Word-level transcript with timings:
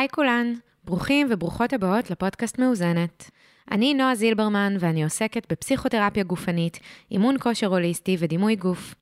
היי 0.00 0.08
כולן, 0.08 0.52
ברוכים 0.84 1.26
וברוכות 1.30 1.72
הבאות 1.72 2.10
לפודקאסט 2.10 2.58
מאוזנת. 2.58 3.30
אני 3.70 3.94
נועה 3.94 4.14
זילברמן 4.14 4.76
ואני 4.80 5.04
עוסקת 5.04 5.52
בפסיכותרפיה 5.52 6.24
גופנית, 6.24 6.78
אימון 7.10 7.36
כושר 7.40 7.66
הוליסטי 7.66 8.16
ודימוי 8.18 8.56
גוף. 8.56 8.94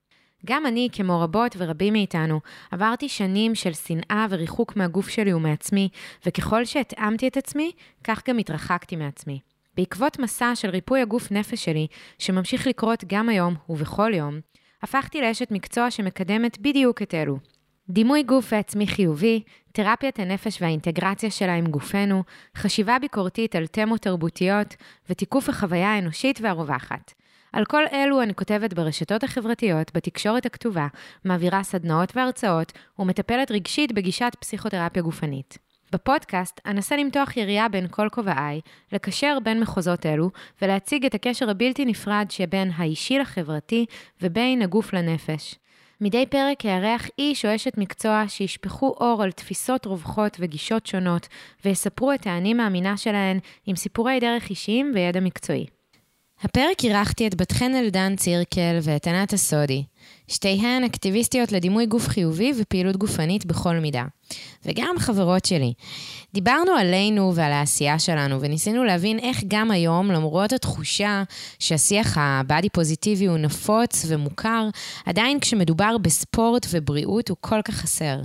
גם 0.46 0.66
אני, 0.66 0.88
כמו 0.92 1.20
רבות 1.20 1.56
ורבים 1.58 1.92
מאיתנו, 1.92 2.40
עברתי 2.70 3.08
שנים 3.08 3.54
של 3.54 3.72
שנאה 3.72 4.26
וריחוק 4.30 4.76
מהגוף 4.76 5.08
שלי 5.08 5.32
ומעצמי, 5.32 5.88
וככל 6.26 6.64
שהתאמתי 6.64 7.28
את 7.28 7.36
עצמי, 7.36 7.72
כך 8.04 8.22
גם 8.28 8.38
התרחקתי 8.38 8.96
מעצמי. 8.96 9.40
בעקבות 9.76 10.18
מסע 10.18 10.52
של 10.54 10.70
ריפוי 10.70 11.00
הגוף 11.00 11.32
נפש 11.32 11.64
שלי, 11.64 11.86
שממשיך 12.18 12.66
לקרות 12.66 13.04
גם 13.06 13.28
היום 13.28 13.54
ובכל 13.68 14.14
יום, 14.14 14.40
הפכתי 14.82 15.20
לאשת 15.20 15.50
מקצוע 15.50 15.90
שמקדמת 15.90 16.58
בדיוק 16.58 17.02
את 17.02 17.14
אלו. 17.14 17.38
דימוי 17.90 18.22
גוף 18.22 18.52
ועצמי 18.52 18.86
חיובי, 18.86 19.42
תרפיית 19.78 20.18
הנפש 20.18 20.62
והאינטגרציה 20.62 21.30
שלה 21.30 21.54
עם 21.54 21.66
גופנו, 21.66 22.22
חשיבה 22.56 22.98
ביקורתית 22.98 23.56
על 23.56 23.66
תמות 23.66 24.00
תרבותיות 24.00 24.76
ותיקוף 25.10 25.48
החוויה 25.48 25.94
האנושית 25.94 26.38
והרווחת. 26.42 27.12
על 27.52 27.64
כל 27.64 27.82
אלו 27.92 28.22
אני 28.22 28.34
כותבת 28.34 28.74
ברשתות 28.74 29.24
החברתיות, 29.24 29.96
בתקשורת 29.96 30.46
הכתובה, 30.46 30.86
מעבירה 31.24 31.62
סדנאות 31.62 32.16
והרצאות 32.16 32.72
ומטפלת 32.98 33.50
רגשית 33.50 33.92
בגישת 33.92 34.32
פסיכותרפיה 34.40 35.02
גופנית. 35.02 35.58
בפודקאסט 35.92 36.60
אנסה 36.66 36.96
למתוח 36.96 37.36
יריעה 37.36 37.68
בין 37.68 37.86
כל 37.90 38.08
כובעיי, 38.12 38.60
לקשר 38.92 39.38
בין 39.42 39.60
מחוזות 39.60 40.06
אלו 40.06 40.30
ולהציג 40.62 41.04
את 41.04 41.14
הקשר 41.14 41.50
הבלתי 41.50 41.84
נפרד 41.84 42.26
שבין 42.30 42.70
האישי 42.76 43.18
לחברתי 43.18 43.86
ובין 44.22 44.62
הגוף 44.62 44.92
לנפש. 44.92 45.54
מדי 46.00 46.26
פרק 46.26 46.66
אארח 46.66 47.08
איש 47.18 47.44
או 47.44 47.54
אשת 47.54 47.78
מקצוע 47.78 48.24
שישפכו 48.28 48.94
אור 49.00 49.22
על 49.22 49.32
תפיסות 49.32 49.86
רווחות 49.86 50.36
וגישות 50.40 50.86
שונות, 50.86 51.28
ויספרו 51.64 52.12
את 52.12 52.26
האני 52.26 52.54
מאמינה 52.54 52.96
שלהן 52.96 53.38
עם 53.66 53.76
סיפורי 53.76 54.20
דרך 54.20 54.50
אישיים 54.50 54.92
וידע 54.94 55.20
מקצועי. 55.20 55.66
הפרק 56.42 56.84
אירחתי 56.84 57.26
את 57.26 57.34
בת 57.34 57.52
חן 57.52 57.74
אלדן 57.74 58.16
צירקל 58.16 58.78
ואת 58.82 59.06
ענת 59.06 59.32
הסודי. 59.32 59.84
שתיהן 60.28 60.84
אקטיביסטיות 60.84 61.52
לדימוי 61.52 61.86
גוף 61.86 62.08
חיובי 62.08 62.52
ופעילות 62.58 62.96
גופנית 62.96 63.46
בכל 63.46 63.74
מידה. 63.74 64.04
וגם 64.64 64.94
חברות 64.98 65.44
שלי. 65.44 65.72
דיברנו 66.34 66.72
עלינו 66.72 67.32
ועל 67.34 67.52
העשייה 67.52 67.98
שלנו, 67.98 68.40
וניסינו 68.40 68.84
להבין 68.84 69.18
איך 69.18 69.40
גם 69.48 69.70
היום, 69.70 70.10
למרות 70.12 70.52
התחושה 70.52 71.22
שהשיח 71.58 72.18
הבאדי 72.20 72.68
פוזיטיבי 72.68 73.26
הוא 73.26 73.38
נפוץ 73.38 74.04
ומוכר, 74.08 74.68
עדיין 75.06 75.40
כשמדובר 75.40 75.98
בספורט 75.98 76.66
ובריאות 76.70 77.28
הוא 77.28 77.36
כל 77.40 77.62
כך 77.62 77.74
חסר. 77.74 78.20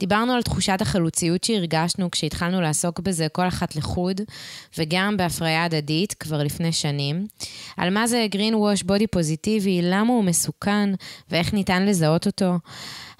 דיברנו 0.00 0.32
על 0.32 0.42
תחושת 0.42 0.78
החלוציות 0.80 1.44
שהרגשנו 1.44 2.10
כשהתחלנו 2.10 2.60
לעסוק 2.60 3.00
בזה 3.00 3.26
כל 3.32 3.48
אחת 3.48 3.76
לחוד, 3.76 4.20
וגם 4.78 5.16
בהפריה 5.16 5.64
הדדית 5.64 6.14
כבר 6.14 6.42
לפני 6.42 6.72
שנים. 6.72 7.26
על 7.76 7.90
מה 7.90 8.06
זה 8.06 8.26
green 8.32 8.54
wash 8.54 8.84
בודי 8.86 9.06
פוזיטיבי, 9.06 9.80
למה 9.82 10.12
הוא 10.12 10.24
מסוכן, 10.24 10.90
ואיך 11.30 11.54
ניתן 11.54 11.86
לזהות 11.86 12.26
אותו. 12.26 12.54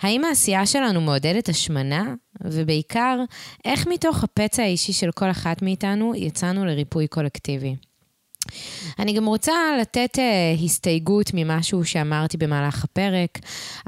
האם 0.01 0.25
העשייה 0.25 0.67
שלנו 0.67 1.01
מעודדת 1.01 1.49
השמנה? 1.49 2.15
ובעיקר, 2.41 3.19
איך 3.65 3.87
מתוך 3.87 4.25
הפצע 4.25 4.63
האישי 4.63 4.93
של 4.93 5.11
כל 5.13 5.31
אחת 5.31 5.63
מאיתנו 5.63 6.15
יצאנו 6.15 6.65
לריפוי 6.65 7.07
קולקטיבי? 7.09 7.77
אני 8.99 9.13
גם 9.13 9.27
רוצה 9.27 9.53
לתת 9.81 10.19
uh, 10.19 10.65
הסתייגות 10.65 11.31
ממשהו 11.35 11.85
שאמרתי 11.85 12.37
במהלך 12.37 12.85
הפרק. 12.85 13.39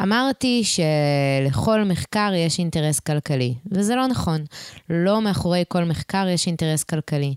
אמרתי 0.02 0.62
שלכל 0.64 1.84
מחקר 1.84 2.32
יש 2.36 2.58
אינטרס 2.58 3.00
כלכלי, 3.00 3.54
וזה 3.72 3.96
לא 3.96 4.06
נכון. 4.06 4.44
לא 4.90 5.22
מאחורי 5.22 5.64
כל 5.68 5.84
מחקר 5.84 6.26
יש 6.28 6.46
אינטרס 6.46 6.84
כלכלי. 6.84 7.34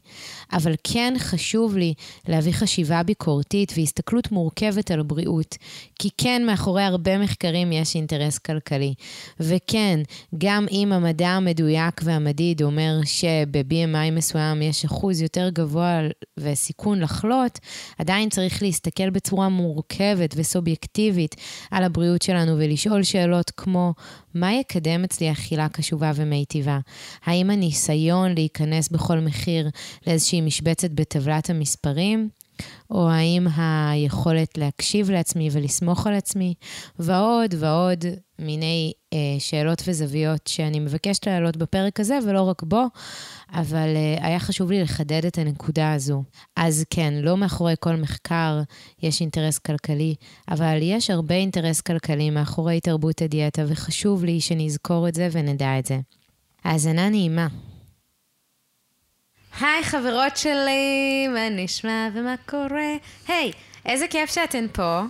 אבל 0.54 0.74
כן 0.84 1.14
חשוב 1.18 1.78
לי 1.78 1.94
להביא 2.28 2.54
חשיבה 2.54 3.04
ביקורתית 3.04 3.74
והסתכלות 3.78 4.32
מורכבת 4.32 4.92
על 4.92 5.04
בריאות, 5.04 5.58
כי 6.00 6.10
כן, 6.18 6.46
מאחורי 6.46 6.84
הרבה 6.84 7.18
מחקרים 7.18 7.72
יש 7.72 7.96
אינטרס 7.96 8.38
כלכלי. 8.38 8.94
וכן, 9.40 10.00
גם 10.38 10.66
אם 10.72 10.92
המדע 10.94 11.30
המדויק 11.30 12.02
והמדיד 12.04 12.62
אומר 12.62 13.00
שב-BMI 13.06 14.12
מסוים 14.12 14.62
יש 14.62 14.86
אחוז 14.86 15.22
יותר 15.22 15.50
גבוה 15.50 16.00
וסיכון 16.38 17.02
לחלות, 17.10 17.60
עדיין 17.98 18.30
צריך 18.30 18.64
להסתכל 18.64 19.10
בצורה 19.10 19.50
מורכבת 19.50 20.34
וסובייקטיבית 20.38 21.36
על 21.72 21.84
הבריאות 21.84 22.22
שלנו 22.22 22.58
ולשאול 22.58 23.04
שאלות 23.04 23.52
כמו, 23.58 23.94
מה 24.34 24.54
יקדם 24.54 25.04
אצלי 25.04 25.32
אכילה 25.32 25.70
קשובה 25.70 26.12
ומיטיבה? 26.16 26.80
האם 27.26 27.50
הניסיון 27.50 28.34
להיכנס 28.34 28.90
בכל 28.90 29.20
מחיר 29.20 29.70
לאיזושהי 30.08 30.42
משבצת 30.42 30.92
בטבלת 30.92 31.50
המספרים? 31.50 32.30
או 32.92 33.10
האם 33.10 33.48
היכולת 33.58 34.58
להקשיב 34.58 35.12
לעצמי 35.12 35.50
ולסמוך 35.52 36.08
על 36.08 36.14
עצמי, 36.14 36.54
ועוד 37.00 37.56
ועוד 37.60 38.06
מיני 38.40 38.94
אה, 39.14 39.18
שאלות 39.40 39.82
וזוויות 39.88 40.48
שאני 40.48 40.80
מבקשת 40.80 41.28
להעלות 41.28 41.58
בפרק 41.58 42.00
הזה, 42.00 42.20
ולא 42.26 42.42
רק 42.42 42.64
בו, 42.64 42.84
אבל 43.54 43.96
אה, 43.96 44.28
היה 44.28 44.40
חשוב 44.40 44.72
לי 44.72 44.82
לחדד 44.82 45.26
את 45.26 45.38
הנקודה 45.38 45.94
הזו. 45.94 46.24
אז 46.56 46.86
כן, 46.90 47.14
לא 47.22 47.38
מאחורי 47.38 47.74
כל 47.80 47.96
מחקר 47.96 48.62
יש 49.04 49.22
אינטרס 49.22 49.58
כלכלי, 49.58 50.16
אבל 50.52 50.78
יש 50.82 51.10
הרבה 51.10 51.36
אינטרס 51.36 51.82
כלכלי 51.82 52.30
מאחורי 52.30 52.80
תרבות 52.80 53.22
הדיאטה, 53.22 53.62
וחשוב 53.68 54.24
לי 54.24 54.42
שנזכור 54.42 55.08
את 55.08 55.16
זה 55.16 55.30
ונדע 55.32 55.80
את 55.80 55.86
זה. 55.86 56.00
האזנה 56.64 57.10
נעימה. 57.10 57.48
היי, 59.62 59.84
חברות 59.84 60.38
שלי, 60.38 61.28
מה 61.28 61.50
נשמע 61.50 62.08
ומה 62.14 62.36
קורה? 62.46 62.94
היי, 63.28 63.52
איזה 63.86 64.08
כיף 64.08 64.34
שאתן 64.34 64.66
פה. 64.74 65.02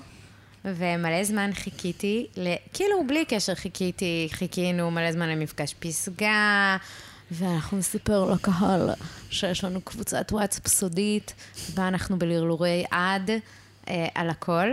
ומלא 0.65 1.23
זמן 1.23 1.49
חיכיתי, 1.53 2.27
כאילו 2.73 3.07
בלי 3.07 3.25
קשר 3.25 3.55
חיכיתי, 3.55 4.27
חיכינו 4.31 4.91
מלא 4.91 5.11
זמן 5.11 5.29
למפגש 5.29 5.75
פסגה, 5.79 6.77
ואנחנו 7.31 7.77
נספר 7.77 8.25
לקהל 8.33 8.89
שיש 9.29 9.63
לנו 9.63 9.81
קבוצת 9.81 10.31
וואטסאפ 10.31 10.67
סודית, 10.67 11.33
ואנחנו 11.73 12.19
בלרלורי 12.19 12.85
עד 12.91 13.29
אה, 13.89 14.07
על 14.15 14.29
הכל. 14.29 14.67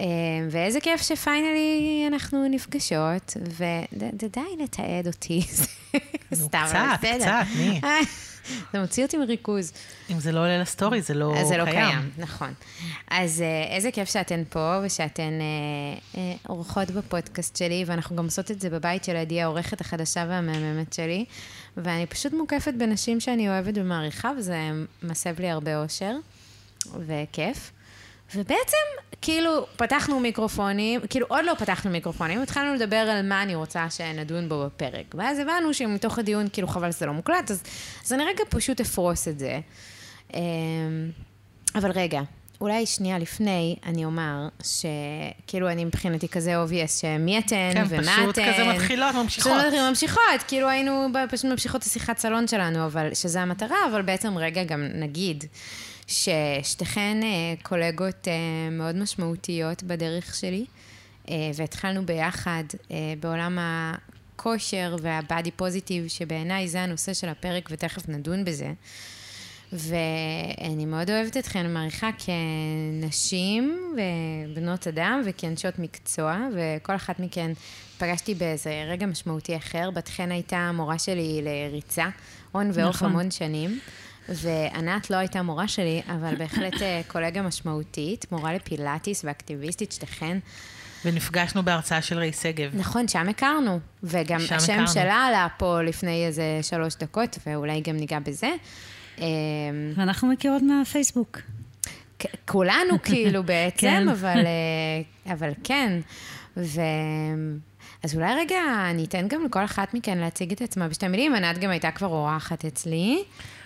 אה, 0.00 0.06
ואיזה 0.50 0.80
כיף 0.80 1.02
שפיינלי 1.02 2.04
אנחנו 2.06 2.48
נפגשות, 2.48 3.36
ודי 3.42 4.62
לתעד 4.62 5.06
אותי. 5.06 5.42
סתם, 6.34 6.64
קצת, 6.68 7.04
קצת, 7.16 7.44
מי? 7.56 7.80
זה 8.72 8.80
מוציא 8.80 9.04
אותי 9.04 9.16
מריכוז. 9.16 9.72
אם 10.10 10.20
זה 10.20 10.32
לא 10.32 10.40
עולה 10.40 10.58
לסטורי, 10.58 11.02
זה 11.02 11.14
לא 11.14 11.32
קיים. 11.34 11.46
זה 11.46 11.56
לא 11.56 11.64
קיים, 11.64 12.10
נכון. 12.18 12.52
אז 13.10 13.42
אה, 13.42 13.76
איזה 13.76 13.90
כיף 13.90 14.10
שאתן 14.10 14.42
פה 14.48 14.78
ושאתן 14.82 15.22
אה, 15.22 16.20
אה, 16.20 16.36
אורחות 16.48 16.90
בפודקאסט 16.90 17.56
שלי, 17.56 17.84
ואנחנו 17.86 18.16
גם 18.16 18.24
עושות 18.24 18.50
את 18.50 18.60
זה 18.60 18.70
בבית 18.70 19.04
של 19.04 19.16
עדי, 19.16 19.42
העורכת 19.42 19.80
החדשה 19.80 20.24
והמהממת 20.28 20.92
שלי. 20.92 21.24
ואני 21.76 22.06
פשוט 22.06 22.32
מוקפת 22.32 22.74
בנשים 22.78 23.20
שאני 23.20 23.48
אוהבת 23.48 23.74
ומעריכה, 23.76 24.32
וזה 24.38 24.58
מסב 25.02 25.40
לי 25.40 25.50
הרבה 25.50 25.82
אושר 25.82 26.16
וכיף. 27.06 27.72
ובעצם, 28.34 28.76
כאילו, 29.22 29.66
פתחנו 29.76 30.20
מיקרופונים, 30.20 31.00
כאילו, 31.10 31.26
עוד 31.28 31.44
לא 31.44 31.54
פתחנו 31.54 31.90
מיקרופונים, 31.90 32.42
התחלנו 32.42 32.74
לדבר 32.74 32.96
על 32.96 33.28
מה 33.28 33.42
אני 33.42 33.54
רוצה 33.54 33.90
שנדון 33.90 34.48
בו 34.48 34.64
בפרק. 34.66 35.14
ואז 35.14 35.38
הבנו 35.38 35.74
שמתוך 35.74 36.18
הדיון, 36.18 36.46
כאילו, 36.52 36.68
חבל 36.68 36.92
שזה 36.92 37.06
לא 37.06 37.12
מוקלט, 37.12 37.50
אז, 37.50 37.62
אז 38.04 38.12
אני 38.12 38.24
רגע 38.24 38.44
פשוט 38.48 38.80
אפרוס 38.80 39.28
את 39.28 39.38
זה. 39.38 39.60
אמ, 40.34 40.40
אבל 41.74 41.90
רגע, 41.90 42.20
אולי 42.60 42.86
שנייה 42.86 43.18
לפני, 43.18 43.76
אני 43.86 44.04
אומר 44.04 44.48
שכאילו 44.62 45.68
אני 45.68 45.84
מבחינתי 45.84 46.28
כזה 46.28 46.56
obvious, 46.56 47.00
שמי 47.00 47.38
אתן 47.38 47.70
כן, 47.74 47.84
ומה 47.88 48.00
אתן. 48.00 48.42
כן, 48.42 48.52
פשוט 48.52 48.54
כזה 48.54 48.72
מתחילות, 48.72 49.14
ממשיכות. 49.14 49.52
פשוט 49.60 49.80
ממשיכות, 49.88 50.42
כאילו 50.48 50.68
היינו 50.68 51.08
פשוט 51.30 51.44
ממשיכות 51.44 51.82
את 51.82 51.86
השיחת 51.86 52.18
סלון 52.18 52.48
שלנו, 52.48 52.86
אבל 52.86 53.14
שזה 53.14 53.40
המטרה, 53.40 53.76
אבל 53.90 54.02
בעצם 54.02 54.38
רגע 54.38 54.64
גם 54.64 54.88
נגיד. 54.94 55.44
ששתיכן 56.06 57.20
אה, 57.22 57.54
קולגות 57.62 58.28
אה, 58.28 58.70
מאוד 58.70 58.96
משמעותיות 58.96 59.82
בדרך 59.82 60.34
שלי, 60.34 60.64
אה, 61.30 61.50
והתחלנו 61.54 62.06
ביחד 62.06 62.64
בעולם 63.20 63.58
הכושר 63.60 64.96
והבאדי 65.02 65.50
פוזיטיב, 65.50 66.08
שבעיניי 66.08 66.68
זה 66.68 66.82
הנושא 66.82 67.14
של 67.14 67.28
הפרק, 67.28 67.68
ותכף 67.72 68.08
נדון 68.08 68.44
בזה. 68.44 68.72
ואני 69.72 70.86
מאוד 70.86 71.10
אוהבת 71.10 71.36
אתכן, 71.36 71.72
מעריכה 71.72 72.10
כנשים 72.18 73.94
ובנות 73.96 74.86
אדם 74.86 75.22
וכאנשות 75.24 75.78
מקצוע, 75.78 76.48
וכל 76.54 76.94
אחת 76.96 77.20
מכן 77.20 77.52
פגשתי 77.98 78.34
באיזה 78.34 78.84
רגע 78.88 79.06
משמעותי 79.06 79.56
אחר. 79.56 79.90
בת 79.90 80.08
חן 80.08 80.32
הייתה 80.32 80.56
המורה 80.56 80.98
שלי 80.98 81.40
לריצה, 81.42 82.08
הון 82.52 82.70
ואוף 82.74 82.96
נכון. 82.96 83.10
המון 83.10 83.30
שנים. 83.30 83.78
וענת 84.28 85.10
לא 85.10 85.16
הייתה 85.16 85.42
מורה 85.42 85.68
שלי, 85.68 86.02
אבל 86.06 86.34
בהחלט 86.36 86.82
אה, 86.82 87.00
קולגה 87.06 87.42
משמעותית, 87.42 88.32
מורה 88.32 88.54
לפילאטיס 88.54 89.24
ואקטיביסטית, 89.24 89.92
שתיכן. 89.92 90.38
ונפגשנו 91.04 91.62
בהרצאה 91.62 92.02
של 92.02 92.18
ריי 92.18 92.32
שגב. 92.32 92.70
נכון, 92.74 93.08
שם 93.08 93.28
הכרנו. 93.28 93.80
וגם 94.02 94.40
השם 94.40 94.72
הכרנו. 94.72 94.88
שלה 94.88 95.14
עלה 95.14 95.46
פה 95.58 95.82
לפני 95.82 96.26
איזה 96.26 96.58
שלוש 96.62 96.94
דקות, 96.96 97.38
ואולי 97.46 97.80
גם 97.80 97.96
ניגע 97.96 98.18
בזה. 98.18 98.50
אמ, 99.18 99.24
ואנחנו 99.96 100.28
מכירות 100.28 100.62
מהפייסבוק. 100.62 101.38
כולנו 102.44 103.02
כאילו 103.04 103.42
בעצם, 103.42 103.86
כן. 103.86 104.08
אבל, 104.08 104.38
אה, 104.46 105.32
אבל 105.34 105.50
כן. 105.64 106.00
ו... 106.56 106.80
אז 108.02 108.14
אולי 108.14 108.34
רגע, 108.34 108.60
אני 108.90 109.04
אתן 109.04 109.28
גם 109.28 109.44
לכל 109.44 109.64
אחת 109.64 109.94
מכן 109.94 110.18
להציג 110.18 110.52
את 110.52 110.62
עצמה 110.62 110.88
בשתי 110.88 111.08
מילים. 111.08 111.34
ענת 111.34 111.58
גם 111.58 111.70
הייתה 111.70 111.90
כבר 111.90 112.06
אורחת 112.06 112.64
אצלי. 112.64 113.24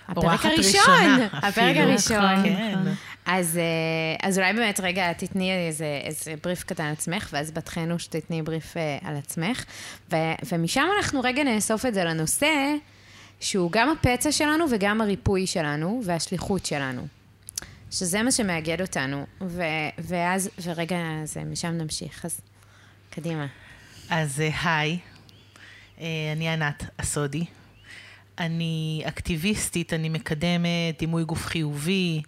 הפרק 0.08 0.44
הראשון. 0.44 1.20
הפרק 1.32 1.76
הראשון. 1.76 2.42
כן. 2.44 2.78
אז, 3.30 3.58
אה, 3.58 4.28
אז 4.28 4.38
אולי 4.38 4.52
באמת 4.52 4.80
רגע 4.80 5.12
תתני 5.12 5.66
איזה, 5.68 6.00
איזה 6.04 6.34
בריף 6.42 6.64
קטן 6.64 6.84
על 6.84 6.92
עצמך, 6.92 7.28
ואז 7.32 7.50
בתכנו 7.50 7.98
שתתני 7.98 8.42
בריף 8.42 8.76
אה, 8.76 8.98
על 9.02 9.16
עצמך. 9.16 9.64
ו, 10.12 10.16
ומשם 10.52 10.86
אנחנו 10.96 11.20
רגע 11.20 11.44
נאסוף 11.44 11.86
את 11.86 11.94
זה 11.94 12.04
לנושא, 12.04 12.74
שהוא 13.40 13.72
גם 13.72 13.90
הפצע 13.90 14.32
שלנו 14.32 14.64
וגם 14.70 15.00
הריפוי 15.00 15.46
שלנו 15.46 16.00
והשליחות 16.04 16.66
שלנו. 16.66 17.06
שזה 17.90 18.22
מה 18.22 18.32
שמאגד 18.32 18.80
אותנו. 18.80 19.26
ו, 19.40 19.62
ואז, 19.98 20.50
ורגע, 20.62 20.96
אז 21.22 21.36
משם 21.46 21.68
נמשיך. 21.68 22.24
אז 22.24 22.40
קדימה. 23.10 23.46
אז 24.10 24.40
אה, 24.40 24.50
היי, 24.64 24.98
אני 26.32 26.48
ענת 26.48 26.84
אסודי. 26.96 27.44
אני 28.38 29.02
אקטיביסטית, 29.08 29.92
אני 29.92 30.08
מקדמת 30.08 30.98
דימוי 30.98 31.24
גוף 31.24 31.46
חיובי 31.46 32.22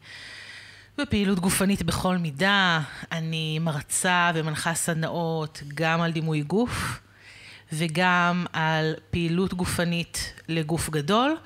ופעילות 0.99 1.41
גופנית 1.41 1.83
בכל 1.83 2.17
מידה. 2.17 2.81
אני 3.13 3.59
מרצה 3.59 4.31
ומנחה 4.35 4.75
סדנאות 4.75 5.63
גם 5.75 6.01
על 6.01 6.13
דימוי 6.13 6.43
גוף 6.43 7.01
וגם 7.73 8.47
על 8.53 8.95
פעילות 9.11 9.55
גופנית 9.55 10.33
לגוף 10.49 10.91
גדול 10.91 11.37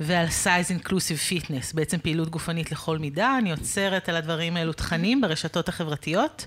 ועל 0.00 0.26
size 0.26 0.80
inclusive 0.80 1.30
fitness, 1.30 1.74
בעצם 1.74 1.98
פעילות 1.98 2.28
גופנית 2.28 2.72
לכל 2.72 2.98
מידה. 2.98 3.38
אני 3.38 3.50
עוצרת 3.50 4.08
על 4.08 4.16
הדברים 4.16 4.56
האלו 4.56 4.72
תכנים 4.72 5.20
ברשתות 5.20 5.68
החברתיות. 5.68 6.46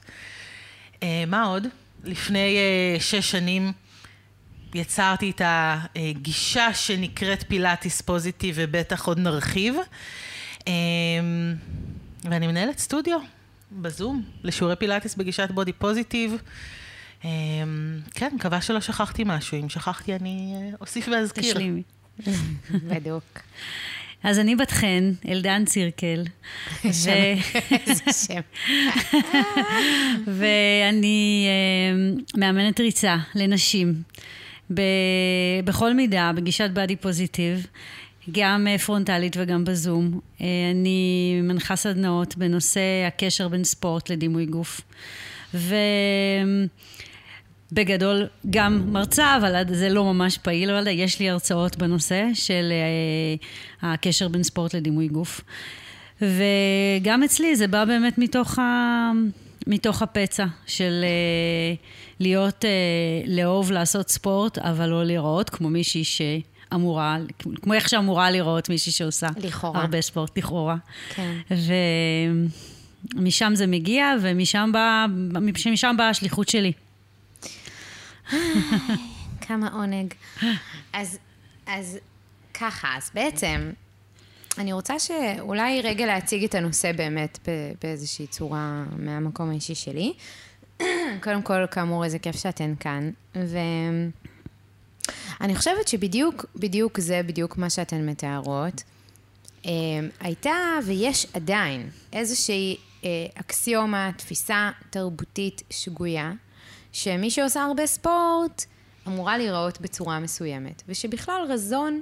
אה, 1.03 1.23
מה 1.27 1.43
עוד? 1.43 1.67
לפני 2.03 2.57
אה, 2.57 2.99
שש 2.99 3.31
שנים 3.31 3.71
יצרתי 4.75 5.29
את 5.29 5.41
הגישה 5.45 6.73
שנקראת 6.73 7.43
פילאטיס 7.47 8.01
פוזיטיב, 8.01 8.55
ובטח 8.59 9.07
עוד 9.07 9.19
נרחיב. 9.19 9.75
אמ, 10.67 10.73
ואני 12.23 12.47
מנהלת 12.47 12.77
סטודיו 12.77 13.19
בזום 13.71 14.23
לשיעורי 14.43 14.75
פילאטיס 14.75 15.15
בגישת 15.15 15.51
בודי 15.51 15.73
פוזיטיב. 15.73 16.35
אמ, 17.23 17.29
כן, 18.11 18.31
מקווה 18.35 18.61
שלא 18.61 18.81
שכחתי 18.81 19.23
משהו. 19.25 19.61
אם 19.61 19.69
שכחתי, 19.69 20.15
אני 20.15 20.53
אה, 20.55 20.75
אוסיף 20.81 21.07
ואזכיר. 21.11 21.53
תשלימי. 21.53 21.81
בדיוק. 22.89 23.39
אז 24.23 24.39
אני 24.39 24.55
בת 24.55 24.71
חן, 24.71 25.11
אלדן 25.27 25.65
צירקל. 25.65 26.23
איזה 26.85 28.11
שם. 28.27 28.41
ואני 30.37 31.47
אה, 31.47 32.15
מאמנת 32.39 32.79
ריצה 32.79 33.17
לנשים. 33.35 33.93
ב, 34.73 34.81
בכל 35.63 35.93
מידה, 35.93 36.31
בגישת 36.35 36.69
בדי 36.73 36.95
פוזיטיב, 36.95 37.67
גם 38.31 38.67
אה, 38.67 38.77
פרונטלית 38.77 39.35
וגם 39.39 39.65
בזום. 39.65 40.19
אה, 40.41 40.47
אני 40.71 41.39
מנחה 41.43 41.75
סדנאות 41.75 42.37
בנושא 42.37 42.81
הקשר 43.07 43.47
בין 43.47 43.63
ספורט 43.63 44.09
לדימוי 44.09 44.45
גוף. 44.45 44.81
ובגדול 47.71 48.27
גם 48.49 48.93
מרצה, 48.93 49.37
אבל 49.37 49.63
זה 49.67 49.89
לא 49.89 50.03
ממש 50.13 50.37
פעיל, 50.37 50.69
אבל 50.69 50.87
יש 50.87 51.19
לי 51.19 51.29
הרצאות 51.29 51.77
בנושא 51.77 52.25
של 52.33 52.71
אה, 52.71 53.91
הקשר 53.93 54.27
בין 54.27 54.43
ספורט 54.43 54.75
לדימוי 54.75 55.07
גוף. 55.07 55.41
וגם 56.21 57.23
אצלי 57.23 57.55
זה 57.55 57.67
בא 57.67 57.85
באמת 57.85 58.17
מתוך, 58.17 58.59
ה... 58.59 59.11
מתוך 59.67 60.01
הפצע 60.01 60.45
של... 60.67 61.05
להיות, 62.19 62.65
אה, 62.65 62.69
לאהוב 63.27 63.71
לעשות 63.71 64.09
ספורט, 64.09 64.57
אבל 64.57 64.89
לא 64.89 65.03
לראות 65.03 65.49
כמו 65.49 65.69
מישהי 65.69 66.03
שאמורה, 66.03 67.17
כמו 67.61 67.73
איך 67.73 67.89
שאמורה 67.89 68.31
לראות 68.31 68.69
מישהי 68.69 68.91
שעושה 68.91 69.27
לכאורה. 69.37 69.81
הרבה 69.81 70.01
ספורט, 70.01 70.37
לכאורה. 70.37 70.75
כן. 71.15 71.33
ומשם 73.15 73.51
זה 73.55 73.67
מגיע, 73.67 74.13
ומשם 74.21 74.69
באה 74.73 75.05
בא 75.97 76.03
השליחות 76.03 76.49
שלי. 76.49 76.71
כמה 79.47 79.69
עונג. 79.73 80.13
אז, 80.93 81.17
אז 81.65 81.97
ככה, 82.53 82.87
אז 82.97 83.11
בעצם, 83.13 83.71
אני 84.57 84.73
רוצה 84.73 84.99
שאולי 84.99 85.81
רגע 85.81 86.05
להציג 86.05 86.43
את 86.43 86.55
הנושא 86.55 86.91
באמת 86.91 87.39
באיזושהי 87.81 88.27
צורה 88.27 88.83
מהמקום 88.97 89.49
האישי 89.49 89.75
שלי. 89.75 90.13
קודם 91.23 91.41
כל, 91.43 91.67
כאמור, 91.71 92.03
איזה 92.03 92.19
כיף 92.19 92.35
שאתן 92.35 92.73
כאן. 92.79 93.09
ואני 93.35 94.11
חושבת 95.55 95.87
שבדיוק, 95.87 96.45
בדיוק 96.55 96.99
זה 96.99 97.21
בדיוק 97.25 97.57
מה 97.57 97.69
שאתן 97.69 98.09
מתארות. 98.09 98.83
אה, 99.65 99.71
הייתה 100.19 100.53
ויש 100.85 101.27
עדיין 101.33 101.89
איזושהי 102.13 102.77
אה, 103.03 103.09
אקסיומה, 103.35 104.11
תפיסה 104.17 104.71
תרבותית 104.89 105.63
שגויה, 105.69 106.31
שמי 106.91 107.29
שעושה 107.29 107.63
הרבה 107.63 107.85
ספורט 107.85 108.65
אמורה 109.07 109.37
להיראות 109.37 109.81
בצורה 109.81 110.19
מסוימת, 110.19 110.83
ושבכלל 110.87 111.41
רזון 111.49 112.01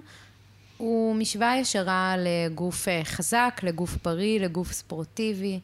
הוא 0.78 1.16
משוואה 1.16 1.58
ישרה 1.58 2.16
לגוף 2.18 2.88
אה, 2.88 3.02
חזק, 3.04 3.60
לגוף 3.64 3.98
בריא, 4.04 4.40
לגוף 4.40 4.72
ספורטיבי, 4.72 5.60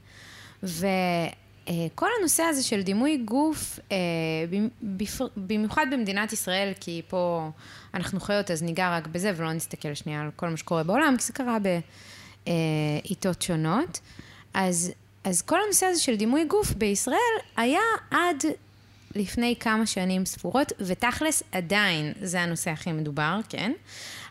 ו... 0.63 0.87
אה, 1.69 1.87
כל 1.95 2.07
הנושא 2.19 2.43
הזה 2.43 2.63
של 2.63 2.81
דימוי 2.81 3.17
גוף, 3.17 3.79
אה, 3.91 3.97
במיוחד 5.37 5.85
במדינת 5.91 6.33
ישראל, 6.33 6.73
כי 6.79 7.01
פה 7.07 7.49
אנחנו 7.93 8.19
חיות, 8.19 8.51
אז 8.51 8.63
ניגע 8.63 8.97
רק 8.97 9.07
בזה 9.07 9.31
ולא 9.35 9.53
נסתכל 9.53 9.93
שנייה 9.93 10.21
על 10.21 10.29
כל 10.35 10.49
מה 10.49 10.57
שקורה 10.57 10.83
בעולם, 10.83 11.15
כי 11.17 11.23
זה 11.23 11.33
קרה 11.33 11.57
בעיתות 12.45 13.41
שונות. 13.41 13.99
אז, 14.53 14.91
אז 15.23 15.41
כל 15.41 15.57
הנושא 15.65 15.85
הזה 15.85 16.01
של 16.01 16.15
דימוי 16.15 16.45
גוף 16.45 16.71
בישראל 16.71 17.35
היה 17.57 17.81
עד 18.11 18.43
לפני 19.15 19.55
כמה 19.59 19.85
שנים 19.85 20.25
ספורות, 20.25 20.71
ותכלס 20.79 21.43
עדיין 21.51 22.13
זה 22.21 22.41
הנושא 22.41 22.71
הכי 22.71 22.91
מדובר, 22.91 23.39
כן? 23.49 23.71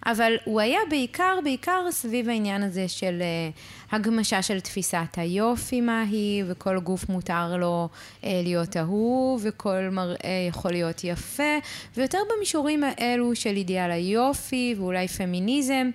אבל 0.06 0.32
הוא 0.44 0.60
היה 0.60 0.80
בעיקר, 0.90 1.38
בעיקר 1.44 1.86
סביב 1.90 2.28
העניין 2.28 2.62
הזה 2.62 2.88
של 2.88 3.22
uh, 3.22 3.94
הגמשה 3.94 4.42
של 4.42 4.60
תפיסת 4.60 5.16
היופי 5.16 5.80
מהי, 5.80 6.42
וכל 6.46 6.78
גוף 6.78 7.08
מותר 7.08 7.56
לו 7.56 7.88
uh, 7.92 8.24
להיות 8.24 8.76
אהוב, 8.76 9.40
וכל 9.44 9.88
מראה 9.92 10.46
יכול 10.48 10.70
להיות 10.70 11.04
יפה, 11.04 11.58
ויותר 11.96 12.18
במישורים 12.36 12.84
האלו 12.84 13.36
של 13.36 13.56
אידיאל 13.56 13.90
היופי, 13.90 14.74
ואולי 14.78 15.08
פמיניזם. 15.08 15.90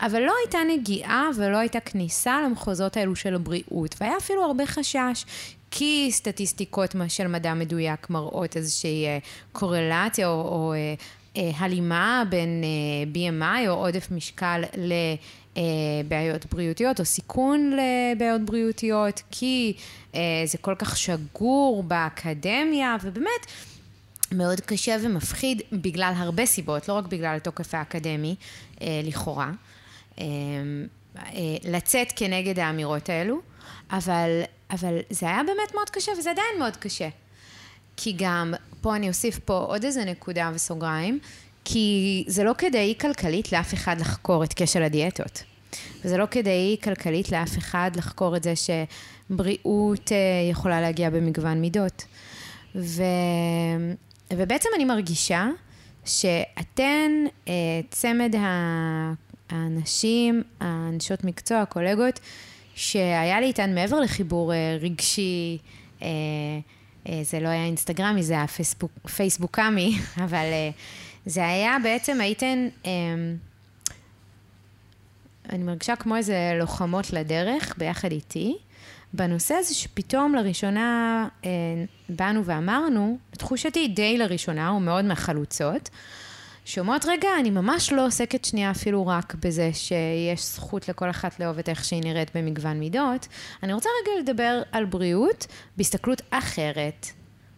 אבל 0.00 0.22
לא 0.22 0.32
הייתה 0.44 0.58
נגיעה 0.68 1.28
ולא 1.36 1.56
הייתה 1.56 1.80
כניסה 1.80 2.42
למחוזות 2.44 2.96
האלו 2.96 3.16
של 3.16 3.34
הבריאות, 3.34 3.94
והיה 4.00 4.16
אפילו 4.16 4.44
הרבה 4.44 4.66
חשש 4.66 5.24
כי 5.70 6.08
סטטיסטיקות 6.12 6.94
של 7.08 7.26
מדע 7.26 7.54
מדויק 7.54 8.10
מראות 8.10 8.56
איזושהי 8.56 9.06
אה, 9.06 9.18
קורלציה 9.52 10.28
או, 10.28 10.32
או 10.32 10.72
אה, 10.72 10.94
אה, 11.36 11.50
הלימה 11.56 12.22
בין 12.30 12.64
BMI 13.14 13.68
או 13.68 13.72
עודף 13.72 14.08
משקל 14.10 14.62
לבעיות 15.56 16.46
בריאותיות 16.52 17.00
או 17.00 17.04
סיכון 17.04 17.72
לבעיות 17.72 18.40
בריאותיות, 18.40 19.22
כי 19.30 19.72
זה 20.44 20.58
כל 20.60 20.74
כך 20.74 20.96
שגור 20.96 21.82
באקדמיה, 21.82 22.96
ובאמת 23.02 23.46
מאוד 24.32 24.60
קשה 24.60 24.96
ומפחיד 25.02 25.62
בגלל 25.72 26.12
הרבה 26.16 26.46
סיבות, 26.46 26.88
לא 26.88 26.94
רק 26.94 27.04
בגלל 27.06 27.36
התוקף 27.36 27.74
האקדמי, 27.74 28.34
לכאורה, 28.80 29.50
לצאת 31.64 32.12
כנגד 32.16 32.58
האמירות 32.58 33.08
האלו, 33.08 33.40
אבל 33.92 34.42
אבל 34.70 34.98
זה 35.10 35.26
היה 35.26 35.42
באמת 35.46 35.74
מאוד 35.74 35.90
קשה, 35.90 36.12
וזה 36.18 36.30
עדיין 36.30 36.58
מאוד 36.58 36.76
קשה. 36.76 37.08
כי 37.96 38.14
גם, 38.16 38.54
פה 38.80 38.96
אני 38.96 39.08
אוסיף 39.08 39.38
פה 39.38 39.58
עוד 39.58 39.84
איזה 39.84 40.04
נקודה 40.04 40.50
וסוגריים, 40.54 41.18
כי 41.64 42.24
זה 42.26 42.44
לא 42.44 42.52
כדאי 42.58 42.94
כלכלית 43.00 43.52
לאף 43.52 43.74
אחד 43.74 44.00
לחקור 44.00 44.44
את 44.44 44.52
כשל 44.56 44.82
הדיאטות. 44.82 45.42
וזה 46.04 46.16
לא 46.16 46.26
כדאי 46.30 46.76
כלכלית 46.82 47.32
לאף 47.32 47.58
אחד 47.58 47.90
לחקור 47.96 48.36
את 48.36 48.42
זה 48.42 48.52
שבריאות 48.56 50.12
אה, 50.12 50.16
יכולה 50.50 50.80
להגיע 50.80 51.10
במגוון 51.10 51.60
מידות. 51.60 52.04
ו... 52.74 53.02
ובעצם 54.32 54.68
אני 54.76 54.84
מרגישה 54.84 55.48
שאתן, 56.04 57.10
אה, 57.48 57.52
צמד 57.90 58.34
האנשים, 59.50 60.42
הנשות 60.60 61.24
מקצוע, 61.24 61.60
הקולגות, 61.60 62.20
שהיה 62.80 63.40
לי 63.40 63.46
איתן 63.46 63.74
מעבר 63.74 64.00
לחיבור 64.00 64.52
אה, 64.52 64.76
רגשי, 64.80 65.58
אה, 66.02 66.08
אה, 67.08 67.20
זה 67.22 67.40
לא 67.40 67.48
היה 67.48 67.64
אינסטגרמי, 67.64 68.22
זה 68.22 68.34
היה 68.34 68.46
פייסבוק, 68.46 69.08
פייסבוקמי, 69.08 69.98
אבל 70.24 70.36
אה, 70.36 70.70
זה 71.26 71.46
היה 71.46 71.76
בעצם, 71.82 72.20
הייתן, 72.20 72.68
אה, 72.86 72.90
אני 75.48 75.62
מרגישה 75.62 75.96
כמו 75.96 76.16
איזה 76.16 76.52
לוחמות 76.58 77.12
לדרך 77.12 77.74
ביחד 77.78 78.12
איתי, 78.12 78.56
בנושא 79.12 79.54
הזה 79.54 79.74
שפתאום 79.74 80.34
לראשונה 80.34 81.28
באנו 82.08 82.44
ואמרנו, 82.44 83.18
בתחושתי 83.32 83.88
די 83.88 84.18
לראשונה, 84.18 84.72
ומאוד 84.72 85.04
מהחלוצות, 85.04 85.90
שאומרות, 86.64 87.04
רגע, 87.04 87.28
אני 87.40 87.50
ממש 87.50 87.92
לא 87.92 88.06
עוסקת 88.06 88.44
שנייה 88.44 88.70
אפילו 88.70 89.06
רק 89.06 89.34
בזה 89.34 89.70
שיש 89.72 90.44
זכות 90.44 90.88
לכל 90.88 91.10
אחת 91.10 91.40
לאהוב 91.40 91.58
את 91.58 91.68
איך 91.68 91.84
שהיא 91.84 92.02
נראית 92.04 92.36
במגוון 92.36 92.78
מידות. 92.78 93.28
אני 93.62 93.72
רוצה 93.72 93.88
רגע 94.02 94.12
לדבר 94.20 94.62
על 94.72 94.84
בריאות 94.84 95.46
בהסתכלות 95.76 96.22
אחרת, 96.30 97.06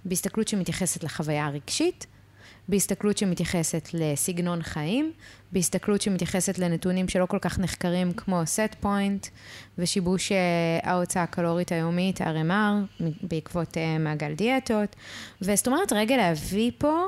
בהסתכלות 0.04 0.48
שמתייחסת 0.48 1.04
לחוויה 1.04 1.46
הרגשית, 1.46 2.06
בהסתכלות 2.68 3.18
שמתייחסת 3.18 3.88
לסגנון 3.94 4.62
חיים, 4.62 5.12
בהסתכלות 5.52 6.02
שמתייחסת 6.02 6.58
לנתונים 6.58 7.08
שלא 7.08 7.26
כל 7.26 7.38
כך 7.40 7.58
נחקרים 7.58 8.12
כמו 8.12 8.42
set 8.42 8.84
point 8.84 9.28
ושיבוש 9.78 10.32
אה, 10.32 10.38
ההוצאה 10.82 11.22
הקלורית 11.22 11.72
היומית, 11.72 12.20
RMR, 12.20 13.04
בעקבות 13.22 13.76
אה, 13.76 13.98
מעגל 13.98 14.34
דיאטות. 14.34 14.96
וזאת 15.42 15.66
אומרת, 15.66 15.92
רגע 15.92 16.16
להביא 16.16 16.70
פה 16.78 17.06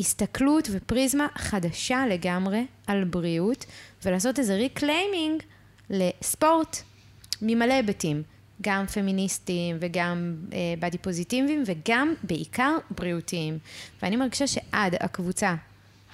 הסתכלות 0.00 0.68
ופריזמה 0.72 1.26
חדשה 1.36 2.06
לגמרי 2.06 2.66
על 2.86 3.04
בריאות, 3.04 3.66
ולעשות 4.04 4.38
איזה 4.38 4.54
reclaiming 4.54 5.42
לספורט 5.90 6.76
ממלא 7.42 7.74
היבטים, 7.74 8.22
גם 8.62 8.86
פמיניסטיים 8.86 9.76
וגם 9.80 10.34
body 10.78 10.96
uh, 10.96 11.00
פוזיטיביים 11.00 11.62
וגם 11.66 12.14
בעיקר 12.22 12.76
בריאותיים. 12.90 13.58
ואני 14.02 14.16
מרגישה 14.16 14.46
שעד 14.46 14.94
הקבוצה 15.00 15.54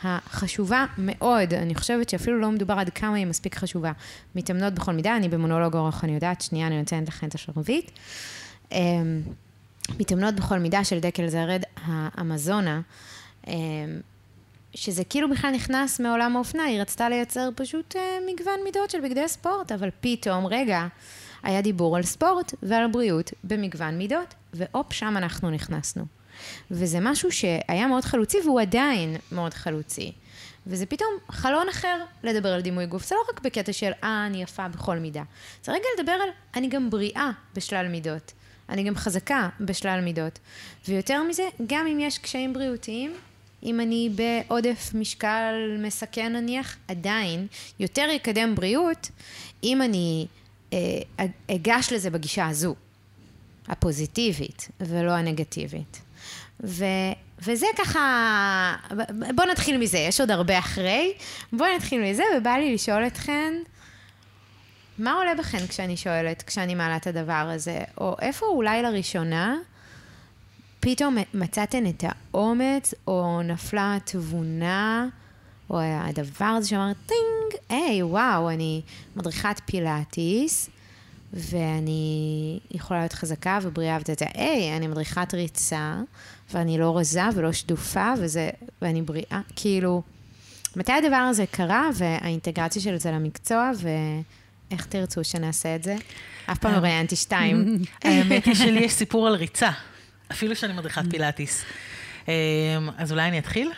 החשובה 0.03 0.87
מאוד, 0.99 1.55
אני 1.55 1.75
חושבת 1.75 2.09
שאפילו 2.09 2.41
לא 2.41 2.51
מדובר 2.51 2.75
עד 2.75 2.91
כמה 2.91 3.15
היא 3.15 3.27
מספיק 3.27 3.55
חשובה, 3.55 3.93
מתאמנות 4.35 4.75
בכל 4.75 4.93
מידה, 4.93 5.17
אני 5.17 5.29
במונולוג 5.29 5.77
אורח, 5.77 6.05
אני 6.05 6.15
יודעת, 6.15 6.41
שנייה, 6.41 6.67
אני 6.67 6.79
נותנת 6.79 7.09
לכם 7.09 7.29
את 7.29 7.35
השרביט. 7.35 7.91
Um, 8.71 8.75
מתאמנות 9.99 10.35
בכל 10.35 10.59
מידה 10.59 10.85
של 10.85 10.99
דקל 10.99 11.29
זרד, 11.29 11.63
האמזונה. 11.85 12.81
אמ, 13.47 14.01
שזה 14.75 15.05
כאילו 15.05 15.31
בכלל 15.31 15.51
נכנס 15.51 16.01
מעולם 16.01 16.37
האופנה, 16.37 16.65
היא 16.65 16.81
רצתה 16.81 17.09
לייצר 17.09 17.49
פשוט 17.57 17.97
אה, 17.97 18.19
מגוון 18.27 18.61
מידות 18.65 18.91
של 18.91 19.01
בגדי 19.01 19.29
ספורט, 19.29 19.73
אבל 19.73 19.91
פתאום, 20.01 20.47
רגע, 20.47 20.87
היה 21.43 21.63
דיבור 21.63 21.97
על 21.97 22.03
ספורט 22.03 22.55
ועל 22.63 22.87
בריאות 22.87 23.33
במגוון 23.45 23.99
מידות, 23.99 24.35
והופ, 24.55 24.93
שם 24.93 25.17
אנחנו 25.17 25.51
נכנסנו. 25.51 26.05
וזה 26.71 26.99
משהו 27.01 27.33
שהיה 27.33 27.87
מאוד 27.87 28.05
חלוצי, 28.05 28.39
והוא 28.45 28.61
עדיין 28.61 29.17
מאוד 29.33 29.55
חלוצי. 29.55 30.13
וזה 30.67 30.87
פתאום 30.87 31.11
חלון 31.31 31.69
אחר 31.69 32.05
לדבר 32.23 32.53
על 32.53 32.61
דימוי 32.61 32.87
גוף. 32.87 33.09
זה 33.09 33.15
לא 33.15 33.21
רק 33.33 33.41
בקטע 33.41 33.73
של, 33.73 33.91
אה, 34.05 34.27
אני 34.27 34.43
יפה 34.43 34.69
בכל 34.69 34.99
מידה. 34.99 35.23
זה 35.65 35.73
רגע 35.73 35.85
לדבר 35.99 36.13
על, 36.13 36.29
אני 36.55 36.69
גם 36.69 36.91
בריאה 36.91 37.31
בשלל 37.55 37.89
מידות. 37.89 38.33
אני 38.69 38.85
גם 38.85 38.97
חזקה 38.97 39.49
בשלל 39.61 40.01
מידות. 40.01 40.39
ויותר 40.89 41.23
מזה, 41.23 41.43
גם 41.67 41.87
אם 41.87 42.01
יש 42.01 42.19
קשיים 42.19 42.53
בריאותיים, 42.53 43.15
אם 43.67 43.81
אני 43.81 44.11
בעודף 44.15 44.91
משקל 44.95 45.55
מסכן 45.79 46.33
נניח, 46.33 46.77
עדיין 46.89 47.47
יותר 47.81 48.09
יקדם 48.13 48.55
בריאות 48.55 49.11
אם 49.65 49.83
אני 49.83 50.27
אה, 50.73 50.79
אגש 51.51 51.93
לזה 51.93 52.11
בגישה 52.11 52.47
הזו, 52.47 52.75
הפוזיטיבית 53.69 54.69
ולא 54.81 55.11
הנגטיבית. 55.11 56.01
ו, 56.65 56.85
וזה 57.43 57.67
ככה, 57.77 58.77
בואו 59.35 59.49
נתחיל 59.51 59.79
מזה, 59.79 59.99
יש 59.99 60.21
עוד 60.21 60.31
הרבה 60.31 60.59
אחרי. 60.59 61.13
בואו 61.53 61.77
נתחיל 61.77 62.03
מזה, 62.03 62.23
ובא 62.39 62.51
לי 62.51 62.75
לשאול 62.75 63.07
אתכן, 63.07 63.55
מה 64.99 65.13
עולה 65.13 65.35
בכן 65.35 65.67
כשאני 65.67 65.97
שואלת, 65.97 66.43
כשאני 66.43 66.75
מעלה 66.75 66.97
את 66.97 67.07
הדבר 67.07 67.33
הזה? 67.55 67.79
או 67.99 68.17
איפה 68.21 68.47
אולי 68.47 68.83
לראשונה 68.83 69.57
פתאום 70.89 71.17
מצאתן 71.35 71.87
את 71.87 72.05
האומץ, 72.09 72.95
או 73.07 73.43
נפלה 73.43 73.97
התבונה, 73.97 75.07
או 75.71 75.81
הדבר 75.81 76.45
הזה 76.45 76.69
שאמר, 76.69 76.93
טינג, 77.07 77.63
היי, 77.69 78.03
וואו, 78.03 78.51
אני 78.51 78.83
מדריכת 79.17 79.61
פילאטיס, 79.65 80.71
ואני 81.33 82.59
יכולה 82.71 83.01
להיות 83.01 83.13
חזקה 83.13 83.59
ובריאה 83.63 83.97
ואתה 83.99 84.13
יודע, 84.13 84.27
היי, 84.35 84.77
אני 84.77 84.87
מדריכת 84.87 85.35
ריצה, 85.35 85.95
ואני 86.55 86.79
לא 86.79 86.99
רזה 86.99 87.23
ולא 87.35 87.53
שדופה, 87.53 88.13
וזה, 88.19 88.51
ואני 88.83 89.03
בריאה, 89.03 89.41
כאילו, 89.57 90.03
מתי 90.77 90.93
הדבר 90.93 91.17
הזה 91.17 91.45
קרה, 91.51 91.89
והאינטגרציה 91.95 92.83
של 92.83 92.97
זה 92.97 93.11
למקצוע, 93.11 93.71
ואיך 93.77 94.87
תרצו 94.87 95.25
שנעשה 95.25 95.77
את 95.77 95.83
זה? 95.83 95.97
אף 96.47 96.59
פעם 96.59 96.73
לא 96.73 96.79
ראיינתי 96.79 97.17
שתיים. 97.17 97.79
האמת 98.03 98.45
היא 98.45 98.55
שלי 98.55 98.81
יש 98.81 98.93
סיפור 98.93 99.27
על 99.27 99.35
ריצה. 99.35 99.71
אפילו 100.33 100.57
שאני 100.57 100.73
מדריכת 100.73 101.03
פילאטיס. 101.11 101.65
אמ, 102.29 102.33
אז 102.97 103.13
אולי 103.13 103.29
אני 103.29 103.39
אתחיל? 103.39 103.73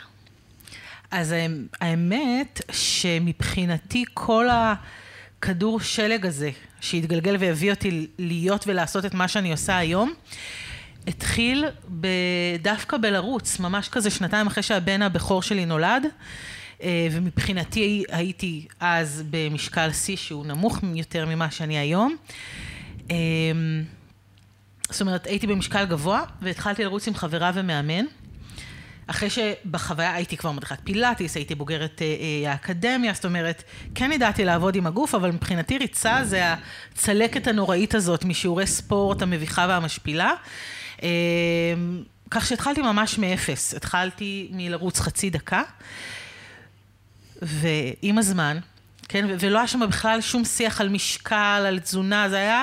אז 1.10 1.32
אמ, 1.32 1.66
האמת 1.80 2.60
שמבחינתי 2.72 4.04
כל 4.14 4.46
הכדור 4.50 5.80
שלג 5.80 6.26
הזה, 6.26 6.50
שהתגלגל 6.80 7.36
והביא 7.38 7.70
אותי 7.70 8.06
להיות 8.18 8.66
ולעשות 8.66 9.04
את 9.04 9.14
מה 9.14 9.28
שאני 9.28 9.52
עושה 9.52 9.78
היום, 9.78 10.14
התחיל 11.06 11.64
דווקא 12.62 12.96
בלרוץ, 12.96 13.60
ממש 13.60 13.88
כזה 13.88 14.10
שנתיים 14.10 14.46
אחרי 14.46 14.62
שהבן 14.62 15.02
הבכור 15.02 15.42
שלי 15.42 15.66
נולד. 15.66 16.06
אה, 16.82 17.08
ומבחינתי 17.10 18.04
הייתי 18.08 18.66
אז 18.80 19.24
במשקל 19.30 19.92
שיא 19.92 20.16
שהוא 20.16 20.46
נמוך 20.46 20.78
יותר 20.94 21.26
ממה 21.26 21.50
שאני 21.50 21.78
היום. 21.78 22.16
זאת 24.90 25.00
אומרת, 25.00 25.26
הייתי 25.26 25.46
במשקל 25.46 25.84
גבוה, 25.84 26.22
והתחלתי 26.42 26.84
לרוץ 26.84 27.08
עם 27.08 27.14
חברה 27.14 27.50
ומאמן. 27.54 28.04
אחרי 29.06 29.30
שבחוויה 29.30 30.14
הייתי 30.14 30.36
כבר 30.36 30.52
מדריכת 30.52 30.78
פילאטיס, 30.84 31.36
הייתי 31.36 31.54
בוגרת 31.54 32.02
אה, 32.02 32.06
אה, 32.44 32.52
האקדמיה, 32.52 33.12
זאת 33.12 33.24
אומרת, 33.24 33.62
כן 33.94 34.12
ידעתי 34.12 34.44
לעבוד 34.44 34.76
עם 34.76 34.86
הגוף, 34.86 35.14
אבל 35.14 35.30
מבחינתי 35.30 35.78
ריצה 35.78 36.24
זה 36.24 36.42
הצלקת 36.92 37.46
הנוראית 37.46 37.94
הזאת 37.94 38.24
משיעורי 38.24 38.66
ספורט 38.66 39.22
המביכה 39.22 39.66
והמשפילה. 39.68 40.32
אה, 41.02 41.08
כך 42.30 42.46
שהתחלתי 42.46 42.82
ממש 42.82 43.18
מאפס, 43.18 43.74
התחלתי 43.74 44.48
מלרוץ 44.52 45.00
חצי 45.00 45.30
דקה, 45.30 45.62
ועם 47.42 48.18
הזמן, 48.18 48.58
כן, 49.08 49.26
ולא 49.38 49.58
היה 49.58 49.66
שם 49.66 49.80
בכלל 49.88 50.20
שום 50.20 50.44
שיח 50.44 50.80
על 50.80 50.88
משקל, 50.88 51.64
על 51.68 51.78
תזונה, 51.78 52.28
זה 52.28 52.36
היה 52.36 52.62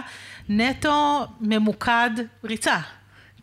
נטו 0.50 1.28
ממוקד 1.42 2.10
ריצה, 2.44 2.80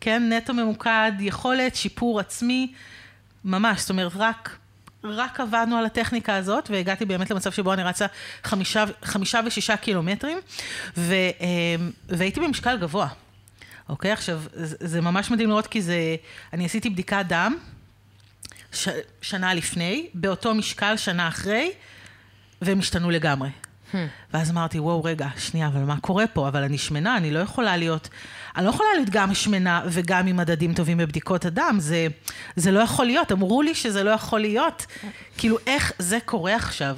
כן? 0.01 0.33
נטו 0.33 0.53
ממוקד 0.53 1.11
יכולת, 1.19 1.75
שיפור 1.75 2.19
עצמי, 2.19 2.73
ממש, 3.45 3.81
זאת 3.81 3.89
אומרת, 3.89 4.11
רק, 4.15 4.57
רק 5.03 5.39
עבדנו 5.39 5.77
על 5.77 5.85
הטכניקה 5.85 6.35
הזאת, 6.35 6.69
והגעתי 6.69 7.05
באמת 7.05 7.31
למצב 7.31 7.51
שבו 7.51 7.73
אני 7.73 7.83
רצה 7.83 8.05
חמישה, 8.43 8.85
חמישה 9.03 9.39
ושישה 9.45 9.77
קילומטרים, 9.77 10.37
ו, 10.97 11.13
אמ, 11.39 11.91
והייתי 12.09 12.39
במשקל 12.39 12.77
גבוה. 12.77 13.07
אוקיי, 13.89 14.11
עכשיו, 14.11 14.41
זה, 14.53 14.75
זה 14.79 15.01
ממש 15.01 15.31
מדהים 15.31 15.49
לראות 15.49 15.67
כי 15.67 15.81
זה, 15.81 16.15
אני 16.53 16.65
עשיתי 16.65 16.89
בדיקת 16.89 17.25
דם 17.27 17.57
ש, 18.73 18.87
שנה 19.21 19.53
לפני, 19.53 20.07
באותו 20.13 20.55
משקל 20.55 20.97
שנה 20.97 21.27
אחרי, 21.27 21.71
והם 22.61 22.79
השתנו 22.79 23.09
לגמרי. 23.09 23.49
ואז 24.33 24.51
אמרתי, 24.51 24.79
וואו, 24.79 25.03
רגע, 25.03 25.27
שנייה, 25.37 25.67
אבל 25.67 25.79
מה 25.79 25.97
קורה 26.01 26.27
פה? 26.27 26.47
אבל 26.47 26.63
אני 26.63 26.77
שמנה, 26.77 27.17
אני 27.17 27.31
לא 27.31 27.39
יכולה 27.39 27.77
להיות... 27.77 28.09
אני 28.57 28.65
לא 28.65 28.69
יכולה 28.69 28.89
להיות 28.95 29.09
גם 29.09 29.33
שמנה 29.33 29.81
וגם 29.89 30.27
עם 30.27 30.37
מדדים 30.37 30.73
טובים 30.73 30.97
בבדיקות 30.97 31.45
הדם, 31.45 31.75
זה, 31.79 32.07
זה 32.55 32.71
לא 32.71 32.79
יכול 32.79 33.05
להיות. 33.05 33.31
אמרו 33.31 33.61
לי 33.61 33.75
שזה 33.75 34.03
לא 34.03 34.09
יכול 34.09 34.39
להיות. 34.39 34.85
כאילו, 35.37 35.57
איך 35.67 35.93
זה 35.99 36.17
קורה 36.25 36.55
עכשיו? 36.55 36.97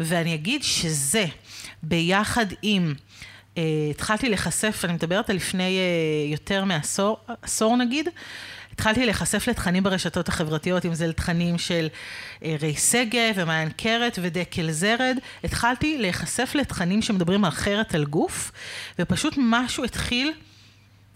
ואני 0.00 0.34
אגיד 0.34 0.62
שזה, 0.62 1.26
ביחד 1.82 2.46
עם... 2.62 2.94
Uh, 3.54 3.58
התחלתי 3.90 4.28
להיחשף, 4.28 4.80
אני 4.84 4.92
מדברת 4.92 5.30
על 5.30 5.36
לפני 5.36 5.78
uh, 5.78 6.32
יותר 6.32 6.64
מעשור, 6.64 7.18
עשור 7.42 7.76
נגיד, 7.76 8.08
התחלתי 8.76 9.04
להיחשף 9.04 9.48
לתכנים 9.48 9.82
ברשתות 9.82 10.28
החברתיות, 10.28 10.86
אם 10.86 10.94
זה 10.94 11.06
לתכנים 11.06 11.58
של 11.58 11.88
אה, 12.44 12.56
רי 12.60 12.74
שגב 12.74 13.34
ומעיין 13.34 13.70
קרת 13.70 14.18
ודקל 14.22 14.70
זרד. 14.70 15.18
התחלתי 15.44 15.98
להיחשף 15.98 16.52
לתכנים 16.54 17.02
שמדברים 17.02 17.44
אחרת 17.44 17.94
על 17.94 18.04
גוף, 18.04 18.52
ופשוט 18.98 19.34
משהו 19.36 19.84
התחיל 19.84 20.32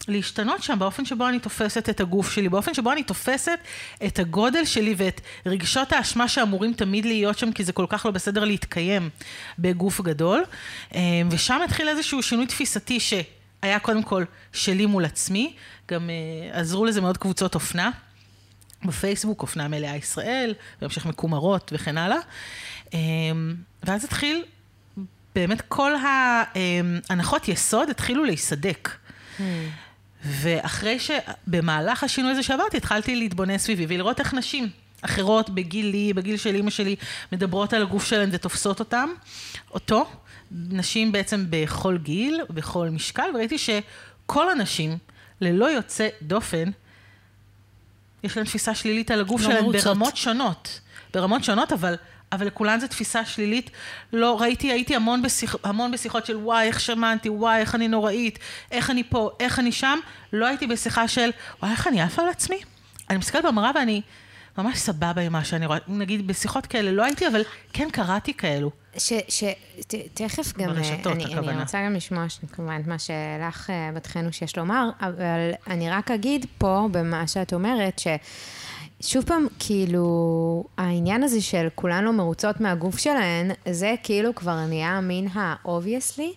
להשתנות 0.07 0.63
שם 0.63 0.79
באופן 0.79 1.05
שבו 1.05 1.27
אני 1.27 1.39
תופסת 1.39 1.89
את 1.89 1.99
הגוף 1.99 2.31
שלי, 2.31 2.49
באופן 2.49 2.73
שבו 2.73 2.91
אני 2.91 3.03
תופסת 3.03 3.59
את 4.05 4.19
הגודל 4.19 4.65
שלי 4.65 4.93
ואת 4.97 5.21
רגשות 5.45 5.93
האשמה 5.93 6.27
שאמורים 6.27 6.73
תמיד 6.73 7.05
להיות 7.05 7.37
שם, 7.37 7.51
כי 7.51 7.63
זה 7.63 7.73
כל 7.73 7.85
כך 7.89 8.05
לא 8.05 8.11
בסדר 8.11 8.43
להתקיים 8.43 9.09
בגוף 9.59 10.01
גדול. 10.01 10.43
אה, 10.95 10.99
ושם 11.29 11.59
התחיל 11.65 11.89
איזשהו 11.89 12.23
שינוי 12.23 12.45
תפיסתי 12.45 12.99
ש... 12.99 13.13
היה 13.61 13.79
קודם 13.79 14.03
כל 14.03 14.23
שלי 14.53 14.85
מול 14.85 15.05
עצמי, 15.05 15.53
גם 15.91 16.09
uh, 16.09 16.55
עזרו 16.55 16.85
לזה 16.85 17.01
מאוד 17.01 17.17
קבוצות 17.17 17.55
אופנה. 17.55 17.91
בפייסבוק, 18.85 19.41
אופנה 19.41 19.67
מלאה 19.67 19.95
ישראל, 19.95 20.53
בהמשך 20.81 21.05
מקומרות 21.05 21.71
וכן 21.75 21.97
הלאה. 21.97 22.17
Um, 22.87 22.93
ואז 23.83 24.03
התחיל, 24.05 24.43
באמת 25.35 25.61
כל 25.67 25.91
ההנחות 25.95 27.47
יסוד 27.47 27.89
התחילו 27.89 28.25
להיסדק. 28.25 28.89
Hmm. 29.37 29.41
ואחרי 30.23 30.97
שבמהלך 30.99 32.03
השינוי 32.03 32.31
הזה 32.31 32.43
שעברתי, 32.43 32.77
התחלתי 32.77 33.15
להתבונן 33.15 33.57
סביבי 33.57 33.85
ולראות 33.89 34.19
איך 34.19 34.33
נשים 34.33 34.69
אחרות 35.01 35.49
בגילי, 35.49 36.13
בגיל 36.13 36.37
של 36.37 36.55
אימא 36.55 36.69
שלי, 36.69 36.95
מדברות 37.31 37.73
על 37.73 37.81
הגוף 37.81 38.05
שלהן 38.05 38.29
ותופסות 38.31 38.79
אותם, 38.79 39.09
אותו, 39.71 40.09
נשים 40.51 41.11
בעצם 41.11 41.45
בכל 41.49 41.97
גיל, 41.97 42.41
בכל 42.49 42.89
משקל, 42.89 43.29
וראיתי 43.33 43.57
שכל 43.57 44.49
הנשים, 44.49 44.97
ללא 45.41 45.65
יוצא 45.65 46.07
דופן, 46.21 46.69
יש 48.23 48.37
להן 48.37 48.45
תפיסה 48.45 48.75
שלילית 48.75 49.11
על 49.11 49.19
הגוף 49.19 49.41
לא 49.41 49.47
שלהן 49.47 49.63
מרוצות. 49.63 49.83
ברמות 49.83 50.17
שונות. 50.17 50.79
ברמות 51.13 51.43
שונות, 51.43 51.71
אבל, 51.71 51.95
אבל 52.31 52.47
לכולן 52.47 52.79
זו 52.79 52.87
תפיסה 52.87 53.25
שלילית. 53.25 53.69
לא, 54.13 54.41
ראיתי, 54.41 54.71
הייתי 54.71 54.95
המון, 54.95 55.21
בשיח, 55.21 55.55
המון 55.63 55.91
בשיחות 55.91 56.25
של 56.25 56.35
וואי, 56.35 56.67
איך 56.67 56.79
שמעתי, 56.79 57.29
וואי, 57.29 57.59
איך 57.59 57.75
אני 57.75 57.87
נוראית, 57.87 58.39
איך 58.71 58.89
אני 58.89 59.03
פה, 59.03 59.31
איך 59.39 59.59
אני 59.59 59.71
שם. 59.71 59.99
לא 60.33 60.45
הייתי 60.45 60.67
בשיחה 60.67 61.07
של 61.07 61.29
וואי, 61.59 61.71
איך 61.71 61.87
אני 61.87 62.01
עפה 62.01 62.21
על 62.21 62.29
עצמי. 62.29 62.59
אני 63.09 63.17
מסתכלת 63.17 63.45
במראה 63.45 63.71
ואני 63.75 64.01
ממש 64.57 64.77
סבבה 64.77 65.21
עם 65.21 65.31
מה 65.31 65.43
שאני 65.43 65.65
רואה. 65.65 65.77
נגיד, 65.87 66.27
בשיחות 66.27 66.65
כאלה 66.65 66.91
לא 66.91 67.03
הייתי, 67.03 67.27
אבל 67.27 67.41
כן 67.73 67.89
קראתי 67.91 68.33
כאלו. 68.33 68.71
ש... 68.97 69.13
ש... 69.29 69.43
גם... 70.57 70.67
ברשתות, 70.67 71.13
אני, 71.13 71.23
הכוונה. 71.25 71.51
אני 71.51 71.61
רוצה 71.61 71.85
גם 71.85 71.93
לשמוע 71.93 72.25
כמובן 72.51 72.79
את 72.81 72.87
מה 72.87 72.99
שלך, 72.99 73.69
אה, 73.69 73.91
בת 73.95 74.07
חנו, 74.07 74.33
שיש 74.33 74.57
לומר, 74.57 74.89
אבל 74.99 75.51
אני 75.67 75.89
רק 75.89 76.11
אגיד 76.11 76.45
פה, 76.57 76.87
במה 76.91 77.27
שאת 77.27 77.53
אומרת, 77.53 77.99
ש... 77.99 78.07
שוב 79.01 79.23
פעם, 79.25 79.47
כאילו, 79.59 80.63
העניין 80.77 81.23
הזה 81.23 81.41
של 81.41 81.67
כולן 81.75 82.03
לא 82.03 82.13
מרוצות 82.13 82.61
מהגוף 82.61 82.97
שלהן, 82.97 83.51
זה 83.69 83.95
כאילו 84.03 84.35
כבר 84.35 84.65
נהיה 84.65 84.99
מן 85.01 85.27
ה-obviously. 85.27 86.35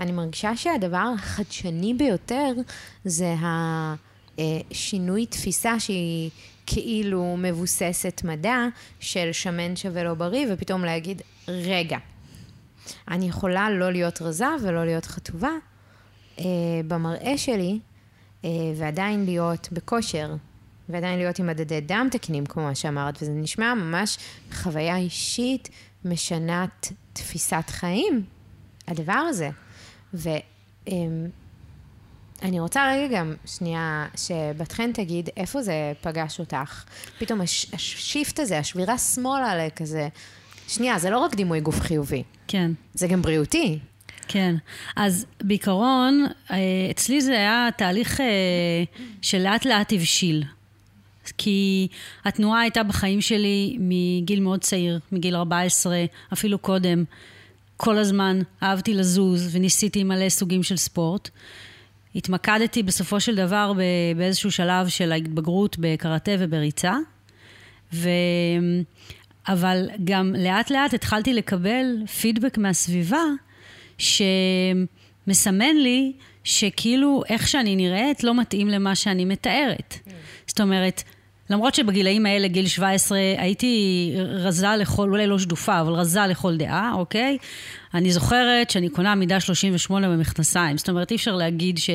אני 0.00 0.12
מרגישה 0.12 0.56
שהדבר 0.56 1.04
החדשני 1.14 1.94
ביותר 1.94 2.52
זה 3.04 3.34
השינוי 4.38 5.26
תפיסה 5.26 5.80
שהיא 5.80 6.30
כאילו 6.66 7.36
מבוססת 7.38 8.20
מדע 8.24 8.58
של 9.00 9.32
שמן 9.32 9.76
שווה 9.76 10.04
לא 10.04 10.14
בריא, 10.14 10.46
ופתאום 10.50 10.84
להגיד, 10.84 11.22
רגע, 11.48 11.98
אני 13.08 13.28
יכולה 13.28 13.70
לא 13.70 13.92
להיות 13.92 14.22
רזה 14.22 14.46
ולא 14.62 14.84
להיות 14.84 15.04
חטובה 15.04 15.50
אה, 16.38 16.44
במראה 16.88 17.38
שלי, 17.38 17.78
אה, 18.44 18.50
ועדיין 18.76 19.24
להיות 19.24 19.68
בכושר, 19.72 20.34
ועדיין 20.88 21.18
להיות 21.18 21.38
עם 21.38 21.46
מדדי 21.46 21.80
דם 21.80 22.08
תקינים, 22.10 22.46
כמו 22.46 22.62
מה 22.62 22.74
שאמרת, 22.74 23.22
וזה 23.22 23.32
נשמע 23.32 23.74
ממש 23.74 24.18
חוויה 24.52 24.96
אישית 24.96 25.68
משנת 26.04 26.92
תפיסת 27.12 27.64
חיים, 27.68 28.24
הדבר 28.88 29.12
הזה. 29.12 29.50
ו... 30.14 30.28
אה, 30.88 30.94
אני 32.42 32.60
רוצה 32.60 32.92
רגע 32.92 33.18
גם, 33.18 33.34
שנייה, 33.46 34.06
שבת 34.16 34.72
חן 34.72 34.92
תגיד 34.92 35.28
איפה 35.36 35.62
זה 35.62 35.92
פגש 36.00 36.40
אותך. 36.40 36.84
פתאום 37.18 37.40
הש, 37.40 37.66
השיפט 37.72 38.40
הזה, 38.40 38.58
השבירה 38.58 38.98
שמאלה 38.98 39.66
לכזה. 39.66 40.08
שנייה, 40.68 40.98
זה 40.98 41.10
לא 41.10 41.18
רק 41.18 41.34
דימוי 41.34 41.60
גוף 41.60 41.80
חיובי. 41.80 42.22
כן. 42.48 42.70
זה 42.94 43.06
גם 43.06 43.22
בריאותי. 43.22 43.78
כן. 44.28 44.54
אז 44.96 45.26
בעיקרון, 45.40 46.26
אה, 46.50 46.56
אצלי 46.90 47.20
זה 47.20 47.32
היה 47.32 47.68
תהליך 47.76 48.20
אה, 48.20 48.26
שלאט 49.22 49.64
לאט 49.64 49.92
הבשיל. 49.92 50.44
כי 51.38 51.88
התנועה 52.24 52.60
הייתה 52.60 52.82
בחיים 52.82 53.20
שלי 53.20 53.76
מגיל 53.80 54.40
מאוד 54.40 54.60
צעיר, 54.60 54.98
מגיל 55.12 55.36
14, 55.36 56.04
אפילו 56.32 56.58
קודם. 56.58 57.04
כל 57.76 57.98
הזמן 57.98 58.40
אהבתי 58.62 58.94
לזוז 58.94 59.56
וניסיתי 59.56 60.04
מלא 60.04 60.28
סוגים 60.28 60.62
של 60.62 60.76
ספורט. 60.76 61.30
התמקדתי 62.16 62.82
בסופו 62.82 63.20
של 63.20 63.36
דבר 63.36 63.72
באיזשהו 64.16 64.50
שלב 64.50 64.88
של 64.88 65.12
ההתבגרות 65.12 65.76
בקראטה 65.80 66.32
ובריצה, 66.38 66.94
ו... 67.92 68.08
אבל 69.48 69.88
גם 70.04 70.34
לאט 70.38 70.70
לאט 70.70 70.94
התחלתי 70.94 71.34
לקבל 71.34 71.84
פידבק 72.20 72.58
מהסביבה 72.58 73.22
שמסמן 73.98 75.76
לי 75.76 76.12
שכאילו 76.44 77.22
איך 77.28 77.48
שאני 77.48 77.76
נראית 77.76 78.24
לא 78.24 78.34
מתאים 78.34 78.68
למה 78.68 78.94
שאני 78.94 79.24
מתארת. 79.24 79.94
Mm. 79.94 80.10
זאת 80.46 80.60
אומרת, 80.60 81.02
למרות 81.50 81.74
שבגילאים 81.74 82.26
האלה, 82.26 82.48
גיל 82.48 82.66
17, 82.66 83.18
הייתי 83.38 84.12
רזה 84.16 84.66
לכל, 84.78 85.10
אולי 85.10 85.26
לא 85.26 85.38
שדופה, 85.38 85.80
אבל 85.80 85.92
רזה 85.92 86.20
לכל 86.20 86.56
דעה, 86.56 86.92
אוקיי? 86.94 87.38
אני 87.96 88.12
זוכרת 88.12 88.70
שאני 88.70 88.88
קונה 88.88 89.14
מידה 89.14 89.40
38 89.40 90.08
במכנסיים. 90.08 90.78
זאת 90.78 90.88
אומרת, 90.88 91.10
אי 91.10 91.16
אפשר 91.16 91.36
להגיד 91.36 91.78
ש, 91.78 91.90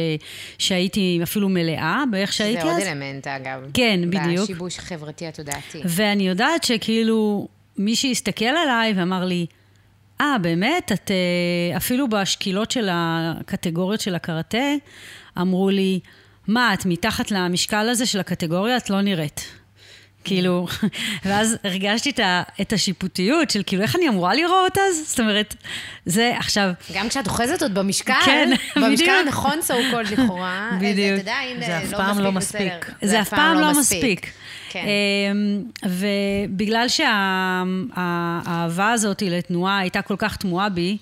שהייתי 0.57 1.19
אפילו 1.23 1.49
מלאה 1.49 2.03
באיך 2.11 2.33
שהייתי 2.33 2.61
אז. 2.61 2.67
זה 2.67 2.71
עוד 2.71 2.81
אלמנט, 2.81 3.27
אגב. 3.27 3.61
כן, 3.73 3.99
בדיוק. 4.07 4.43
בשיבוש 4.43 4.79
החברתי 4.79 5.27
התודעתי. 5.27 5.81
ואני 5.85 6.27
יודעת 6.27 6.63
שכאילו, 6.63 7.47
מי 7.77 7.95
שהסתכל 7.95 8.45
עליי 8.45 8.93
ואמר 8.95 9.25
לי, 9.25 9.45
אה, 10.21 10.35
ah, 10.35 10.39
באמת? 10.39 10.91
את 10.91 11.11
אה, 11.11 11.77
אפילו 11.77 12.09
בשקילות 12.09 12.71
של 12.71 12.89
הקטגוריות 12.91 14.01
של 14.01 14.15
הקראטה, 14.15 14.73
אמרו 15.41 15.69
לי, 15.69 15.99
מה, 16.47 16.73
את 16.73 16.85
מתחת 16.85 17.31
למשקל 17.31 17.89
הזה 17.89 18.05
של 18.05 18.19
הקטגוריה, 18.19 18.77
את 18.77 18.89
לא 18.89 19.01
נראית. 19.01 19.60
כאילו, 20.23 20.67
ואז 21.25 21.57
הרגשתי 21.63 22.11
את 22.61 22.73
השיפוטיות 22.73 23.49
של 23.49 23.61
כאילו, 23.65 23.83
איך 23.83 23.95
אני 23.95 24.09
אמורה 24.09 24.35
לראות 24.35 24.77
אז? 24.77 25.03
זאת 25.07 25.19
אומרת, 25.19 25.55
זה 26.05 26.33
עכשיו... 26.37 26.71
גם 26.93 27.09
כשאת 27.09 27.27
אוחזת 27.27 27.61
עוד 27.61 27.73
במשקל, 27.73 28.13
כן, 28.25 28.51
במשקל 28.81 29.11
הנכון 29.25 29.59
so 29.67 29.93
called 29.93 30.11
לכאורה, 30.11 30.71
בדיוק. 30.77 31.15
זה 31.15 31.21
עדיין 31.21 31.59
זה 31.59 31.77
אף 31.77 31.89
פעם 31.89 32.19
לא 32.19 32.31
מספיק. 32.31 32.91
זה 33.01 33.21
אף 33.21 33.29
פעם 33.29 33.59
לא 33.59 33.79
מספיק. 33.79 34.31
כן. 34.69 34.85
אמ, 35.31 35.63
ובגלל 35.85 36.87
שהאהבה 36.87 38.91
הזאת 38.91 39.21
לתנועה 39.21 39.79
הייתה 39.79 40.01
כל 40.01 40.15
כך 40.17 40.35
תמוהה 40.35 40.69
בי, 40.69 40.97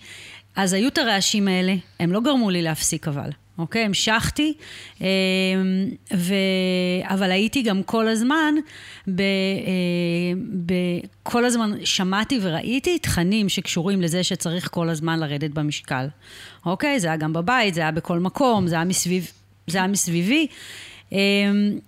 אז 0.55 0.73
היו 0.73 0.87
את 0.87 0.97
הרעשים 0.97 1.47
האלה, 1.47 1.73
הם 1.99 2.13
לא 2.13 2.21
גרמו 2.21 2.49
לי 2.49 2.61
להפסיק 2.61 3.07
אבל. 3.07 3.29
אוקיי? 3.59 3.81
המשכתי, 3.81 4.53
אמ, 5.01 5.05
ו... 6.13 6.33
אבל 7.03 7.31
הייתי 7.31 7.61
גם 7.61 7.83
כל 7.83 8.07
הזמן, 8.07 8.55
ב... 9.07 9.21
אה, 9.21 9.25
ב... 10.65 10.73
כל 11.23 11.45
הזמן 11.45 11.71
שמעתי 11.83 12.39
וראיתי 12.41 12.99
תכנים 12.99 13.49
שקשורים 13.49 14.01
לזה 14.01 14.23
שצריך 14.23 14.69
כל 14.71 14.89
הזמן 14.89 15.19
לרדת 15.19 15.51
במשקל. 15.51 16.07
אוקיי? 16.65 16.99
זה 16.99 17.07
היה 17.07 17.17
גם 17.17 17.33
בבית, 17.33 17.73
זה 17.73 17.81
היה 17.81 17.91
בכל 17.91 18.19
מקום, 18.19 18.67
זה 18.67 18.75
היה, 18.75 18.83
מסביב... 18.83 19.31
זה 19.67 19.77
היה 19.77 19.87
מסביבי. 19.87 20.47
אמ, 21.11 21.17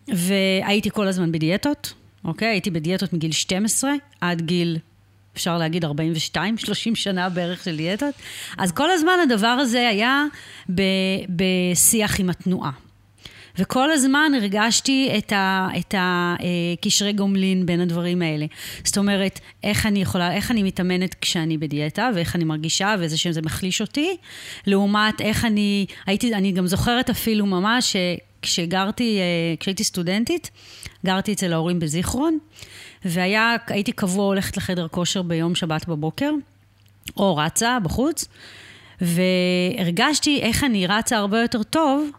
והייתי 0.08 0.90
כל 0.90 1.08
הזמן 1.08 1.32
בדיאטות, 1.32 1.94
אוקיי? 2.26 2.48
הייתי 2.48 2.72
בדיאטות 2.72 3.14
מגיל 3.14 3.32
12 3.32 3.92
עד 4.22 4.42
גיל 4.42 4.78
אפשר 5.36 5.58
להגיד 5.58 5.86
42, 5.86 6.58
30 6.58 6.96
שנה 6.96 7.30
בערך 7.30 7.63
של 7.63 7.78
דיאטות. 7.78 8.15
אז 8.58 8.72
כל 8.72 8.91
הזמן 8.91 9.17
הדבר 9.24 9.48
הזה 9.48 9.88
היה 9.88 10.26
ב, 10.76 10.82
בשיח 11.30 12.20
עם 12.20 12.30
התנועה. 12.30 12.72
וכל 13.58 13.91
הזמן 13.91 14.32
הרגשתי 14.36 15.10
את 15.78 15.96
הקשרי 15.98 17.08
אה, 17.08 17.13
גומלין 17.13 17.65
בין 17.65 17.82
הדברים 17.82 18.22
האלה. 18.22 18.46
זאת 18.84 18.98
אומרת, 18.98 19.39
איך 19.63 19.86
אני 19.86 20.02
יכולה, 20.02 20.34
איך 20.34 20.52
אני 20.52 20.63
מתאמנת 20.63 21.13
כשאני 21.13 21.58
בדיאטה, 21.58 22.10
ואיך 22.15 22.36
אני 22.36 22.44
מרגישה, 22.44 22.96
ואיזה 23.00 23.17
שזה 23.17 23.41
מחליש 23.41 23.82
אותי, 23.82 24.17
לעומת 24.67 25.22
איך 25.22 25.46
אני, 25.46 25.86
הייתי, 26.06 26.34
אני 26.34 26.52
גם 26.52 26.67
זוכרת 26.67 27.10
אפילו 27.10 27.46
ממש 27.46 27.96
שכשגרתי, 28.45 29.19
אה, 29.19 29.56
כשהייתי 29.60 29.84
סטודנטית, 29.84 30.51
גרתי 31.06 31.34
אצל 31.34 31.54
ההורים 31.54 31.80
בזיכרון, 31.80 32.38
והייתי 33.06 33.91
קבוע 33.91 34.25
הולכת 34.25 34.58
לחדר 34.58 34.88
כושר 34.88 35.21
ביום 35.21 35.56
שבת 35.56 35.88
בבוקר, 35.88 36.32
או 37.17 37.36
רצה 37.36 37.77
בחוץ, 37.84 38.25
והרגשתי 39.01 40.39
איך 40.41 40.63
אני 40.63 40.88
רצה 40.88 41.17
הרבה 41.17 41.41
יותר 41.41 41.63
טוב 41.63 42.10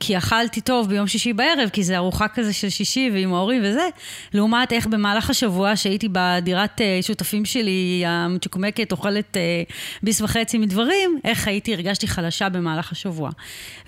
כי 0.00 0.18
אכלתי 0.18 0.60
טוב 0.60 0.88
ביום 0.88 1.06
שישי 1.06 1.32
בערב, 1.32 1.68
כי 1.72 1.84
זה 1.84 1.96
ארוחה 1.96 2.28
כזה 2.28 2.52
של 2.52 2.68
שישי 2.68 3.10
ועם 3.12 3.34
ההורים 3.34 3.62
וזה, 3.64 3.88
לעומת 4.34 4.72
איך 4.72 4.86
במהלך 4.86 5.30
השבוע 5.30 5.76
שהייתי 5.76 6.08
בדירת 6.12 6.80
אה, 6.80 6.98
שותפים 7.02 7.44
שלי 7.44 8.02
המצ'וקמקת, 8.06 8.92
אוכלת 8.92 9.36
אה, 9.36 9.62
ביס 10.02 10.20
וחצי 10.20 10.58
מדברים, 10.58 11.18
איך 11.24 11.48
הייתי, 11.48 11.74
הרגשתי 11.74 12.06
חלשה 12.06 12.48
במהלך 12.48 12.92
השבוע. 12.92 13.30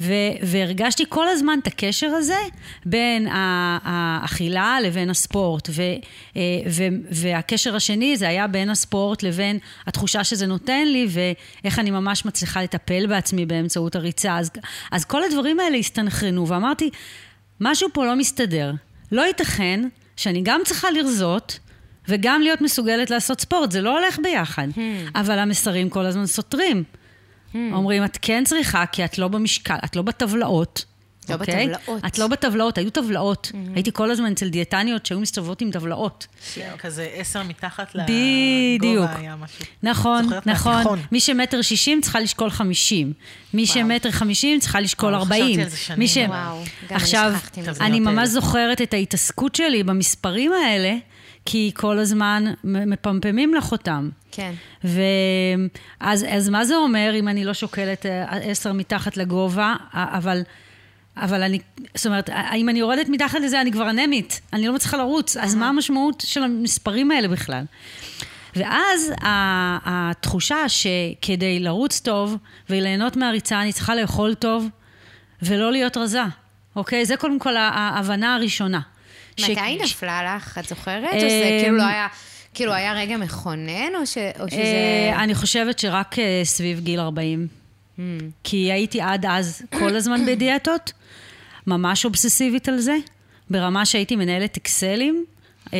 ו- 0.01 0.13
והרגשתי 0.43 1.05
כל 1.09 1.29
הזמן 1.29 1.59
את 1.63 1.67
הקשר 1.67 2.07
הזה 2.07 2.39
בין 2.87 3.29
האכילה 3.83 4.79
לבין 4.81 5.11
הספורט, 5.11 5.69
ו- 5.71 5.83
אה, 6.37 6.43
ו- 6.71 6.85
והקשר 7.11 7.77
השני 7.77 8.17
זה 8.17 8.29
היה 8.29 8.47
בין 8.47 8.71
הספורט 8.71 9.23
לבין 9.23 9.59
התחושה 9.87 10.25
שזה 10.25 10.47
נותן 10.47 10.89
לי, 10.89 11.09
ואיך 11.11 11.79
אני 11.79 11.91
ממש 11.91 12.25
מצליחה 12.25 12.63
לטפל 12.63 13.07
בעצמי 13.07 13.47
באמצעות 13.47 13.97
הריצה. 13.97 14.39
אז, 14.39 14.51
אז 14.93 15.05
כל 15.05 15.23
הדברים 15.25 15.61
האלה 15.61 15.79
הסתנכרנו, 16.07 16.49
ואמרתי, 16.49 16.91
משהו 17.61 17.89
פה 17.93 18.07
לא 18.07 18.17
מסתדר. 18.17 18.73
לא 19.13 19.23
ייתכן 19.23 19.89
שאני 20.17 20.41
גם 20.43 20.61
צריכה 20.65 20.91
לרזות, 20.91 21.59
וגם 22.09 22.43
להיות 22.43 22.61
מסוגלת 22.61 23.11
לעשות 23.11 23.41
ספורט, 23.41 23.71
זה 23.71 23.81
לא 23.81 23.99
הולך 23.99 24.19
ביחד. 24.23 24.69
Hmm. 24.75 24.79
אבל 25.15 25.39
המסרים 25.39 25.91
כל 25.91 26.07
הזמן 26.07 26.27
סותרים. 26.27 26.85
Hmm. 27.53 27.57
אומרים, 27.73 28.05
את 28.05 28.19
כן 28.23 28.45
צריכה, 28.45 28.87
כי 28.87 29.05
את 29.05 29.19
לא 29.19 29.29
במשקל, 29.29 29.77
את 29.85 29.97
לא 29.97 30.03
בטבלאות. 30.03 30.85
לא 31.31 31.37
okay? 31.37 31.41
אוקיי? 31.41 31.69
בטבלאות. 31.69 32.05
את 32.07 32.19
לא 32.19 32.27
בטבלאות, 32.27 32.79
היו 32.79 32.91
טבלאות. 32.91 33.53
Mm-hmm. 33.53 33.57
הייתי 33.75 33.91
כל 33.93 34.11
הזמן 34.11 34.33
אצל 34.33 34.49
דיאטניות 34.49 35.07
שהיו 35.07 35.21
מסתובבות 35.21 35.61
עם 35.61 35.71
טבלאות. 35.71 36.27
כזה 36.79 37.09
עשר 37.15 37.43
מתחת 37.43 37.95
לגובה 37.95 39.17
היה 39.17 39.37
משהו. 39.37 39.65
נכון, 39.83 40.29
נכון. 40.47 40.99
מי 41.13 41.21
שמטר 41.21 41.63
שישים 41.63 42.01
צריכה 42.01 42.21
לשקול 42.21 42.51
חמישים. 42.51 43.13
מי 43.55 43.67
שמטר 43.67 44.11
חמישים 44.11 44.61
צריכה 44.61 44.81
לשקול 44.81 45.15
ארבעים. 45.15 45.45
חשבתי 45.45 45.63
על 45.63 45.69
זה 45.69 45.77
שנים. 45.77 46.09
ש... 46.09 46.17
וואו, 46.17 46.63
גם 46.91 46.97
עכשיו, 46.97 47.33
אני 47.81 48.01
ממש 48.01 48.29
זוכרת 48.29 48.83
את 48.83 48.95
ההתעסקות 48.95 49.55
שלי 49.55 49.83
במספרים 49.83 50.53
האלה. 50.53 50.97
כי 51.45 51.71
כל 51.75 51.99
הזמן 51.99 52.45
מפמפמים 52.65 53.55
לך 53.55 53.73
אותם. 53.73 54.09
כן. 54.33 54.53
ואז 54.85 56.27
אז 56.29 56.49
מה 56.49 56.65
זה 56.65 56.77
אומר 56.77 57.13
אם 57.19 57.29
אני 57.29 57.45
לא 57.45 57.55
שוקלת 57.55 58.07
אה, 58.07 58.25
עשר 58.43 58.73
מתחת 58.73 59.17
לגובה, 59.17 59.75
אבל 59.93 60.43
אבל 61.17 61.43
אני, 61.43 61.59
זאת 61.95 62.07
אומרת, 62.07 62.31
אם 62.31 62.69
אני 62.69 62.79
יורדת 62.79 63.09
מתחת 63.09 63.39
לזה, 63.41 63.61
אני 63.61 63.73
כבר 63.73 63.91
אנמית, 63.91 64.41
אני 64.53 64.67
לא 64.67 64.75
מצליחה 64.75 64.97
לרוץ, 64.97 65.37
אז 65.37 65.55
מה 65.55 65.69
המשמעות 65.69 66.23
של 66.27 66.43
המספרים 66.43 67.11
האלה 67.11 67.29
בכלל? 67.29 67.65
ואז 68.57 69.13
התחושה 69.85 70.57
שכדי 70.69 71.61
לרוץ 71.61 72.01
טוב 72.01 72.37
וליהנות 72.71 73.17
מהריצה, 73.17 73.63
אני 73.63 73.73
צריכה 73.73 73.95
לאכול 73.95 74.35
טוב 74.35 74.69
ולא 75.43 75.73
להיות 75.73 75.97
רזה, 75.97 76.23
אוקיי? 76.77 77.07
זה 77.07 77.17
קודם 77.17 77.39
כל 77.39 77.57
ההבנה 77.57 78.35
הראשונה. 78.35 78.81
מתי 79.41 79.61
היא 79.61 79.83
נפלה 79.83 80.37
לך? 80.37 80.59
את 80.59 80.69
זוכרת? 80.69 81.15
או 81.15 81.21
זה 81.21 81.59
כאילו 81.63 81.77
לא 81.77 81.83
היה... 81.83 82.07
כאילו, 82.55 82.73
היה 82.73 82.93
רגע 82.93 83.17
מכונן, 83.17 83.95
או, 84.01 84.07
ש, 84.07 84.19
או 84.41 84.51
שזה... 84.51 84.57
אה, 84.57 85.23
אני 85.25 85.35
חושבת 85.35 85.79
שרק 85.79 86.19
אה, 86.19 86.41
סביב 86.45 86.81
גיל 86.81 87.01
40. 87.01 87.60
Mm. 88.01 88.23
כי 88.45 88.73
הייתי 88.73 89.01
עד 89.01 89.27
אז 89.27 89.63
כל 89.79 89.97
הזמן 89.97 90.27
בדיאטות, 90.27 90.93
ממש 91.67 92.05
אובססיבית 92.05 92.69
על 92.69 92.79
זה, 92.79 92.97
ברמה 93.51 93.87
שהייתי 93.87 94.17
מנהלת 94.17 94.57
אקסלים 94.57 95.25
אה, 95.73 95.79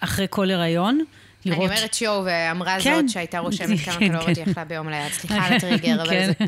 אחרי 0.00 0.26
כל 0.30 0.50
הריון. 0.50 1.04
לראות... 1.44 1.70
אני 1.70 1.76
אומרת 1.76 1.94
שואו, 1.94 2.24
ואמרה 2.24 2.76
כן. 2.80 3.00
זאת 3.00 3.08
שהייתה 3.08 3.38
רושמת 3.38 3.80
כמה 3.80 3.94
כן, 4.00 4.08
קלוריות 4.08 4.38
כן. 4.38 4.42
היא 4.44 4.52
אכלה 4.52 4.64
ביום 4.64 4.88
ליד. 4.88 5.12
סליחה 5.12 5.46
על 5.46 5.52
הטריגר, 5.56 6.02
אבל 6.02 6.10
כן. 6.10 6.32
זה, 6.38 6.46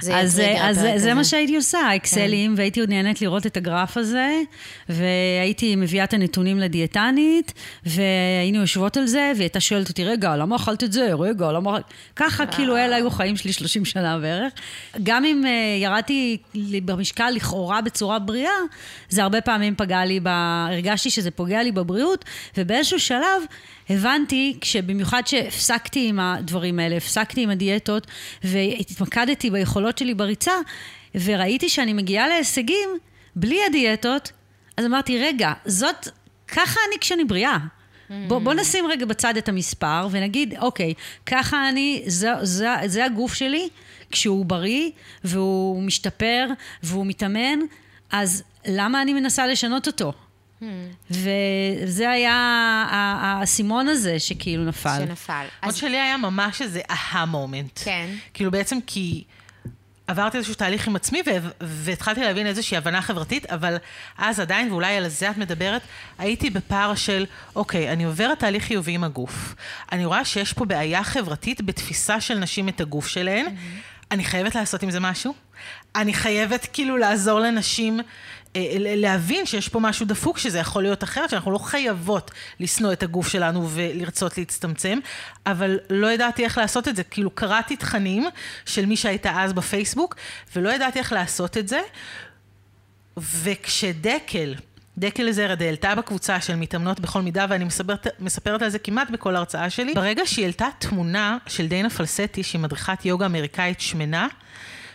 זה 0.00 0.16
אז, 0.16 0.36
טריגר. 0.36 0.64
אז 0.64 0.78
זה, 0.78 0.92
זה 0.96 1.14
מה 1.14 1.24
שהייתי 1.24 1.56
עושה, 1.56 1.96
אקסלים, 1.96 2.50
כן. 2.50 2.58
והייתי 2.58 2.80
עוד 2.80 2.88
נהנית 2.88 3.20
לראות 3.22 3.46
את 3.46 3.56
הגרף 3.56 3.96
הזה, 3.96 4.40
והייתי 4.88 5.76
מביאה 5.76 6.04
את 6.04 6.14
הנתונים 6.14 6.58
לדיאטנית, 6.58 7.52
והיינו 7.86 8.60
יושבות 8.60 8.96
על 8.96 9.06
זה, 9.06 9.32
והיא 9.34 9.42
הייתה 9.42 9.60
שואלת 9.60 9.88
אותי, 9.88 10.04
רגע, 10.04 10.36
למה 10.36 10.56
אכלת 10.56 10.84
את 10.84 10.92
זה? 10.92 11.14
רגע, 11.14 11.52
למה... 11.52 11.78
ככה, 12.16 12.46
כאילו, 12.46 12.76
אלה 12.76 12.96
היו 12.96 13.10
חיים 13.10 13.36
שלי 13.36 13.52
30 13.52 13.84
שנה 13.84 14.18
בערך. 14.18 14.52
גם 15.02 15.24
אם 15.24 15.44
uh, 15.44 15.82
ירדתי 15.82 16.36
במשקל 16.84 17.30
לכאורה 17.30 17.80
בצורה 17.80 18.18
בריאה, 18.18 18.50
זה 19.08 19.22
הרבה 19.22 19.40
פעמים 19.40 19.74
פגע 19.76 20.04
לי, 20.04 20.20
ב... 20.20 20.28
הרגשתי 20.68 21.10
שזה 21.10 21.30
פוגע 21.30 21.62
לי 21.62 21.72
בבריאות, 21.72 22.24
ובאיזשהו 22.56 23.00
שלב... 23.00 23.42
הבנתי, 23.90 24.56
כשבמיוחד 24.60 25.22
שהפסקתי 25.26 26.08
עם 26.08 26.20
הדברים 26.20 26.78
האלה, 26.78 26.96
הפסקתי 26.96 27.42
עם 27.42 27.50
הדיאטות 27.50 28.06
והתמקדתי 28.44 29.50
ביכולות 29.50 29.98
שלי 29.98 30.14
בריצה, 30.14 30.52
וראיתי 31.14 31.68
שאני 31.68 31.92
מגיעה 31.92 32.28
להישגים 32.28 32.88
בלי 33.36 33.58
הדיאטות, 33.68 34.32
אז 34.76 34.84
אמרתי, 34.84 35.18
רגע, 35.18 35.52
זאת, 35.64 36.08
ככה 36.48 36.80
אני 36.88 36.98
כשאני 37.00 37.24
בריאה. 37.24 37.58
בוא, 38.28 38.38
בוא 38.38 38.54
נשים 38.54 38.86
רגע 38.86 39.06
בצד 39.06 39.36
את 39.36 39.48
המספר 39.48 40.08
ונגיד, 40.10 40.54
אוקיי, 40.58 40.94
ככה 41.26 41.68
אני, 41.68 42.02
זה, 42.06 42.30
זה, 42.42 42.68
זה 42.86 43.04
הגוף 43.04 43.34
שלי 43.34 43.68
כשהוא 44.10 44.44
בריא 44.44 44.90
והוא 45.24 45.82
משתפר 45.82 46.46
והוא 46.82 47.06
מתאמן, 47.06 47.58
אז 48.10 48.42
למה 48.66 49.02
אני 49.02 49.12
מנסה 49.12 49.46
לשנות 49.46 49.86
אותו? 49.86 50.12
וזה 51.10 52.10
היה 52.10 52.34
האסימון 53.20 53.88
הזה 53.88 54.18
שכאילו 54.18 54.64
נפל. 54.64 54.98
שנפל. 55.06 55.44
עוד 55.62 55.74
שלי 55.74 56.00
היה 56.00 56.16
ממש 56.16 56.62
איזה 56.62 56.80
אהה 56.90 57.26
מומנט. 57.26 57.80
כן. 57.84 58.06
כאילו 58.34 58.50
בעצם 58.50 58.78
כי... 58.86 59.24
עברתי 60.06 60.36
איזשהו 60.36 60.54
תהליך 60.54 60.88
עם 60.88 60.96
עצמי 60.96 61.22
והתחלתי 61.60 62.20
להבין 62.20 62.46
איזושהי 62.46 62.76
הבנה 62.76 63.02
חברתית, 63.02 63.46
אבל 63.46 63.76
אז 64.18 64.40
עדיין, 64.40 64.72
ואולי 64.72 64.96
על 64.96 65.08
זה 65.08 65.30
את 65.30 65.36
מדברת, 65.36 65.82
הייתי 66.18 66.50
בפער 66.50 66.94
של, 66.94 67.26
אוקיי, 67.56 67.92
אני 67.92 68.04
עוברת 68.04 68.38
תהליך 68.38 68.64
חיובי 68.64 68.92
עם 68.92 69.04
הגוף. 69.04 69.54
אני 69.92 70.04
רואה 70.04 70.24
שיש 70.24 70.52
פה 70.52 70.64
בעיה 70.64 71.04
חברתית 71.04 71.60
בתפיסה 71.60 72.20
של 72.20 72.38
נשים 72.38 72.68
את 72.68 72.80
הגוף 72.80 73.06
שלהן. 73.06 73.46
Mm-hmm. 73.46 74.10
אני 74.10 74.24
חייבת 74.24 74.54
לעשות 74.54 74.82
עם 74.82 74.90
זה 74.90 75.00
משהו. 75.00 75.34
אני 75.96 76.14
חייבת 76.14 76.66
כאילו 76.72 76.96
לעזור 76.96 77.40
לנשים 77.40 78.00
להבין 78.96 79.46
שיש 79.46 79.68
פה 79.68 79.80
משהו 79.80 80.06
דפוק, 80.06 80.38
שזה 80.38 80.58
יכול 80.58 80.82
להיות 80.82 81.04
אחרת, 81.04 81.30
שאנחנו 81.30 81.50
לא 81.50 81.58
חייבות 81.58 82.30
לשנוא 82.60 82.92
את 82.92 83.02
הגוף 83.02 83.28
שלנו 83.28 83.68
ולרצות 83.70 84.38
להצטמצם, 84.38 84.98
אבל 85.46 85.78
לא 85.90 86.12
ידעתי 86.12 86.44
איך 86.44 86.58
לעשות 86.58 86.88
את 86.88 86.96
זה. 86.96 87.02
כאילו 87.02 87.30
קראתי 87.30 87.76
תכנים 87.76 88.26
של 88.66 88.86
מי 88.86 88.96
שהייתה 88.96 89.42
אז 89.42 89.52
בפייסבוק, 89.52 90.16
ולא 90.56 90.70
ידעתי 90.70 90.98
איך 90.98 91.12
לעשות 91.12 91.56
את 91.56 91.68
זה. 91.68 91.80
וכשדקל, 93.16 94.54
דקל 94.98 95.32
זרד 95.32 95.62
העלתה 95.62 95.94
בקבוצה 95.94 96.40
של 96.40 96.56
מתאמנות 96.56 97.00
בכל 97.00 97.22
מידה, 97.22 97.46
ואני 97.48 97.64
מספרת, 97.64 98.06
מספרת 98.20 98.62
על 98.62 98.68
זה 98.68 98.78
כמעט 98.78 99.10
בכל 99.10 99.36
הרצאה 99.36 99.70
שלי, 99.70 99.94
ברגע 99.94 100.22
שהיא 100.26 100.44
העלתה 100.44 100.66
תמונה 100.78 101.38
של 101.46 101.66
דיינה 101.66 101.90
פלסטי, 101.90 102.42
שהיא 102.42 102.60
מדריכת 102.60 103.04
יוגה 103.04 103.26
אמריקאית 103.26 103.80
שמנה, 103.80 104.26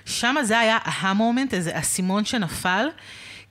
שם 0.05 0.35
זה 0.43 0.59
היה 0.59 0.77
ההמומנט, 0.83 1.53
איזה 1.53 1.79
אסימון 1.79 2.25
שנפל. 2.25 2.87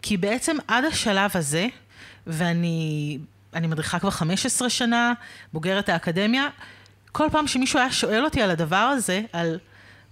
כי 0.08 0.16
בעצם 0.16 0.56
עד 0.68 0.84
השלב 0.84 1.30
הזה, 1.34 1.66
ואני 2.26 3.18
אני 3.54 3.66
מדריכה 3.66 3.98
כבר 3.98 4.10
15 4.10 4.70
שנה, 4.70 5.12
בוגרת 5.52 5.88
האקדמיה, 5.88 6.48
כל 7.12 7.28
פעם 7.32 7.46
שמישהו 7.46 7.78
היה 7.78 7.92
שואל 7.92 8.24
אותי 8.24 8.42
על 8.42 8.50
הדבר 8.50 8.76
הזה, 8.76 9.22
על 9.32 9.58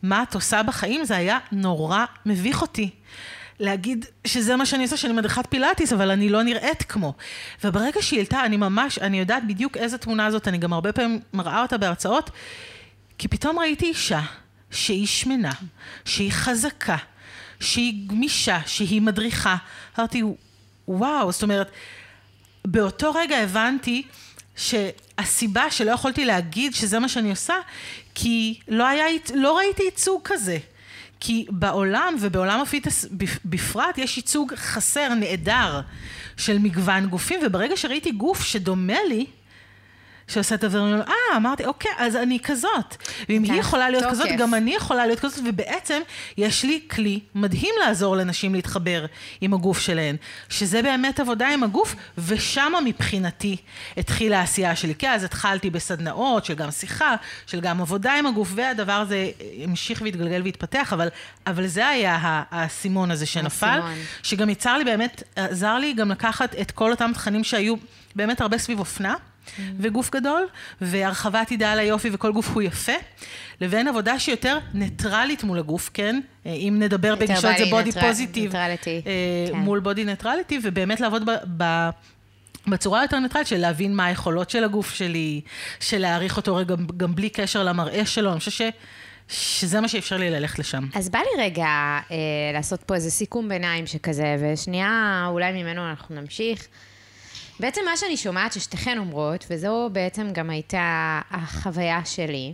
מה 0.03 0.23
את 0.23 0.35
עושה 0.35 0.63
בחיים, 0.63 1.05
זה 1.05 1.17
היה 1.17 1.39
נורא 1.53 2.05
מביך 2.27 2.63
אותי. 2.63 2.91
להגיד 3.61 4.07
שזה 4.27 4.57
מה 4.57 4.67
שאני 4.67 4.83
עושה, 4.83 4.97
שאני 4.97 5.13
מדריכת 5.13 5.47
פילאטיס, 5.49 5.93
אבל 5.93 6.11
אני 6.11 6.29
לא 6.29 6.43
נראית 6.43 6.83
כמו. 6.83 7.15
וברגע 7.65 8.03
שהיא 8.03 8.19
העלתה, 8.19 8.45
אני 8.45 8.57
ממש, 8.57 8.99
אני 8.99 9.19
יודעת 9.19 9.47
בדיוק 9.47 9.77
איזה 9.77 9.99
תמונה 9.99 10.31
זאת, 10.31 10.49
אני 10.49 10.59
גם 10.59 10.73
הרבה 10.73 10.93
פעמים 10.93 11.21
מראה 11.33 11.63
אותה 11.63 11.79
בהרצאות, 11.79 12.31
כי 13.19 13.29
פתאום 13.29 13.59
ראיתי 13.59 13.87
אישה 13.87 14.21
שהיא 14.71 15.07
שמנה, 15.07 15.53
שהיא 16.05 16.33
חזקה, 16.33 16.97
שהיא 17.65 18.09
גמישה, 18.09 18.59
שהיא 18.67 19.03
מדריכה. 19.03 19.57
אמרתי, 19.99 20.23
וואו, 20.89 21.33
זאת 21.33 21.43
אומרת, 21.43 21.71
באותו 22.65 23.13
רגע 23.13 23.37
הבנתי 23.39 24.03
שהסיבה 24.57 25.71
שלא 25.71 25.91
יכולתי 25.91 26.25
להגיד 26.25 26.75
שזה 26.75 26.99
מה 26.99 27.09
שאני 27.09 27.31
עושה, 27.31 27.55
כי 28.15 28.61
לא, 28.69 28.87
היה, 28.87 29.05
לא 29.35 29.57
ראיתי 29.57 29.83
ייצוג 29.83 30.21
כזה. 30.25 30.59
כי 31.21 31.47
בעולם, 31.51 32.15
ובעולם 32.21 32.61
הפיטס 32.61 33.07
בפרט, 33.45 33.99
יש 33.99 34.17
ייצוג 34.17 34.55
חסר, 34.55 35.15
נעדר, 35.15 35.81
של 36.37 36.59
מגוון 36.59 37.07
גופים, 37.07 37.41
וברגע 37.47 37.77
שראיתי 37.77 38.11
גוף 38.11 38.45
שדומה 38.45 39.05
לי, 39.09 39.27
שעושה 40.29 40.55
את 40.55 40.65
הדברים, 40.65 40.95
אה, 40.95 41.37
אמרתי, 41.37 41.65
אוקיי, 41.65 41.91
אז 41.99 42.17
אני 42.17 42.39
כזאת. 42.41 42.97
ואם 43.29 43.43
היא 43.43 43.61
יכולה 43.61 43.91
להיות. 43.91 44.05
כזאת, 44.11 44.29
גם 44.39 44.55
אני 44.55 44.75
יכולה 44.75 45.07
להיות 45.07 45.21
כזאת, 45.21 45.41
ובעצם 45.47 46.03
יש 46.39 46.65
לי 46.65 46.81
כלי 46.91 47.21
מדהים 47.35 47.75
לעזור 47.85 48.17
לנשים 48.17 48.55
להתחבר 48.55 49.07
עם 49.41 49.55
הגוף 49.55 49.81
שלהן, 49.81 50.17
שזה 50.49 50.83
באמת 50.83 51.21
עבודה 51.21 51.49
עם 51.49 51.63
הגוף, 51.63 51.95
ושמה 52.19 52.81
מבחינתי 52.81 53.57
התחילה 53.97 54.41
העשייה 54.41 54.77
שלי. 54.77 54.95
כי 54.95 55.09
אז 55.09 55.25
התחלתי 55.25 55.71
בסדנאות 55.71 56.45
של 56.45 56.55
גם 56.55 56.71
שיחה, 56.71 57.15
של 57.47 57.61
גם 57.61 57.81
עבודה 57.81 58.15
עם 58.19 58.27
הגוף, 58.27 58.53
והדבר 58.55 58.93
הזה 58.93 59.31
המשיך 59.63 60.03
והתגלגל 60.03 60.43
והתפתח, 60.45 60.93
אבל, 60.93 61.09
אבל 61.47 61.67
זה 61.67 61.89
היה 61.89 62.19
האסימון 62.51 63.11
הזה 63.11 63.27
שנפל, 63.27 63.67
האסימון. 63.67 63.99
שגם 64.23 64.51
יצר 64.51 64.79
לי 64.79 64.85
באמת, 64.85 65.23
עזר 65.37 65.79
לי 65.79 65.93
גם 65.93 66.11
לקחת 66.11 66.55
את 66.61 66.71
כל 66.71 66.91
אותם 66.91 67.11
תכנים 67.15 67.45
שהיו 67.45 67.75
באמת 68.15 68.41
הרבה 68.41 68.59
סביב 68.59 68.79
אופנה. 68.79 69.15
וגוף 69.79 70.11
גדול, 70.11 70.47
והרחבת 70.81 71.51
אידאל 71.51 71.79
היופי 71.79 72.11
וכל 72.13 72.33
גוף 72.33 72.49
הוא 72.49 72.63
יפה, 72.63 72.93
לבין 73.61 73.89
עבודה 73.89 74.19
שהיא 74.19 74.33
יותר 74.33 74.59
ניטרלית 74.75 75.45
מול 75.45 75.59
הגוף, 75.59 75.91
כן? 75.95 76.21
אה, 76.47 76.53
אם 76.53 76.77
נדבר 76.79 77.15
בגישות 77.15 77.57
זה 77.59 77.65
body 77.71 77.93
positive, 77.93 78.57
אה, 78.57 78.75
כן. 78.83 79.57
מול 79.59 79.81
body 79.81 80.05
neutrality, 80.05 80.59
ובאמת 80.63 81.01
לעבוד 81.01 81.31
ב... 81.31 81.63
ב 81.63 81.91
בצורה 82.67 83.03
יותר 83.03 83.19
ניטרלית 83.19 83.47
של 83.47 83.57
להבין 83.57 83.95
מה 83.97 84.07
היכולות 84.07 84.51
של 84.51 84.65
הגוף 84.65 84.95
שלי, 84.95 85.41
של 85.81 85.99
להעריך 85.99 86.37
אותו 86.37 86.57
רגע 86.57 86.75
גם 86.97 87.15
בלי 87.15 87.31
קשר 87.31 87.65
למראה 87.65 88.07
שלו, 88.07 88.31
אני 88.31 88.39
חושבת. 88.39 88.75
שזה 89.29 89.81
מה 89.81 89.89
שאפשר 89.89 90.17
לי 90.17 90.31
ללכת 90.31 90.59
לשם. 90.59 90.87
אז 90.95 91.09
בא 91.09 91.19
לי 91.19 91.45
רגע 91.45 91.67
אה, 91.67 92.17
לעשות 92.53 92.83
פה 92.83 92.95
איזה 92.95 93.11
סיכום 93.11 93.49
ביניים 93.49 93.87
שכזה, 93.87 94.37
ושנייה, 94.41 95.25
אולי 95.29 95.53
ממנו 95.53 95.91
אנחנו 95.91 96.21
נמשיך. 96.21 96.69
בעצם 97.61 97.81
מה 97.85 97.97
שאני 97.97 98.17
שומעת 98.17 98.53
ששתיכן 98.53 98.99
אומרות, 98.99 99.45
וזו 99.51 99.89
בעצם 99.93 100.31
גם 100.33 100.51
הייתה 100.51 101.21
החוויה 101.31 102.05
שלי, 102.05 102.53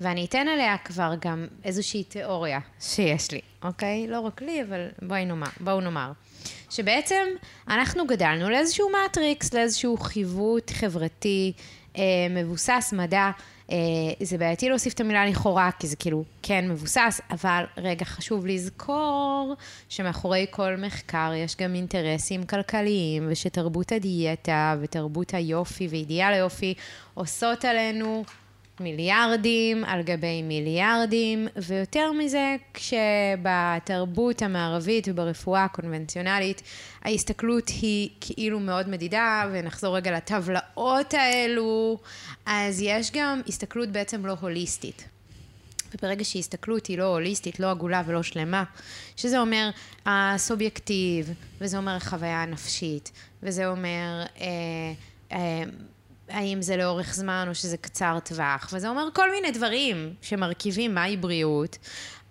ואני 0.00 0.24
אתן 0.24 0.48
עליה 0.48 0.78
כבר 0.78 1.12
גם 1.20 1.46
איזושהי 1.64 2.04
תיאוריה 2.04 2.58
שיש 2.80 3.30
לי, 3.30 3.40
אוקיי? 3.64 4.06
לא 4.08 4.20
רק 4.20 4.42
לי, 4.42 4.62
אבל 4.62 4.88
בואי 5.02 5.24
נאמר, 5.24 5.46
בואו 5.60 5.80
נאמר. 5.80 6.12
שבעצם 6.70 7.24
אנחנו 7.68 8.06
גדלנו 8.06 8.50
לאיזשהו 8.50 8.90
מטריקס, 9.04 9.54
לאיזשהו 9.54 9.96
חיווט 9.96 10.70
חברתי 10.70 11.52
אה, 11.96 12.02
מבוסס 12.30 12.94
מדע. 12.96 13.30
אה, 13.72 13.78
זה 14.20 14.38
בעייתי 14.38 14.68
להוסיף 14.68 14.94
את 14.94 15.00
המילה 15.00 15.26
לכאורה, 15.26 15.70
כי 15.78 15.86
זה 15.86 15.96
כאילו 15.96 16.24
כן 16.42 16.68
מבוסס, 16.68 17.20
אבל 17.30 17.64
רגע, 17.76 18.04
חשוב 18.04 18.46
לזכור 18.46 19.54
שמאחורי 19.88 20.46
כל 20.50 20.76
מחקר 20.76 21.32
יש 21.36 21.56
גם 21.56 21.74
אינטרסים 21.74 22.46
כלכליים, 22.46 23.26
ושתרבות 23.30 23.92
הדיאטה 23.92 24.76
ותרבות 24.80 25.34
היופי 25.34 25.88
ואידיאל 25.90 26.32
היופי 26.32 26.74
עושות 27.14 27.64
עלינו 27.64 28.24
מיליארדים 28.80 29.84
על 29.84 30.02
גבי 30.02 30.42
מיליארדים, 30.42 31.48
ויותר 31.56 32.12
מזה, 32.12 32.56
כשבתרבות 32.74 34.42
המערבית 34.42 35.08
וברפואה 35.10 35.64
הקונבנציונלית, 35.64 36.62
ההסתכלות 37.02 37.68
היא 37.68 38.08
כאילו 38.20 38.60
מאוד 38.60 38.88
מדידה, 38.88 39.44
ונחזור 39.52 39.96
רגע 39.96 40.16
לטבלאות 40.16 41.14
האלו, 41.14 41.98
אז 42.46 42.80
יש 42.80 43.10
גם 43.12 43.40
הסתכלות 43.48 43.88
בעצם 43.88 44.26
לא 44.26 44.34
הוליסטית. 44.40 45.04
וברגע 45.94 46.24
שהסתכלות 46.24 46.86
היא 46.86 46.98
לא 46.98 47.04
הוליסטית, 47.04 47.60
לא 47.60 47.70
עגולה 47.70 48.02
ולא 48.06 48.22
שלמה, 48.22 48.64
שזה 49.16 49.40
אומר 49.40 49.70
הסובייקטיב, 50.06 51.30
וזה 51.60 51.76
אומר 51.76 51.92
החוויה 51.96 52.42
הנפשית, 52.42 53.12
וזה 53.42 53.66
אומר 53.66 54.24
אה, 54.40 54.46
אה, 55.32 55.62
האם 56.32 56.62
זה 56.62 56.76
לאורך 56.76 57.14
זמן 57.14 57.46
או 57.48 57.54
שזה 57.54 57.76
קצר 57.76 58.18
טווח, 58.24 58.70
וזה 58.72 58.88
אומר 58.88 59.08
כל 59.14 59.30
מיני 59.30 59.50
דברים 59.50 60.14
שמרכיבים 60.22 60.94
מהי 60.94 61.16
בריאות, 61.16 61.78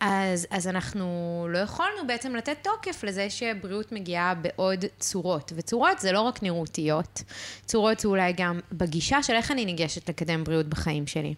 אז, 0.01 0.47
אז 0.49 0.67
אנחנו 0.67 1.47
לא 1.49 1.57
יכולנו 1.57 2.07
בעצם 2.07 2.35
לתת 2.35 2.57
תוקף 2.61 3.03
לזה 3.03 3.29
שבריאות 3.29 3.91
מגיעה 3.91 4.33
בעוד 4.35 4.85
צורות. 4.99 5.53
וצורות 5.55 5.99
זה 5.99 6.11
לא 6.11 6.21
רק 6.21 6.43
נראותיות, 6.43 7.23
צורות 7.65 7.99
זה 7.99 8.07
אולי 8.07 8.33
גם 8.37 8.59
בגישה 8.71 9.23
של 9.23 9.33
איך 9.33 9.51
אני 9.51 9.65
ניגשת 9.65 10.09
לקדם 10.09 10.43
בריאות 10.43 10.67
בחיים 10.67 11.07
שלי. 11.07 11.33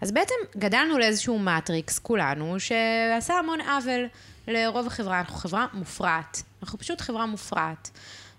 אז 0.00 0.12
בעצם 0.12 0.34
גדלנו 0.56 0.98
לאיזשהו 0.98 1.38
מטריקס, 1.38 1.98
כולנו, 1.98 2.60
שעשה 2.60 3.34
המון 3.34 3.60
עוול 3.60 4.08
לרוב 4.48 4.86
החברה. 4.86 5.18
אנחנו 5.18 5.36
חברה 5.36 5.66
מופרעת. 5.72 6.42
אנחנו 6.62 6.78
פשוט 6.78 7.00
חברה 7.00 7.26
מופרעת. 7.26 7.90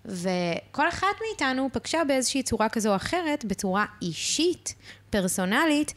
וכל 0.07 0.89
אחת 0.89 1.07
מאיתנו 1.27 1.69
פגשה 1.73 2.03
באיזושהי 2.07 2.43
צורה 2.43 2.69
כזו 2.69 2.89
או 2.89 2.95
אחרת, 2.95 3.45
בצורה 3.45 3.85
אישית, 4.01 4.75
פרסונלית, 5.09 5.93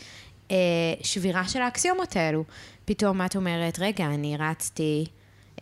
אה, 0.50 0.56
שבירה 1.02 1.48
של 1.48 1.62
האקסיומות 1.62 2.16
האלו. 2.16 2.44
פתאום 2.84 3.24
את 3.24 3.36
אומרת, 3.36 3.78
רגע, 3.78 4.04
אני 4.04 4.36
רצתי 4.38 5.06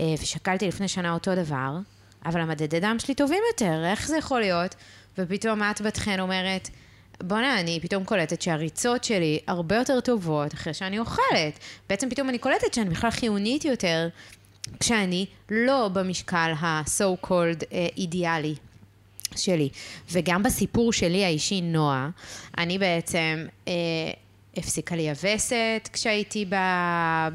אה, 0.00 0.14
ושקלתי 0.22 0.68
לפני 0.68 0.88
שנה 0.88 1.14
אותו 1.14 1.34
דבר, 1.34 1.78
אבל 2.24 2.40
המדדי 2.40 2.80
דם 2.80 2.96
שלי 2.98 3.14
טובים 3.14 3.42
יותר, 3.52 3.84
איך 3.84 4.08
זה 4.08 4.16
יכול 4.16 4.40
להיות? 4.40 4.74
ופתאום 5.18 5.62
את 5.62 5.80
בת 5.80 5.96
חן 5.96 6.20
אומרת, 6.20 6.68
בואנה, 7.22 7.60
אני 7.60 7.78
פתאום 7.82 8.04
קולטת 8.04 8.42
שהריצות 8.42 9.04
שלי 9.04 9.38
הרבה 9.46 9.76
יותר 9.76 10.00
טובות 10.00 10.54
אחרי 10.54 10.74
שאני 10.74 10.98
אוכלת. 10.98 11.58
בעצם 11.88 12.10
פתאום 12.10 12.28
אני 12.28 12.38
קולטת 12.38 12.74
שאני 12.74 12.90
בכלל 12.90 13.10
חיונית 13.10 13.64
יותר 13.64 14.08
כשאני 14.80 15.26
לא 15.50 15.88
במשקל 15.92 16.52
ה-so 16.58 17.26
called 17.26 17.64
אה, 17.72 17.86
אידיאלי 17.96 18.54
שלי. 19.36 19.68
וגם 20.12 20.42
בסיפור 20.42 20.92
שלי 20.92 21.24
האישי, 21.24 21.60
נועה, 21.60 22.08
אני 22.58 22.78
בעצם 22.78 23.46
אה, 23.68 23.72
הפסיקה 24.56 24.96
לי 24.96 25.10
הווסת 25.10 25.88
כשהייתי 25.92 26.44
ב, 26.44 26.54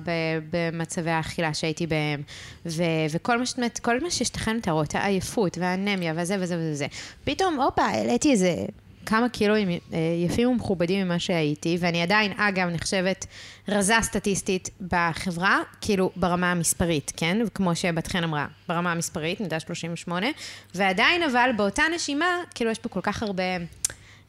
ב, 0.04 0.12
במצבי 0.52 1.10
האכילה 1.12 1.54
שהייתי 1.54 1.88
בהם, 1.88 2.22
ו, 2.66 2.84
וכל 3.12 3.40
מה, 3.40 3.46
שאת- 3.46 3.58
מה 4.02 4.12
ששתכן 4.12 4.58
מתארות, 4.58 4.96
העייפות 4.96 5.58
והאנמיה 5.58 6.14
וזה 6.18 6.38
וזה 6.40 6.58
וזה. 6.60 6.88
פתאום, 7.24 7.62
הופה, 7.62 7.82
העליתי 7.82 8.32
איזה 8.32 8.56
כמה 9.06 9.30
קילואים 9.30 9.70
אה, 9.70 9.78
יפים 10.26 10.50
ומכובדים 10.50 11.06
ממה 11.06 11.20
שהייתי, 11.20 11.78
ואני 11.80 12.02
עדיין, 12.02 12.34
אגב, 12.38 12.70
נחשבת 12.70 13.26
רזה 13.68 13.96
סטטיסטית 14.02 14.70
בחברה, 14.88 15.60
כאילו 15.82 16.12
ברמה 16.16 16.52
המספרית, 16.52 17.14
כן? 17.18 17.38
כמו 17.54 17.76
שבת 17.76 18.08
חן 18.08 18.24
אמרה, 18.24 18.48
ברמה 18.68 18.92
המספרית, 18.92 19.42
מידה 19.42 19.60
38, 19.60 20.28
ועדיין 20.76 21.24
אבל 21.24 21.50
באותה 21.58 21.84
נשימה, 21.96 22.38
כאילו 22.56 22.72
יש 22.72 22.80
פה 22.80 22.90
כל 22.90 23.02
כך 23.04 23.24
הרבה 23.24 23.44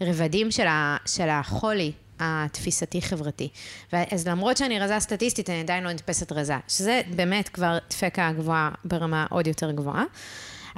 רבדים 0.01 0.51
של, 0.51 0.67
ה, 0.67 0.97
של 1.07 1.29
החולי 1.29 1.93
התפיסתי-חברתי. 2.21 3.49
אז 3.93 4.29
למרות 4.29 4.57
שאני 4.57 4.81
רזה 4.81 5.01
סטטיסטית, 5.01 5.51
אני 5.51 5.61
עדיין 5.61 5.85
לא 5.85 5.93
נתפסת 5.93 6.33
רזה, 6.33 6.57
שזה 6.69 7.01
באמת 7.17 7.49
כבר 7.49 7.79
דפקה 7.91 8.33
גבוהה 8.33 8.71
ברמה 8.85 9.27
עוד 9.31 9.47
יותר 9.47 9.71
גבוהה. 9.71 10.05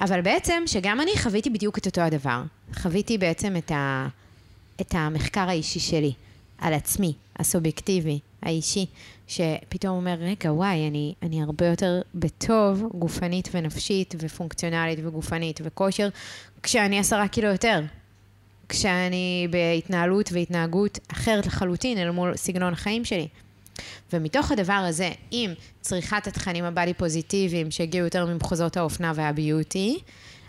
אבל 0.01 0.21
בעצם, 0.21 0.63
שגם 0.67 1.01
אני 1.01 1.11
חוויתי 1.19 1.51
בדיוק 1.51 1.79
את 1.79 1.87
אותו 1.87 2.01
הדבר. 2.01 2.43
חוויתי 2.75 3.19
בעצם 3.19 3.57
את, 3.57 3.71
ה, 3.71 4.09
את 4.81 4.95
המחקר 4.95 5.49
האישי 5.49 5.81
שלי, 5.81 6.13
על 6.59 6.75
עצמי, 6.75 7.13
הסובייקטיבי, 7.39 8.19
האישי, 8.43 8.87
שפתאום 9.27 9.97
אומר, 9.97 10.17
רגע, 10.21 10.53
וואי, 10.53 10.89
אני, 10.89 11.15
אני 11.23 11.43
הרבה 11.43 11.67
יותר 11.67 12.01
בטוב, 12.15 12.83
גופנית 12.95 13.49
ונפשית, 13.55 14.15
ופונקציונלית 14.19 14.99
וגופנית 15.03 15.61
וכושר, 15.65 16.09
כשאני 16.63 16.99
עשרה 16.99 17.29
קילו 17.29 17.49
יותר. 17.49 17.83
כשאני 18.69 19.49
בהתנהלות 19.51 20.33
והתנהגות 20.33 20.99
אחרת 21.13 21.47
לחלוטין 21.47 21.99
אל 21.99 22.11
מול 22.11 22.37
סגנון 22.37 22.73
החיים 22.73 23.05
שלי. 23.05 23.29
ומתוך 24.13 24.53
הדבר 24.53 24.73
הזה, 24.73 25.11
עם 25.31 25.53
צריכת 25.81 26.27
התכנים 26.27 26.65
הבאדי 26.65 26.95
פוזיטיביים 26.95 27.71
שהגיעו 27.71 28.05
יותר 28.05 28.27
ממחוזות 28.27 28.77
האופנה 28.77 29.13
והביוטי, 29.15 29.99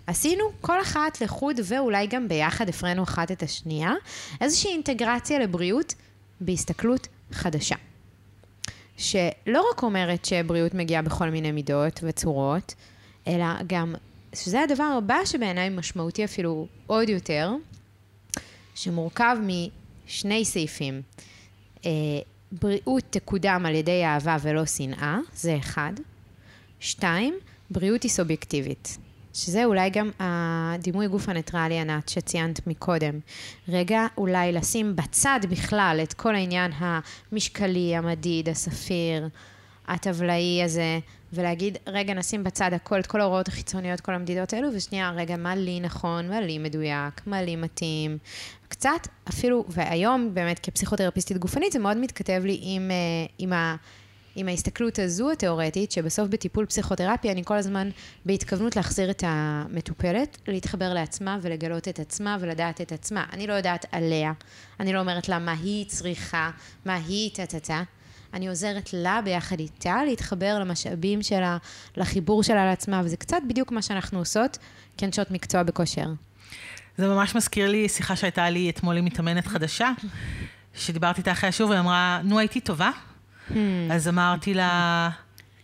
עשינו 0.08 0.44
כל 0.62 0.82
אחת 0.82 1.22
לחוד 1.22 1.60
ואולי 1.63 2.08
גם 2.08 2.28
ביחד 2.28 2.70
הפרינו 2.70 3.04
אחת 3.04 3.32
את 3.32 3.44
השנייה, 3.44 3.94
איזושהי 4.42 4.72
אינטגרציה 4.72 5.40
לבריאות 5.40 5.94
בהסתכלות 6.42 7.08
חדשה. 7.32 7.76
שלא 8.98 9.70
רק 9.72 9.84
אומרת 9.84 10.26
שבריאות 10.26 10.74
מגיעה 10.74 11.02
בכל 11.02 11.30
מיני 11.30 11.52
מידות 11.52 12.00
וצורות, 12.04 12.74
אלא 13.28 13.46
גם, 13.68 13.96
שזה 14.36 14.62
הדבר 14.62 14.96
הבא 14.98 15.18
שבעיניי 15.26 15.70
משמעותי 15.70 16.26
אפילו 16.26 16.68
עוד 16.88 17.10
יותר, 17.10 17.52
שמורכב 18.76 19.38
משני 19.42 20.46
סעיפים. 20.46 21.02
בריאות 22.51 23.03
תקודם 23.10 23.63
על 23.65 23.75
ידי 23.75 24.05
אהבה 24.05 24.38
ולא 24.41 24.65
שנאה, 24.65 25.17
זה 25.33 25.57
אחד. 25.60 25.93
שתיים, 26.79 27.33
בריאות 27.71 28.03
היא 28.03 28.12
סובייקטיבית. 28.12 28.97
שזה 29.33 29.65
אולי 29.65 29.89
גם 29.89 30.12
הדימוי 30.19 31.07
גוף 31.07 31.29
הניטרלי 31.29 31.79
ענת 31.79 32.10
שציינת 32.10 32.67
מקודם. 32.67 33.19
רגע, 33.69 34.05
אולי 34.17 34.51
לשים 34.51 34.95
בצד 34.95 35.39
בכלל 35.49 35.99
את 36.03 36.13
כל 36.13 36.36
העניין 36.36 36.71
המשקלי, 36.75 37.95
המדיד, 37.95 38.49
הספיר, 38.49 39.27
הטבלאי 39.88 40.63
הזה, 40.63 41.00
ולהגיד, 41.34 41.78
רגע, 41.88 42.13
נשים 42.13 42.43
בצד 42.43 42.73
הכל, 42.73 43.00
את 43.00 43.08
כל 43.08 43.21
ההוראות 43.21 43.47
החיצוניות, 43.47 44.02
כל 44.02 44.13
המדידות 44.13 44.54
האלו, 44.54 44.67
ושנייה, 44.73 45.12
רגע, 45.15 45.38
מה 45.38 45.56
לי 45.56 45.80
נכון, 45.80 46.30
מה 46.30 46.41
לי 46.41 46.58
מדויק, 46.58 47.21
מה 47.26 47.41
לי 47.41 47.56
מתאים. 47.56 48.17
קצת, 48.67 49.08
אפילו, 49.30 49.65
והיום 49.69 50.34
באמת 50.34 50.60
כפסיכותרפיסטית 50.60 51.38
גופנית, 51.38 51.71
זה 51.71 51.80
מאוד 51.80 51.97
מתכתב 51.97 52.41
לי 52.45 52.60
עם, 52.62 52.91
אה, 52.91 52.95
עם 53.38 53.54
ה... 53.54 53.76
עם 54.39 54.47
ההסתכלות 54.47 55.00
הזו 55.00 55.32
התיאורטית, 55.32 55.91
שבסוף 55.91 56.28
בטיפול 56.30 56.65
פסיכותרפי 56.65 57.32
אני 57.32 57.43
כל 57.45 57.58
הזמן 57.58 57.89
בהתכוונות 58.26 58.76
להחזיר 58.76 59.10
את 59.10 59.23
המטופלת, 59.28 60.38
להתחבר 60.47 60.93
לעצמה 60.93 61.39
ולגלות 61.41 61.88
את 61.88 62.00
עצמה 62.00 62.38
ולדעת 62.39 62.82
את 62.82 62.91
עצמה. 62.91 63.26
אני 63.34 63.47
לא 63.47 63.54
יודעת 63.54 63.86
עליה, 63.91 64.32
אני 64.80 64.93
לא 64.93 65.00
אומרת 65.00 65.30
לה 65.30 65.39
מה 65.39 65.52
היא 65.52 65.86
צריכה, 65.86 66.52
מה 66.86 66.95
היא 66.95 67.32
טה-טה-טה. 67.34 67.84
אני 68.38 68.47
עוזרת 68.47 68.89
לה 68.93 69.21
ביחד 69.23 69.60
איתה 69.60 70.04
להתחבר 70.06 70.60
למשאבים 70.60 71.23
שלה, 71.23 71.58
לחיבור 71.97 72.43
שלה 72.43 72.65
לעצמה, 72.65 73.02
וזה 73.06 73.17
קצת 73.17 73.38
בדיוק 73.47 73.71
מה 73.71 73.82
שאנחנו 73.82 74.19
עושות 74.19 74.58
כנשות 74.97 75.32
מקצוע 75.32 75.63
בכושר. 75.63 76.08
זה 76.97 77.08
ממש 77.08 77.36
מזכיר 77.36 77.71
לי 77.71 77.89
שיחה 77.89 78.15
שהייתה 78.15 78.50
לי 78.50 78.69
אתמול 78.69 78.97
עם 78.97 79.06
מתאמנת 79.06 79.47
חדשה, 79.47 79.91
שדיברתי 80.76 81.19
איתה 81.21 81.32
אחרי 81.32 81.50
השיעור, 81.50 81.69
והיא 81.69 81.82
אמרה, 81.82 82.21
נו, 82.23 82.39
הייתי 82.39 82.60
טובה? 82.60 82.91
Hmm. 83.50 83.54
אז 83.91 84.08
אמרתי 84.08 84.54
לה, 84.54 85.10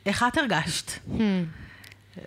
איך 0.05 0.25
את 0.27 0.38
הרגשת? 0.38 0.91
Hmm. 0.91 1.12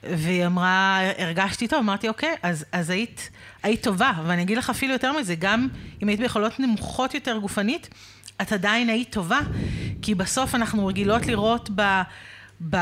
והיא 0.02 0.46
אמרה, 0.46 1.00
הרגשתי 1.18 1.68
טוב, 1.68 1.78
אמרתי, 1.78 2.08
אוקיי, 2.08 2.34
אז, 2.42 2.64
אז 2.72 2.90
היית, 2.90 3.30
היית 3.62 3.82
טובה, 3.82 4.12
ואני 4.26 4.42
אגיד 4.42 4.58
לך 4.58 4.70
אפילו 4.70 4.92
יותר 4.92 5.12
מזה, 5.12 5.34
גם 5.34 5.68
אם 6.02 6.08
היית 6.08 6.20
ביכולות 6.20 6.60
נמוכות 6.60 7.14
יותר 7.14 7.38
גופנית, 7.38 7.88
את 8.42 8.52
עדיין 8.52 8.88
היית 8.88 9.12
טובה, 9.12 9.40
כי 10.02 10.14
בסוף 10.14 10.54
אנחנו 10.54 10.86
רגילות 10.86 11.26
לראות 11.26 11.70
ב, 11.74 11.82
ב, 12.70 12.76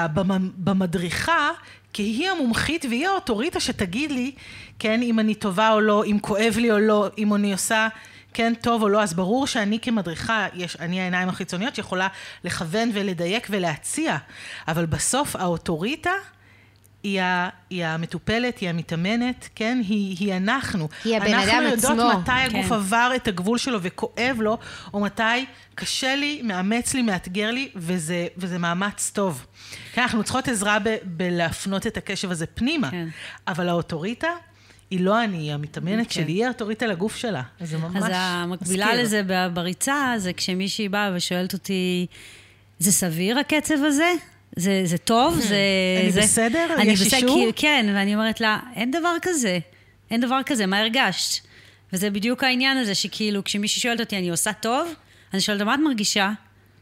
במדריכה, 0.56 1.48
כי 1.92 2.02
היא 2.02 2.30
המומחית 2.30 2.84
והיא 2.84 3.06
האוטוריטה 3.08 3.60
שתגיד 3.60 4.10
לי, 4.10 4.32
כן, 4.78 5.02
אם 5.02 5.20
אני 5.20 5.34
טובה 5.34 5.72
או 5.72 5.80
לא, 5.80 6.04
אם 6.04 6.18
כואב 6.20 6.54
לי 6.56 6.70
או 6.70 6.78
לא, 6.78 7.08
אם 7.18 7.34
אני 7.34 7.52
עושה... 7.52 7.88
כן 8.36 8.52
טוב 8.60 8.82
או 8.82 8.88
לא, 8.88 9.02
אז 9.02 9.14
ברור 9.14 9.46
שאני 9.46 9.78
כמדריכה, 9.80 10.46
יש, 10.54 10.76
אני 10.80 11.00
העיניים 11.00 11.28
החיצוניות 11.28 11.74
שיכולה 11.74 12.08
לכוון 12.44 12.90
ולדייק 12.94 13.46
ולהציע, 13.50 14.16
אבל 14.68 14.86
בסוף 14.86 15.36
האוטוריטה 15.36 16.10
היא, 17.04 17.22
ה, 17.22 17.48
היא 17.70 17.84
המטופלת, 17.84 18.58
היא 18.58 18.68
המתאמנת, 18.68 19.48
כן? 19.54 19.80
היא, 19.88 20.16
היא 20.20 20.36
אנחנו. 20.36 20.88
היא 21.04 21.16
הבן 21.16 21.34
אדם 21.34 21.62
עצמו. 21.72 21.90
אנחנו 21.90 21.90
יודעות 21.90 22.22
מתי 22.22 22.30
כן. 22.50 22.56
הגוף 22.56 22.72
עבר 22.72 23.12
את 23.16 23.28
הגבול 23.28 23.58
שלו 23.58 23.78
וכואב 23.82 24.36
לו, 24.40 24.58
או 24.94 25.00
מתי 25.00 25.22
קשה 25.74 26.16
לי, 26.16 26.42
מאמץ 26.42 26.94
לי, 26.94 27.02
מאתגר 27.02 27.50
לי, 27.50 27.68
וזה, 27.76 28.26
וזה 28.36 28.58
מאמץ 28.58 29.10
טוב. 29.14 29.46
כן, 29.92 30.02
אנחנו 30.02 30.22
צריכות 30.22 30.48
עזרה 30.48 30.78
ב, 30.78 30.96
בלהפנות 31.04 31.86
את 31.86 31.96
הקשב 31.96 32.30
הזה 32.30 32.46
פנימה, 32.46 32.90
כן. 32.90 33.08
אבל 33.48 33.68
האוטוריטה... 33.68 34.28
היא 34.90 35.00
לא 35.00 35.24
אני, 35.24 35.36
היא 35.36 35.52
המתאמנת 35.52 36.10
okay. 36.10 36.14
שלי, 36.14 36.32
היא 36.32 36.46
האוטוריטה 36.46 36.86
לגוף 36.86 37.16
שלה. 37.16 37.42
אז 37.60 37.70
זה 37.70 37.78
ממש 37.78 37.96
אז 37.96 38.10
המקבילה 38.14 38.86
מזכיר. 38.86 39.02
לזה 39.02 39.22
בריצה, 39.52 40.14
זה 40.16 40.32
כשמישהי 40.32 40.88
באה 40.88 41.10
ושואלת 41.14 41.52
אותי, 41.52 42.06
זה 42.78 42.92
סביר 42.92 43.38
הקצב 43.38 43.74
הזה? 43.74 44.12
זה, 44.56 44.82
זה 44.84 44.98
טוב? 44.98 45.40
זה... 45.40 45.56
אני 46.02 46.12
זה, 46.12 46.20
בסדר? 46.20 46.74
אני 46.78 46.92
יש 46.92 47.00
בסדר, 47.00 47.16
אישור? 47.16 47.50
כן, 47.56 47.86
ואני 47.94 48.14
אומרת 48.14 48.40
לה, 48.40 48.58
אין 48.74 48.90
דבר 48.90 49.16
כזה. 49.22 49.58
אין 50.10 50.20
דבר 50.20 50.40
כזה, 50.46 50.66
מה 50.66 50.78
הרגשת? 50.78 51.46
וזה 51.92 52.10
בדיוק 52.10 52.44
העניין 52.44 52.76
הזה, 52.76 52.94
שכאילו, 52.94 53.44
כשמישהי 53.44 53.80
שואלת 53.82 54.00
אותי, 54.00 54.18
אני 54.18 54.30
עושה 54.30 54.52
טוב? 54.52 54.88
אני 55.32 55.40
שואלת, 55.40 55.60
מה 55.62 55.74
את 55.74 55.80
מרגישה? 55.80 56.30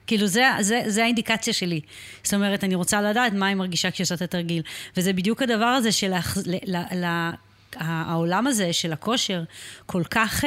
כאילו, 0.06 0.26
זה, 0.26 0.44
זה, 0.60 0.82
זה 0.86 1.02
האינדיקציה 1.02 1.52
שלי. 1.52 1.80
זאת 2.22 2.34
אומרת, 2.34 2.64
אני 2.64 2.74
רוצה 2.74 3.02
לדעת 3.02 3.32
מה 3.32 3.46
היא 3.46 3.56
מרגישה 3.56 3.90
כשהיא 3.90 4.04
עושה 4.04 4.14
את 4.14 4.22
התרגיל. 4.22 4.62
וזה 4.96 5.12
בדיוק 5.12 5.42
הדבר 5.42 5.64
הזה 5.64 5.92
של... 5.92 6.14
ל, 6.46 6.76
ל, 6.76 7.04
ל, 7.04 7.30
העולם 7.76 8.46
הזה 8.46 8.72
של 8.72 8.92
הכושר 8.92 9.42
כל 9.86 10.02
כך 10.10 10.44
uh, 10.44 10.46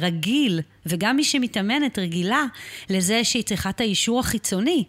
רגיל, 0.00 0.60
וגם 0.86 1.16
מי 1.16 1.24
שמתאמנת 1.24 1.98
רגילה 1.98 2.44
לזה 2.90 3.24
שהיא 3.24 3.44
צריכה 3.44 3.70
את 3.70 3.80
האישור 3.80 4.20
החיצוני, 4.20 4.84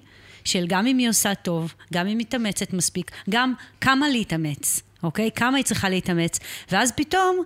של 0.47 0.65
גם 0.67 0.87
אם 0.87 0.97
היא 0.97 1.09
עושה 1.09 1.35
טוב, 1.35 1.73
גם 1.93 2.01
אם 2.01 2.07
היא 2.07 2.17
מתאמצת 2.17 2.73
מספיק, 2.73 3.11
גם 3.29 3.53
כמה 3.81 4.09
להתאמץ, 4.09 4.81
אוקיי? 5.03 5.31
כמה 5.31 5.57
היא 5.57 5.65
צריכה 5.65 5.89
להתאמץ, 5.89 6.39
ואז 6.71 6.91
פתאום... 6.91 7.43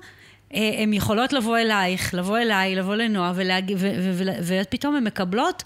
אה, 0.54 0.72
הן 0.78 0.94
יכולות 0.94 1.34
לבוא 1.34 1.58
אלייך, 1.58 2.14
לבוא 2.14 2.38
אליי, 2.38 2.76
לבוא 2.76 2.96
לנועה, 2.96 3.34
ופתאום 4.44 4.96
הן 4.96 5.04
מקבלות 5.04 5.64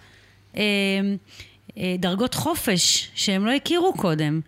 אה, 0.58 0.62
אה, 1.78 1.96
דרגות 2.00 2.34
חופש 2.34 3.12
שהן 3.16 3.42
לא 3.42 3.52
הכירו 3.52 3.94
קודם. 3.94 4.42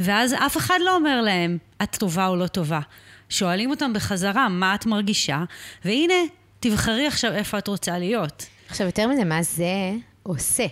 ואז 0.00 0.34
אף 0.34 0.56
אחד 0.56 0.78
לא 0.84 0.96
אומר 0.96 1.20
להם, 1.22 1.58
את 1.82 1.96
טובה 1.96 2.26
או 2.26 2.36
לא 2.36 2.46
טובה. 2.46 2.80
שואלים 3.28 3.70
אותם 3.70 3.92
בחזרה, 3.92 4.48
מה 4.48 4.74
את 4.74 4.86
מרגישה? 4.86 5.44
והנה, 5.84 6.14
תבחרי 6.60 7.06
עכשיו 7.06 7.32
איפה 7.32 7.58
את 7.58 7.68
רוצה 7.68 7.98
להיות. 7.98 8.46
עכשיו, 8.68 8.86
יותר 8.86 9.06
מזה, 9.06 9.24
מה 9.24 9.42
זה 9.42 9.92
עושה? 10.22 10.66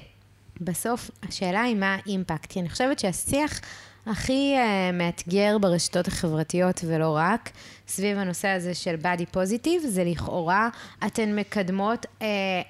בסוף, 0.60 1.10
השאלה 1.28 1.62
היא 1.62 1.76
מה 1.76 1.96
האימפקט. 2.04 2.46
כי 2.52 2.60
אני 2.60 2.68
חושבת 2.68 2.98
שהשיח 2.98 3.60
הכי 4.06 4.54
uh, 4.56 4.92
מאתגר 4.92 5.58
ברשתות 5.58 6.08
החברתיות, 6.08 6.80
ולא 6.86 7.16
רק, 7.16 7.50
סביב 7.88 8.18
הנושא 8.18 8.48
הזה 8.48 8.74
של 8.74 8.94
body 9.02 9.36
positive, 9.36 9.86
זה 9.86 10.04
לכאורה, 10.04 10.68
אתן 11.06 11.36
מקדמות 11.36 12.06
uh, 12.06 12.22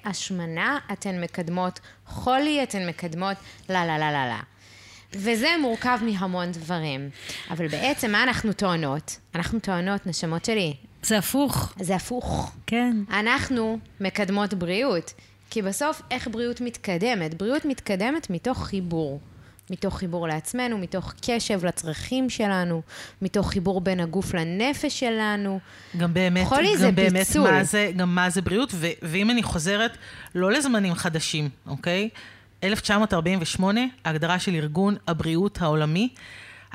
השמנה, 0.05 0.79
אתן 0.93 1.21
מקדמות 1.21 1.79
חולי, 2.07 2.63
אתן 2.63 2.87
מקדמות 2.89 3.37
לה 3.69 3.85
לה 3.85 3.97
לה 3.97 4.11
לה 4.11 4.27
לה. 4.27 4.39
וזה 5.13 5.49
מורכב 5.61 5.99
מהמון 6.01 6.51
דברים. 6.51 7.09
אבל 7.51 7.67
בעצם, 7.67 8.11
מה 8.11 8.23
אנחנו 8.23 8.53
טוענות? 8.53 9.17
אנחנו 9.35 9.59
טוענות, 9.59 10.07
נשמות 10.07 10.45
שלי. 10.45 10.75
זה 11.03 11.17
הפוך. 11.17 11.73
זה 11.79 11.95
הפוך. 11.95 12.51
כן. 12.67 12.97
אנחנו 13.09 13.79
מקדמות 13.99 14.53
בריאות. 14.53 15.13
כי 15.49 15.61
בסוף, 15.61 16.01
איך 16.11 16.27
בריאות 16.27 16.61
מתקדמת? 16.61 17.33
בריאות 17.33 17.65
מתקדמת 17.65 18.29
מתוך 18.29 18.65
חיבור. 18.65 19.19
מתוך 19.69 19.97
חיבור 19.97 20.27
לעצמנו, 20.27 20.77
מתוך 20.77 21.13
קשב 21.21 21.65
לצרכים 21.65 22.29
שלנו, 22.29 22.81
מתוך 23.21 23.49
חיבור 23.49 23.81
בין 23.81 23.99
הגוף 23.99 24.33
לנפש 24.33 24.99
שלנו. 24.99 25.59
גם 25.97 26.13
באמת, 26.13 26.47
חולי 26.47 26.73
גם 26.73 26.77
זה 26.77 26.91
באמת. 26.91 27.35
מה 27.35 27.63
זה, 27.63 27.91
גם 27.95 28.15
מה 28.15 28.29
זה 28.29 28.41
בריאות, 28.41 28.69
ו- 28.73 28.87
ואם 29.01 29.29
אני 29.29 29.43
חוזרת, 29.43 29.97
לא 30.35 30.51
לזמנים 30.51 30.93
חדשים, 30.93 31.49
אוקיי? 31.67 32.09
1948, 32.63 33.81
ההגדרה 34.05 34.39
של 34.39 34.55
ארגון 34.55 34.95
הבריאות 35.07 35.61
העולמי. 35.61 36.09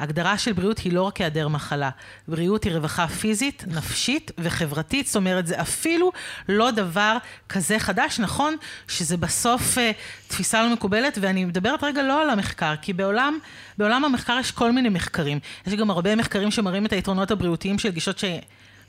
ההגדרה 0.02 0.38
של 0.38 0.52
בריאות 0.52 0.78
היא 0.78 0.92
לא 0.92 1.02
רק 1.02 1.20
היעדר 1.20 1.48
מחלה, 1.48 1.90
בריאות 2.28 2.64
היא 2.64 2.72
רווחה 2.72 3.08
פיזית, 3.08 3.64
נפשית 3.66 4.30
וחברתית, 4.38 5.06
זאת 5.06 5.16
אומרת 5.16 5.46
זה 5.46 5.60
אפילו 5.60 6.12
לא 6.48 6.70
דבר 6.70 7.16
כזה 7.48 7.78
חדש, 7.78 8.20
נכון? 8.20 8.56
שזה 8.88 9.16
בסוף 9.16 9.78
uh, 9.78 9.80
תפיסה 10.28 10.62
לא 10.62 10.72
מקובלת, 10.72 11.18
ואני 11.20 11.44
מדברת 11.44 11.84
רגע 11.84 12.02
לא 12.02 12.22
על 12.22 12.30
המחקר, 12.30 12.74
כי 12.82 12.92
בעולם, 12.92 13.38
בעולם 13.78 14.04
המחקר 14.04 14.36
יש 14.40 14.50
כל 14.50 14.72
מיני 14.72 14.88
מחקרים, 14.88 15.38
יש 15.66 15.74
גם 15.74 15.90
הרבה 15.90 16.16
מחקרים 16.16 16.50
שמראים 16.50 16.86
את 16.86 16.92
היתרונות 16.92 17.30
הבריאותיים 17.30 17.78
של 17.78 17.90
גישות 17.90 18.18
ש... 18.18 18.24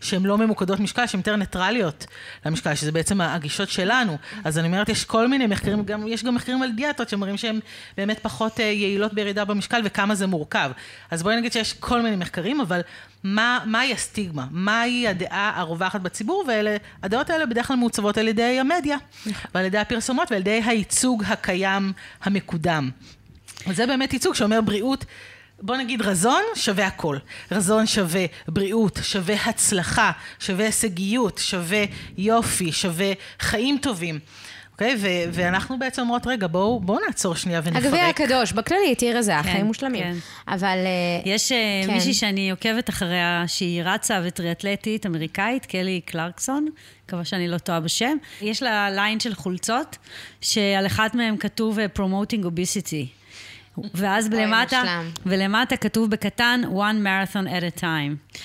שהן 0.04 0.24
לא 0.24 0.38
ממוקדות 0.38 0.80
משקל, 0.80 1.08
שהן 1.08 1.20
יותר 1.20 1.36
ניטרליות 1.36 2.06
למשקל, 2.46 2.76
שזה 2.76 2.92
בעצם 2.92 3.22
הגישות 3.22 3.70
שלנו. 3.70 4.18
אז 4.44 4.60
אני 4.60 4.68
אומרת, 4.68 4.90
יש 4.90 5.06
כל 5.06 5.28
מיני 5.28 5.48
מחקרים, 5.48 5.86
גם, 5.86 6.08
יש 6.08 6.24
גם 6.24 6.36
מחקרים 6.36 6.64
על 6.64 6.72
דיאטות 6.72 7.10
שמראים 7.10 7.38
שהן 7.38 7.60
באמת 7.98 8.20
פחות 8.20 8.60
אה, 8.60 8.66
יעילות 8.66 9.14
בירידה 9.14 9.46
במשקל 9.46 9.82
וכמה 9.84 10.16
זה 10.16 10.28
מורכב. 10.28 10.72
אז 11.12 11.24
בואי 11.24 11.36
נגיד 11.36 11.54
שיש 11.54 11.74
כל 11.74 12.02
מיני 12.02 12.16
מחקרים, 12.16 12.62
אבל 12.62 12.82
מה, 13.24 13.60
מהי 13.66 13.94
הסטיגמה? 13.94 14.46
מהי 14.52 15.08
הדעה 15.08 15.52
הרווחת 15.56 16.02
בציבור? 16.02 16.46
והדעות 16.48 17.30
האלה 17.30 17.46
בדרך 17.46 17.68
כלל 17.68 17.76
מעוצבות 17.76 18.18
על 18.18 18.28
ידי 18.28 18.60
המדיה, 18.60 18.98
ועל 19.56 19.66
ידי 19.66 19.78
הפרסומות 19.78 20.32
ועל 20.32 20.42
ידי 20.42 20.62
הייצוג 20.66 21.24
הקיים 21.28 21.94
המקודם. 22.24 22.90
וזה 23.68 23.88
באמת 23.88 24.14
ייצוג 24.14 24.36
שאומר 24.36 24.62
בריאות 24.62 25.06
בוא 25.66 25.78
נגיד 25.78 26.02
רזון 26.02 26.42
שווה 26.56 26.88
הכל. 26.88 27.18
רזון 27.52 27.86
שווה 27.86 28.26
בריאות, 28.48 29.00
שווה 29.04 29.36
הצלחה, 29.46 30.12
שווה 30.40 30.66
הישגיות, 30.66 31.38
שווה 31.38 31.84
יופי, 32.18 32.72
שווה 32.72 33.12
חיים 33.40 33.78
טובים. 33.82 34.20
אוקיי? 34.72 34.96
ו- 35.00 35.34
ואנחנו 35.34 35.80
בעצם 35.80 36.02
אומרות, 36.02 36.28
רגע, 36.28 36.48
בואו 36.48 36.80
בוא 36.80 37.00
נעצור 37.08 37.36
שנייה 37.36 37.62
ונפרק. 37.64 37.84
הגביע 37.86 38.08
הקדוש, 38.08 38.52
בכללי, 38.52 38.96
תהיה 38.96 39.18
רזה, 39.18 39.34
כן, 39.44 39.52
חיים 39.52 39.66
מושלמים. 39.66 40.04
כן. 40.04 40.14
אבל... 40.48 40.78
אה, 40.86 41.32
יש 41.32 41.52
uh, 41.52 41.56
כן. 41.88 41.94
מישהי 41.94 42.14
שאני 42.14 42.52
עוקבת 42.52 42.90
אחריה, 42.90 43.44
שהיא 43.48 43.84
רצה 43.84 44.22
וטריאטלטית 44.24 45.06
אמריקאית, 45.06 45.66
קלי 45.66 46.02
קלרקסון, 46.06 46.68
מקווה 47.06 47.26
שאני 47.26 47.48
לא 47.48 47.58
טועה 47.58 47.80
בשם. 47.80 48.18
יש 48.42 48.64
לה 48.64 48.90
ליין 48.92 49.20
של 49.20 49.36
חולצות, 49.36 49.98
שעל 50.42 50.86
אחת 50.86 51.16
מהן 51.16 51.38
כתוב 51.38 51.80
uh, 51.80 52.00
Promoting 52.00 52.44
Obesity. 52.44 53.23
ואז 53.94 54.30
למטה, 54.32 55.02
ולמטה 55.26 55.78
כתוב 55.78 56.10
בקטן, 56.10 56.62
one 56.74 57.06
marathon 57.06 57.48
at 57.48 57.78
a 57.78 57.80
time. 57.80 58.38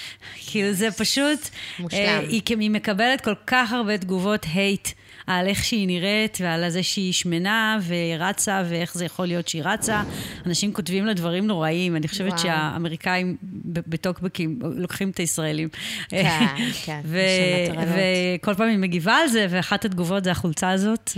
כאילו 0.46 0.72
זה 0.72 0.90
פשוט, 0.90 1.48
מושלם. 1.78 2.20
היא, 2.28 2.42
היא 2.60 2.70
מקבלת 2.70 3.20
כל 3.20 3.34
כך 3.46 3.72
הרבה 3.72 3.98
תגובות 3.98 4.46
הייט 4.54 4.88
על 5.28 5.46
איך 5.46 5.64
שהיא 5.64 5.86
נראית 5.86 6.38
ועל 6.40 6.70
זה 6.70 6.82
שהיא 6.82 7.12
שמנה 7.12 7.78
ורצה 7.86 8.62
ואיך 8.68 8.94
זה 8.94 9.04
יכול 9.04 9.26
להיות 9.26 9.48
שהיא 9.48 9.62
רצה. 9.64 10.02
אנשים 10.46 10.72
כותבים 10.72 11.06
לה 11.06 11.14
דברים 11.14 11.46
נוראים, 11.46 11.96
אני 11.96 12.08
חושבת 12.08 12.32
וואו. 12.32 12.42
שהאמריקאים 12.42 13.36
בטוקבקים 13.64 14.58
לוקחים 14.62 15.10
את 15.10 15.16
הישראלים. 15.16 15.68
כן, 16.08 16.46
כן, 16.84 17.00
וכל 17.04 18.54
פעם 18.54 18.68
היא 18.68 18.78
מגיבה 18.78 19.14
על 19.14 19.28
זה, 19.28 19.46
ואחת 19.50 19.84
התגובות 19.84 20.24
זה 20.24 20.30
החולצה 20.30 20.70
הזאת, 20.70 21.10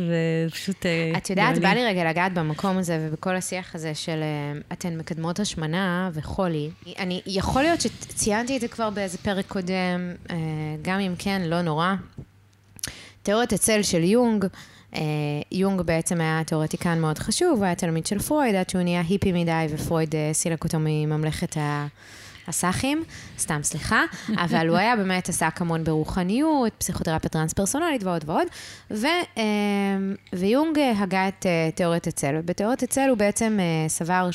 ופשוט... 0.47 0.87
אה, 0.87 1.13
את 1.17 1.31
יודעת, 1.31 1.59
בא 1.59 1.69
לי 1.69 1.85
רגע 1.85 2.11
לגעת 2.11 2.35
במקום 2.35 2.79
הזה 2.79 2.99
ובכל 3.01 3.37
השיח 3.37 3.75
הזה 3.75 3.95
של 3.95 4.21
אה, 4.23 4.61
אתן 4.73 4.97
מקדמות 4.97 5.41
השמנה 5.41 6.11
וחולי. 6.13 6.71
אני, 6.99 7.21
יכול 7.27 7.63
להיות 7.63 7.81
שציינתי 7.81 8.57
את 8.57 8.61
זה 8.61 8.69
כבר 8.69 8.91
באיזה 8.91 9.19
פרק 9.19 9.47
קודם, 9.49 10.15
אה, 10.31 10.37
גם 10.83 11.01
אם 11.01 11.15
כן, 11.19 11.43
לא 11.45 11.63
נורא. 11.63 11.95
תיאוריית 13.23 13.53
הצל 13.53 13.83
של 13.83 14.05
יונג, 14.05 14.45
יונג 15.53 15.81
בעצם 15.81 16.21
היה 16.21 16.43
תיאורטיקן 16.47 17.01
מאוד 17.01 17.19
חשוב, 17.19 17.59
הוא 17.59 17.65
היה 17.65 17.75
תלמיד 17.75 18.07
של 18.07 18.19
פרויד, 18.19 18.55
עד 18.55 18.71
שהוא 18.71 18.83
נהיה 18.83 19.03
היפי 19.09 19.33
מדי, 19.33 19.67
ופרויד 19.71 20.15
סילק 20.33 20.65
אותו 20.65 20.79
מממלכת 20.81 21.57
ה... 21.57 21.87
הסאחים, 22.49 23.05
סתם 23.39 23.61
סליחה, 23.63 24.05
אבל 24.29 24.69
הוא 24.69 24.77
היה 24.77 24.97
באמת 24.97 25.29
עסק 25.29 25.61
המון 25.61 25.85
ברוחניות, 25.85 26.73
פסיכותרפיה 26.79 27.31
טרנס-פרסונלית 27.31 28.05
ועוד 28.05 28.25
ועוד, 28.27 28.47
ו, 28.91 29.07
אמ, 29.37 30.15
ויונג 30.33 30.79
הגה 30.97 31.29
את 31.29 31.47
אה, 31.47 31.71
תיאוריית 31.75 32.07
הצל. 32.07 32.35
ובתיאוריית 32.39 32.83
הצל 32.83 33.09
הוא 33.09 33.19
בעצם 33.19 33.59
אה, 33.61 33.89
סבר 33.89 34.29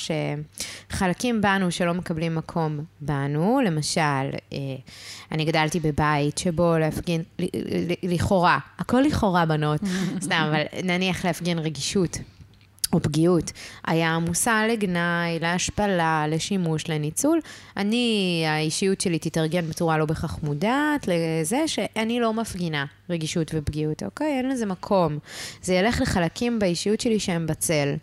שחלקים 0.89 1.41
בנו 1.41 1.72
שלא 1.72 1.93
מקבלים 1.93 2.36
מקום 2.36 2.80
בנו, 3.01 3.62
למשל, 3.66 4.01
אה, 4.01 4.58
אני 5.32 5.45
גדלתי 5.45 5.80
בבית 5.80 6.38
שבו 6.38 6.78
להפגין, 6.78 7.24
לכאורה, 8.03 8.60
הכל 8.80 9.01
לכאורה 9.01 9.45
בנות, 9.45 9.82
סתם, 10.26 10.45
אבל 10.49 10.62
נניח 10.84 11.26
להפגין 11.26 11.60
רגישות. 11.60 12.18
או 12.93 12.99
פגיעות, 12.99 13.51
היה 13.88 14.19
מושא 14.19 14.67
לגנאי, 14.71 15.39
להשפלה, 15.41 16.25
לשימוש, 16.27 16.89
לניצול. 16.89 17.39
אני, 17.77 18.43
האישיות 18.47 19.01
שלי 19.01 19.19
תתארגן 19.19 19.69
בצורה 19.69 19.97
לא 19.97 20.05
בהכרח 20.05 20.39
מודעת 20.43 21.07
לזה 21.07 21.67
שאני 21.67 22.19
לא 22.19 22.33
מפגינה 22.33 22.86
רגישות 23.10 23.51
ופגיעות, 23.53 24.03
אוקיי? 24.03 24.38
אין 24.38 24.49
לזה 24.49 24.66
מקום. 24.66 25.20
זה 25.62 25.74
ילך 25.74 26.01
לחלקים 26.01 26.60
באישיות 26.60 27.01
שלי 27.01 27.20
שהם 27.20 27.47
בצל. 27.47 27.93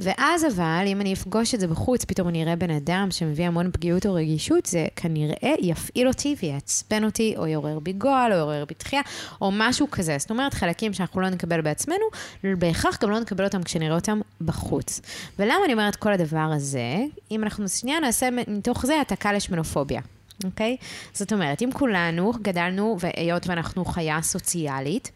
ואז 0.00 0.44
אבל, 0.44 0.84
אם 0.86 1.00
אני 1.00 1.12
אפגוש 1.12 1.54
את 1.54 1.60
זה 1.60 1.68
בחוץ, 1.68 2.04
פתאום 2.04 2.28
אני 2.28 2.42
אראה 2.42 2.56
בן 2.56 2.70
אדם 2.70 3.08
שמביא 3.10 3.46
המון 3.46 3.70
פגיעות 3.72 4.06
או 4.06 4.14
רגישות, 4.14 4.66
זה 4.66 4.86
כנראה 4.96 5.54
יפעיל 5.60 6.08
אותי 6.08 6.36
ויעצבן 6.42 7.04
אותי, 7.04 7.34
או 7.36 7.46
יעורר 7.46 7.78
בי 7.78 7.92
גועל, 7.92 8.32
או 8.32 8.36
יעורר 8.38 8.64
בי 8.64 8.74
תחייה, 8.74 9.02
או 9.40 9.50
משהו 9.52 9.90
כזה. 9.90 10.16
זאת 10.18 10.30
אומרת, 10.30 10.54
חלקים 10.54 10.92
שאנחנו 10.92 11.20
לא 11.20 11.28
נקבל 11.28 11.60
בעצמנו, 11.60 12.04
בהכרח 12.44 12.98
גם 13.02 13.10
לא 13.10 13.20
נקבל 13.20 13.44
אותם 13.44 13.62
כשנראה 13.62 13.94
אותם 13.94 14.20
בחוץ. 14.40 15.00
ולמה 15.38 15.64
אני 15.64 15.72
אומרת 15.72 15.96
כל 15.96 16.12
הדבר 16.12 16.50
הזה? 16.56 16.96
אם 17.30 17.44
אנחנו 17.44 17.68
שנייה 17.68 18.00
נעשה 18.00 18.28
מתוך 18.30 18.86
זה 18.86 18.94
העתקה 18.94 19.32
לשמנופוביה. 19.32 20.00
אוקיי? 20.44 20.76
זאת 21.12 21.32
אומרת, 21.32 21.62
אם 21.62 21.70
כולנו 21.72 22.32
גדלנו, 22.42 22.96
והיות 23.00 23.46
ואנחנו 23.46 23.84
חיה 23.84 24.22
סוציאלית, 24.22 25.10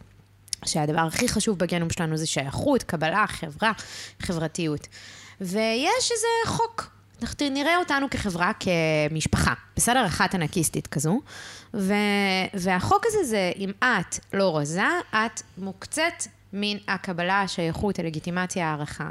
שהדבר 0.65 1.01
הכי 1.01 1.27
חשוב 1.27 1.57
בגנום 1.57 1.89
שלנו 1.89 2.17
זה 2.17 2.27
שייכות, 2.27 2.83
קבלה, 2.83 3.25
חברה, 3.27 3.71
חברתיות. 4.19 4.87
ויש 5.41 6.11
איזה 6.11 6.27
חוק. 6.45 6.91
אנחנו 7.21 7.49
נראה 7.49 7.77
אותנו 7.77 8.09
כחברה, 8.09 8.51
כמשפחה, 8.59 9.53
בסדר? 9.75 10.05
אחת 10.05 10.35
ענקיסטית 10.35 10.87
כזו. 10.87 11.19
ו... 11.73 11.93
והחוק 12.53 13.05
הזה 13.07 13.23
זה, 13.23 13.51
אם 13.57 13.71
את 13.79 14.19
לא 14.33 14.57
רזה, 14.57 14.87
את 15.11 15.41
מוקצת 15.57 16.23
מן 16.53 16.77
הקבלה, 16.87 17.41
השייכות, 17.41 17.99
הלגיטימציה, 17.99 18.69
הערכה. 18.69 19.09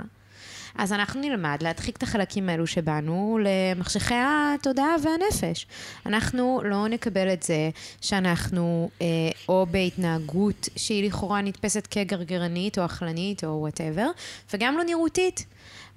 אז 0.75 0.93
אנחנו 0.93 1.21
נלמד 1.21 1.59
להדחיק 1.63 1.97
את 1.97 2.03
החלקים 2.03 2.49
האלו 2.49 2.67
שבנו 2.67 3.39
למחשכי 3.45 4.15
התודעה 4.15 4.95
והנפש. 5.03 5.67
אנחנו 6.07 6.61
לא 6.65 6.89
נקבל 6.89 7.33
את 7.33 7.43
זה 7.43 7.71
שאנחנו 8.01 8.91
אה, 9.03 9.07
או 9.49 9.67
בהתנהגות 9.71 10.69
שהיא 10.77 11.09
לכאורה 11.09 11.41
נתפסת 11.43 11.89
כגרגרנית 11.91 12.79
או 12.79 12.85
אכלנית 12.85 13.45
או 13.45 13.49
וואטאבר, 13.49 14.07
וגם 14.55 14.77
לא 14.77 14.85
נראותית. 14.85 15.47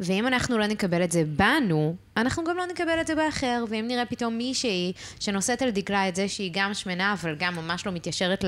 ואם 0.03 0.27
אנחנו 0.27 0.57
לא 0.57 0.67
נקבל 0.67 1.03
את 1.03 1.11
זה 1.11 1.23
בנו, 1.25 1.95
אנחנו 2.17 2.43
גם 2.43 2.57
לא 2.57 2.65
נקבל 2.65 3.01
את 3.01 3.07
זה 3.07 3.15
באחר. 3.15 3.65
ואם 3.69 3.85
נראה 3.87 4.05
פתאום 4.05 4.37
מישהי 4.37 4.93
שנושאת 5.19 5.61
על 5.61 5.69
דגלה 5.69 6.07
את 6.07 6.15
זה 6.15 6.27
שהיא 6.27 6.51
גם 6.53 6.73
שמנה, 6.73 7.13
אבל 7.13 7.35
גם 7.39 7.55
ממש 7.55 7.85
לא 7.85 7.91
מתיישרת 7.91 8.45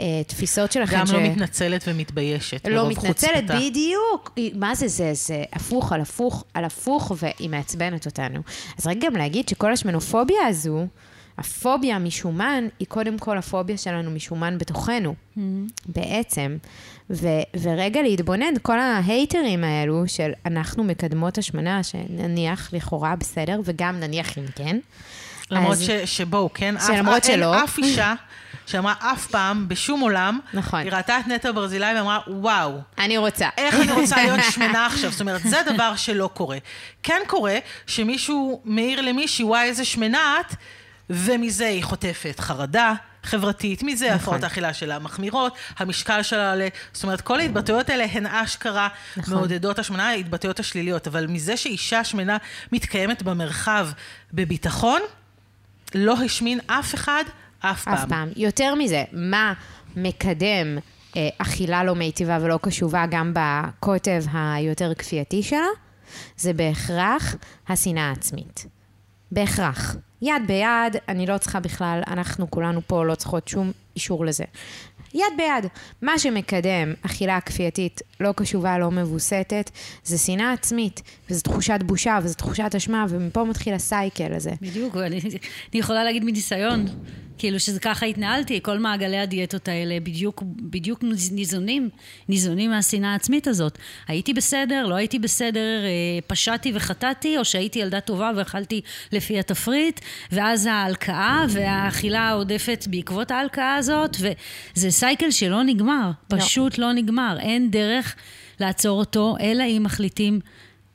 לתפיסות 0.00 0.72
שלכם. 0.72 0.96
גם 0.96 1.00
לא 1.00 1.06
ש... 1.06 1.12
לא 1.12 1.20
מתנצלת 1.20 1.84
ומתביישת. 1.86 2.66
לא 2.66 2.88
מתנצלת, 2.88 3.06
חוצפתה. 3.06 3.58
בדיוק. 3.60 4.38
מה 4.54 4.74
זה, 4.74 4.88
זה, 4.88 5.10
זה 5.14 5.44
הפוך 5.52 5.92
על 5.92 6.00
הפוך 6.00 6.44
על 6.54 6.64
הפוך, 6.64 7.12
והיא 7.16 7.50
מעצבנת 7.50 8.06
אותנו. 8.06 8.40
אז 8.78 8.86
רק 8.86 8.96
גם 9.00 9.16
להגיד 9.16 9.48
שכל 9.48 9.72
השמנופוביה 9.72 10.46
הזו, 10.46 10.86
הפוביה 11.40 11.98
משומן 11.98 12.68
היא 12.78 12.86
קודם 12.88 13.18
כל 13.18 13.38
הפוביה 13.38 13.76
שלנו 13.76 14.10
משומן 14.10 14.58
בתוכנו, 14.58 15.14
mm-hmm. 15.14 15.40
בעצם. 15.86 16.56
ו, 17.10 17.28
ורגע 17.62 18.02
להתבונן, 18.02 18.54
כל 18.62 18.78
ההייטרים 18.78 19.64
האלו 19.64 20.02
של 20.06 20.30
אנחנו 20.46 20.84
מקדמות 20.84 21.38
השמנה, 21.38 21.82
שנניח 21.82 22.72
לכאורה 22.72 23.16
בסדר, 23.16 23.60
וגם 23.64 24.00
נניח 24.00 24.38
אם 24.38 24.44
כן. 24.56 24.78
למרות 25.50 25.72
אז... 25.72 25.82
ש, 25.82 25.90
שבואו, 25.90 26.52
כן? 26.54 26.74
שלמרות 26.86 27.16
אף, 27.16 27.24
שלא. 27.24 27.54
אין 27.54 27.64
אף 27.64 27.78
אישה 27.78 28.14
שאמרה 28.66 28.94
אף 28.98 29.26
פעם, 29.26 29.68
בשום 29.68 30.00
עולם, 30.00 30.38
נכון. 30.54 30.80
היא 30.80 30.92
ראתה 30.92 31.20
את 31.20 31.26
נטע 31.26 31.52
ברזילי 31.52 31.86
ואמרה, 31.96 32.18
וואו. 32.26 32.72
אני 32.98 33.18
רוצה. 33.18 33.48
איך 33.58 33.74
אני 33.74 33.92
רוצה 33.92 34.16
להיות 34.22 34.40
שמנה 34.50 34.86
עכשיו? 34.86 35.10
זאת 35.10 35.20
אומרת, 35.20 35.42
זה 35.42 35.58
דבר 35.74 35.96
שלא 35.96 36.30
קורה. 36.34 36.58
כן 37.02 37.20
קורה 37.26 37.58
שמישהו 37.86 38.60
מעיר 38.64 39.00
למישהי, 39.00 39.44
וואי, 39.44 39.68
איזה 39.68 39.84
שמנה 39.84 40.36
את, 40.40 40.54
ומזה 41.10 41.66
היא 41.66 41.84
חוטפת 41.84 42.40
חרדה. 42.40 42.94
חברתית, 43.22 43.82
מזה 43.82 44.06
נכון. 44.06 44.18
הפרעות 44.18 44.42
האכילה 44.42 44.74
שלה 44.74 44.98
מחמירות, 44.98 45.54
המשקל 45.78 46.22
שלה 46.22 46.50
עולה, 46.50 46.68
זאת 46.92 47.02
אומרת, 47.02 47.20
כל 47.20 47.40
ההתבטאויות 47.40 47.90
האלה 47.90 48.06
הן 48.12 48.26
אשכרה 48.26 48.88
נכון. 49.16 49.34
מעודדות 49.34 49.78
השמנה, 49.78 50.08
ההתבטאויות 50.08 50.60
השליליות, 50.60 51.06
אבל 51.06 51.26
מזה 51.26 51.56
שאישה 51.56 52.04
שמנה 52.04 52.36
מתקיימת 52.72 53.22
במרחב 53.22 53.88
בביטחון, 54.32 55.00
לא 55.94 56.14
השמין 56.24 56.60
אף 56.66 56.94
אחד 56.94 57.24
אף 57.60 57.84
פעם. 57.84 57.94
אף 57.94 58.04
פעם. 58.08 58.28
יותר 58.36 58.74
מזה, 58.74 59.04
מה 59.12 59.52
מקדם 59.96 60.78
אה, 61.16 61.28
אכילה 61.38 61.84
לא 61.84 61.94
מיטיבה 61.94 62.38
ולא 62.40 62.58
קשובה 62.62 63.04
גם 63.10 63.34
בקוטב 63.34 64.22
היותר 64.32 64.94
כפייתי 64.94 65.42
שלה? 65.42 65.66
זה 66.36 66.52
בהכרח 66.52 67.34
השנאה 67.68 68.08
העצמית. 68.08 68.66
בהכרח. 69.32 69.96
יד 70.22 70.42
ביד, 70.46 70.96
אני 71.08 71.26
לא 71.26 71.38
צריכה 71.38 71.60
בכלל, 71.60 72.00
אנחנו 72.06 72.50
כולנו 72.50 72.80
פה 72.86 73.04
לא 73.04 73.14
צריכות 73.14 73.48
שום 73.48 73.72
אישור 73.96 74.24
לזה. 74.24 74.44
יד 75.14 75.32
ביד. 75.36 75.66
מה 76.02 76.18
שמקדם 76.18 76.94
אכילה 77.02 77.40
כפייתית 77.40 78.00
לא 78.20 78.32
קשובה, 78.36 78.78
לא 78.78 78.90
מבוסתת, 78.90 79.70
זה 80.04 80.18
שנאה 80.18 80.52
עצמית, 80.52 81.02
וזו 81.30 81.42
תחושת 81.42 81.78
בושה, 81.86 82.18
וזו 82.22 82.34
תחושת 82.34 82.74
אשמה, 82.76 83.06
ומפה 83.08 83.44
מתחיל 83.44 83.74
הסייקל 83.74 84.32
הזה. 84.34 84.52
בדיוק, 84.60 84.96
אני, 84.96 85.20
אני 85.72 85.80
יכולה 85.80 86.04
להגיד 86.04 86.24
מניסיון. 86.24 86.86
כאילו 87.40 87.60
שזה 87.60 87.80
ככה 87.80 88.06
התנהלתי, 88.06 88.60
כל 88.62 88.78
מעגלי 88.78 89.18
הדיאטות 89.18 89.68
האלה 89.68 90.00
בדיוק, 90.00 90.42
בדיוק 90.46 91.02
ניזונים, 91.32 91.88
ניזונים 92.28 92.70
מהשנאה 92.70 93.12
העצמית 93.12 93.46
הזאת. 93.46 93.78
הייתי 94.08 94.34
בסדר, 94.34 94.86
לא 94.86 94.94
הייתי 94.94 95.18
בסדר, 95.18 95.84
אה, 95.84 96.18
פשעתי 96.26 96.72
וחטאתי, 96.74 97.38
או 97.38 97.44
שהייתי 97.44 97.78
ילדה 97.78 98.00
טובה 98.00 98.30
ואכלתי 98.36 98.80
לפי 99.12 99.38
התפריט, 99.38 100.00
ואז 100.32 100.66
ההלקאה 100.66 101.44
והאכילה 101.48 102.20
העודפת 102.20 102.84
בעקבות 102.90 103.30
ההלקאה 103.30 103.74
הזאת, 103.74 104.16
וזה 104.20 104.90
סייקל 104.90 105.30
שלא 105.30 105.62
נגמר, 105.62 106.10
לא. 106.32 106.38
פשוט 106.38 106.78
לא, 106.78 106.86
לא 106.86 106.92
נגמר. 106.92 107.36
אין 107.40 107.70
דרך 107.70 108.16
לעצור 108.60 108.98
אותו, 108.98 109.36
אלא 109.40 109.64
אם 109.64 109.82
מחליטים 109.82 110.40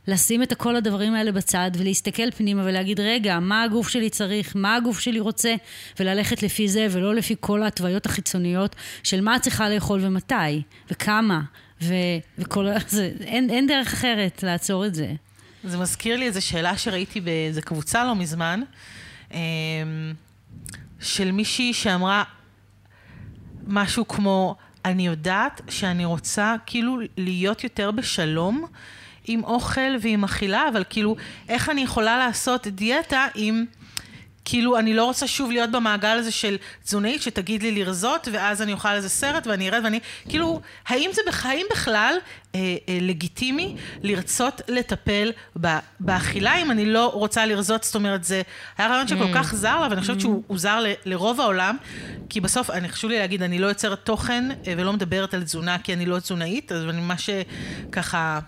לשים 0.07 0.43
את 0.43 0.53
כל 0.53 0.75
הדברים 0.75 1.13
האלה 1.13 1.31
בצד 1.31 1.71
ולהסתכל 1.77 2.31
פנימה 2.31 2.65
ולהגיד, 2.65 2.99
רגע, 2.99 3.39
מה 3.39 3.63
הגוף 3.63 3.87
שלי 3.89 4.09
צריך, 4.09 4.55
מה 4.55 4.75
הגוף 4.75 4.99
שלי 4.99 5.19
רוצה, 5.19 5.55
וללכת 5.99 6.43
לפי 6.43 6.67
זה 6.67 6.87
ולא 6.91 7.15
לפי 7.15 7.35
כל 7.39 7.63
ההתוויות 7.63 8.05
החיצוניות 8.05 8.75
של 9.03 9.21
מה 9.21 9.39
צריכה 9.39 9.69
לאכול 9.69 9.99
ומתי, 10.03 10.61
וכמה, 10.91 11.41
ו- 11.81 11.93
וכל 12.37 12.67
זה, 12.87 13.11
אין, 13.21 13.49
אין 13.49 13.67
דרך 13.67 13.93
אחרת 13.93 14.43
לעצור 14.43 14.85
את 14.85 14.95
זה. 14.95 15.13
זה 15.63 15.77
מזכיר 15.77 16.17
לי 16.17 16.25
איזו 16.25 16.45
שאלה 16.45 16.77
שראיתי 16.77 17.21
באיזו 17.21 17.61
קבוצה 17.61 18.05
לא 18.05 18.15
מזמן, 18.15 18.61
אמ, 19.31 19.39
של 20.99 21.31
מישהי 21.31 21.73
שאמרה 21.73 22.23
משהו 23.67 24.07
כמו, 24.07 24.55
אני 24.85 25.07
יודעת 25.07 25.61
שאני 25.69 26.05
רוצה 26.05 26.55
כאילו 26.65 26.99
להיות 27.17 27.63
יותר 27.63 27.91
בשלום 27.91 28.65
עם 29.27 29.43
אוכל 29.43 29.95
ועם 30.01 30.23
אכילה, 30.23 30.67
אבל 30.69 30.83
כאילו, 30.89 31.15
איך 31.49 31.69
אני 31.69 31.81
יכולה 31.81 32.17
לעשות 32.17 32.67
דיאטה 32.67 33.27
אם 33.35 33.65
כאילו, 34.45 34.79
אני 34.79 34.93
לא 34.93 35.05
רוצה 35.05 35.27
שוב 35.27 35.51
להיות 35.51 35.71
במעגל 35.71 36.17
הזה 36.17 36.31
של 36.31 36.57
תזונאית 36.83 37.21
שתגיד 37.21 37.63
לי 37.63 37.71
לרזות, 37.71 38.27
ואז 38.31 38.61
אני 38.61 38.73
אוכל 38.73 38.89
איזה 38.89 39.09
סרט 39.09 39.47
ואני 39.47 39.69
ארד 39.69 39.81
ואני... 39.83 39.99
כאילו, 40.29 40.61
האם 40.87 41.09
זה 41.13 41.21
בחיים 41.27 41.65
בכלל 41.71 42.15
אה, 42.55 42.59
אה, 42.59 42.97
לגיטימי 43.01 43.75
לרצות 44.03 44.61
לטפל 44.67 45.31
ב, 45.61 45.67
באכילה 45.99 46.61
אם 46.61 46.71
אני 46.71 46.85
לא 46.85 47.07
רוצה 47.13 47.45
לרזות? 47.45 47.83
זאת 47.83 47.95
אומרת, 47.95 48.23
זה 48.23 48.41
היה 48.77 48.89
רעיון 48.89 49.07
שכל 49.07 49.23
Mm. 49.25 49.35
כך 49.35 49.55
זר 49.55 49.79
לה, 49.81 49.87
ואני 49.89 50.01
חושבת 50.01 50.21
שהוא 50.21 50.57
זר 50.57 50.79
ל, 50.79 50.87
לרוב 51.05 51.41
העולם, 51.41 51.77
כי 52.29 52.41
בסוף, 52.41 52.69
אני 52.69 52.89
חשוב 52.89 53.09
לי 53.09 53.19
להגיד, 53.19 53.43
אני 53.43 53.59
לא 53.59 53.67
יוצרת 53.67 53.99
תוכן 54.05 54.51
אה, 54.51 54.73
ולא 54.77 54.93
מדברת 54.93 55.33
על 55.33 55.43
תזונה 55.43 55.77
כי 55.79 55.93
אני 55.93 56.05
לא 56.05 56.19
תזונאית, 56.19 56.71
אז 56.71 56.83
אני 56.83 57.01
ממש 57.01 57.29
ככה... 57.91 58.39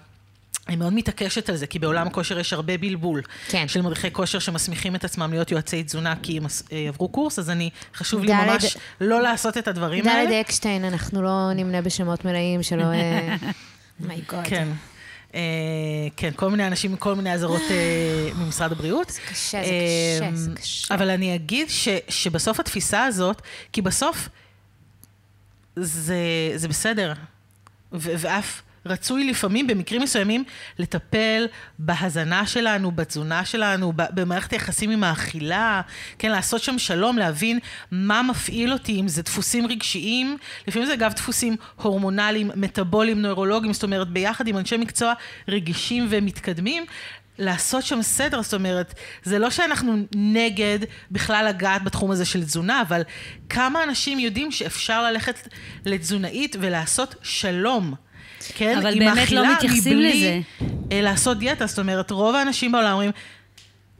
אני 0.67 0.75
מאוד 0.75 0.93
מתעקשת 0.93 1.49
על 1.49 1.55
זה, 1.55 1.67
כי 1.67 1.79
בעולם 1.79 2.07
הכושר 2.07 2.39
יש 2.39 2.53
הרבה 2.53 2.77
בלבול. 2.77 3.21
כן. 3.47 3.67
של 3.67 3.81
מדריכי 3.81 4.11
כושר 4.11 4.39
שמסמיכים 4.39 4.95
את 4.95 5.03
עצמם 5.03 5.31
להיות 5.31 5.51
יועצי 5.51 5.83
תזונה 5.83 6.13
כי 6.23 6.37
הם 6.37 6.45
אה, 6.71 6.85
עברו 6.87 7.09
קורס, 7.09 7.39
אז 7.39 7.49
אני, 7.49 7.69
חשוב 7.95 8.21
לי 8.23 8.27
דלת- 8.27 8.47
ממש 8.47 8.77
לא 9.01 9.21
לעשות 9.21 9.57
את 9.57 9.67
הדברים 9.67 10.03
דלת 10.03 10.13
האלה. 10.13 10.41
אקשטיין, 10.41 10.85
אנחנו 10.85 11.21
לא 11.21 11.53
נמנה 11.55 11.81
בשמות 11.81 12.25
מלאים 12.25 12.63
שלא... 12.63 12.83
מייגוד. 13.99 14.39
כן. 14.43 14.67
אה, 15.35 15.39
כן, 16.17 16.31
כל 16.35 16.49
מיני 16.51 16.67
אנשים 16.67 16.93
מכל 16.93 17.15
מיני 17.15 17.33
אזהרות 17.33 17.61
אה, 17.69 18.29
ממשרד 18.35 18.71
הבריאות. 18.71 19.09
זה 19.09 19.19
קשה, 19.29 19.63
זה 19.63 19.69
אה, 19.69 20.17
קשה, 20.29 20.35
זה 20.35 20.51
קשה. 20.55 20.95
אבל 20.95 21.09
אני 21.09 21.35
אגיד 21.35 21.69
ש, 21.69 21.87
שבסוף 22.09 22.59
התפיסה 22.59 23.03
הזאת, 23.05 23.41
כי 23.73 23.81
בסוף 23.81 24.29
זה, 25.75 26.15
זה 26.55 26.67
בסדר, 26.67 27.13
ואף 27.91 28.61
רצוי 28.89 29.29
לפעמים, 29.29 29.67
במקרים 29.67 30.01
מסוימים, 30.01 30.43
לטפל 30.79 31.47
בהזנה 31.79 32.47
שלנו, 32.47 32.91
בתזונה 32.91 33.45
שלנו, 33.45 33.93
במערכת 33.95 34.51
היחסים 34.51 34.89
עם 34.89 35.03
האכילה, 35.03 35.81
כן, 36.19 36.31
לעשות 36.31 36.63
שם 36.63 36.79
שלום, 36.79 37.17
להבין 37.17 37.59
מה 37.91 38.21
מפעיל 38.21 38.73
אותי, 38.73 38.99
אם 38.99 39.07
זה 39.07 39.21
דפוסים 39.21 39.67
רגשיים, 39.67 40.37
לפעמים 40.67 40.87
זה 40.87 40.93
אגב 40.93 41.13
דפוסים 41.13 41.55
הורמונליים, 41.75 42.51
מטאבוליים, 42.55 43.21
נוירולוגיים, 43.21 43.73
זאת 43.73 43.83
אומרת, 43.83 44.09
ביחד 44.09 44.47
עם 44.47 44.57
אנשי 44.57 44.77
מקצוע 44.77 45.13
רגישים 45.47 46.07
ומתקדמים, 46.09 46.85
לעשות 47.39 47.83
שם 47.83 48.01
סדר, 48.01 48.41
זאת 48.41 48.53
אומרת, 48.53 48.93
זה 49.23 49.39
לא 49.39 49.49
שאנחנו 49.49 49.95
נגד 50.15 50.79
בכלל 51.11 51.45
לגעת 51.49 51.83
בתחום 51.83 52.11
הזה 52.11 52.25
של 52.25 52.43
תזונה, 52.43 52.81
אבל 52.81 53.01
כמה 53.49 53.83
אנשים 53.83 54.19
יודעים 54.19 54.51
שאפשר 54.51 55.03
ללכת 55.03 55.47
לתזונאית 55.85 56.55
ולעשות 56.59 57.15
שלום. 57.21 57.93
כן, 58.55 58.77
אבל 58.77 58.99
באמת 58.99 59.31
לא 59.31 59.53
מתייחסים 59.53 59.97
מבלי, 59.97 60.09
לזה. 60.09 60.39
אה, 60.91 61.01
לעשות 61.01 61.39
דיאטה, 61.39 61.65
זאת 61.65 61.79
אומרת, 61.79 62.11
רוב 62.11 62.35
האנשים 62.35 62.71
בעולם 62.71 62.91
אומרים, 62.91 63.11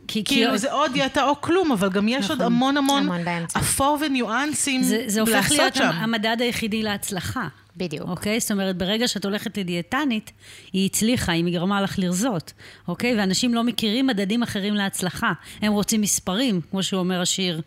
כי, 0.07 0.23
כאילו 0.23 0.57
זה 0.57 0.73
או 0.73 0.87
דיאטה 0.87 1.23
או 1.23 1.41
כלום, 1.41 1.71
אבל 1.71 1.89
גם 1.89 2.07
יש 2.07 2.29
עוד 2.29 2.39
נכון. 2.41 2.53
המון 2.53 2.77
המון 2.77 3.03
המון 3.03 3.25
באמצע. 3.25 3.59
אפור 3.59 3.97
וניואנסים 4.01 4.83
זה, 4.83 5.03
זה 5.07 5.21
הופך 5.21 5.33
לעשות 5.33 5.57
להיות 5.59 5.75
שם. 5.75 5.89
המדד 5.93 6.37
היחידי 6.39 6.83
להצלחה. 6.83 7.47
בדיוק. 7.77 8.09
אוקיי? 8.09 8.39
זאת 8.39 8.51
אומרת, 8.51 8.77
ברגע 8.77 9.07
שאת 9.07 9.25
הולכת 9.25 9.57
לדיאטנית, 9.57 10.31
היא 10.73 10.85
הצליחה, 10.85 11.31
היא 11.31 11.53
גרמה 11.53 11.81
לך 11.81 11.99
לרזות, 11.99 12.53
אוקיי? 12.87 13.17
ואנשים 13.17 13.53
לא 13.53 13.63
מכירים 13.63 14.07
מדדים 14.07 14.43
אחרים 14.43 14.75
להצלחה. 14.75 15.33
הם 15.61 15.73
רוצים 15.73 16.01
מספרים, 16.01 16.61
כמו 16.71 16.83
שאומר 16.83 17.21
השיר. 17.21 17.61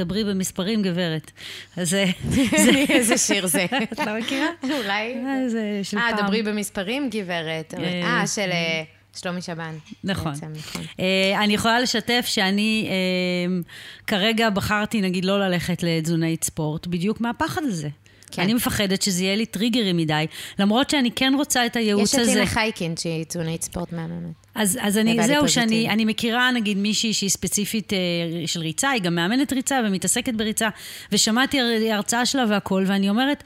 דברי 0.00 0.24
במספרים, 0.24 0.82
גברת. 0.82 1.30
אז 1.76 1.90
זה... 1.90 2.04
זה... 2.64 2.70
איזה 2.88 3.18
שיר 3.18 3.46
זה? 3.46 3.66
את 3.92 3.98
לא 3.98 4.18
מכירה? 4.18 4.46
אולי. 4.78 5.14
אה, 5.14 5.48
זה 5.48 5.80
של 5.82 5.98
אה, 5.98 6.10
פעם. 6.16 6.26
דברי 6.26 6.42
במספרים, 6.42 7.10
גברת. 7.10 7.74
אה, 7.78 8.02
אה, 8.02 8.26
של 8.26 8.50
אה, 8.52 8.82
שלומי 9.16 9.42
שבן. 9.42 9.74
נכון. 10.04 10.32
בעצם, 10.32 10.46
נכון. 10.56 10.82
אה, 11.00 11.44
אני 11.44 11.54
יכולה 11.54 11.80
לשתף 11.80 12.24
שאני 12.28 12.88
אה, 12.90 13.60
כרגע 14.06 14.50
בחרתי, 14.50 15.00
נגיד, 15.00 15.24
לא 15.24 15.40
ללכת 15.40 15.82
לתזונאית 15.82 16.44
ספורט, 16.44 16.86
בדיוק 16.86 17.20
מהפחד 17.20 17.62
הזה. 17.64 17.88
כן. 18.36 18.42
אני 18.42 18.54
מפחדת 18.54 19.02
שזה 19.02 19.22
יהיה 19.24 19.36
לי 19.36 19.46
טריגרי 19.46 19.92
מדי, 19.92 20.26
למרות 20.58 20.90
שאני 20.90 21.10
כן 21.10 21.32
רוצה 21.36 21.66
את 21.66 21.76
הייעוץ 21.76 22.14
יש 22.14 22.20
הזה. 22.20 22.30
את 22.30 22.36
טינה 22.36 22.46
חייקין, 22.46 22.94
שהיא 22.96 23.24
תזונאית 23.24 23.62
ספורט 23.62 23.92
מהממת. 23.92 24.34
אז, 24.54 24.78
אז 24.82 24.98
אני, 24.98 25.12
זהו, 25.26 25.40
פוזיטיב. 25.40 25.48
שאני 25.48 25.88
אני 25.90 26.04
מכירה 26.04 26.50
נגיד 26.50 26.78
מישהי 26.78 27.12
שהיא 27.12 27.30
ספציפית 27.30 27.92
אה, 27.92 27.98
של 28.46 28.60
ריצה, 28.60 28.90
היא 28.90 29.02
גם 29.02 29.14
מאמנת 29.14 29.52
ריצה 29.52 29.80
ומתעסקת 29.86 30.34
בריצה, 30.34 30.68
ושמעתי 31.12 31.60
הר- 31.60 31.92
הרצאה 31.94 32.26
שלה 32.26 32.44
והכל, 32.48 32.84
ואני 32.86 33.08
אומרת, 33.08 33.42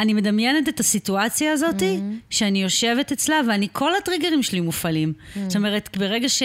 אני 0.00 0.14
מדמיינת 0.14 0.68
את 0.68 0.80
הסיטואציה 0.80 1.52
הזאת, 1.52 1.80
mm-hmm. 1.80 2.30
שאני 2.30 2.62
יושבת 2.62 3.12
אצלה, 3.12 3.40
ואני, 3.48 3.68
כל 3.72 3.96
הטריגרים 3.96 4.42
שלי 4.42 4.60
מופעלים. 4.60 5.12
Mm-hmm. 5.16 5.38
זאת 5.46 5.56
אומרת, 5.56 5.96
ברגע 5.96 6.28
ש... 6.28 6.42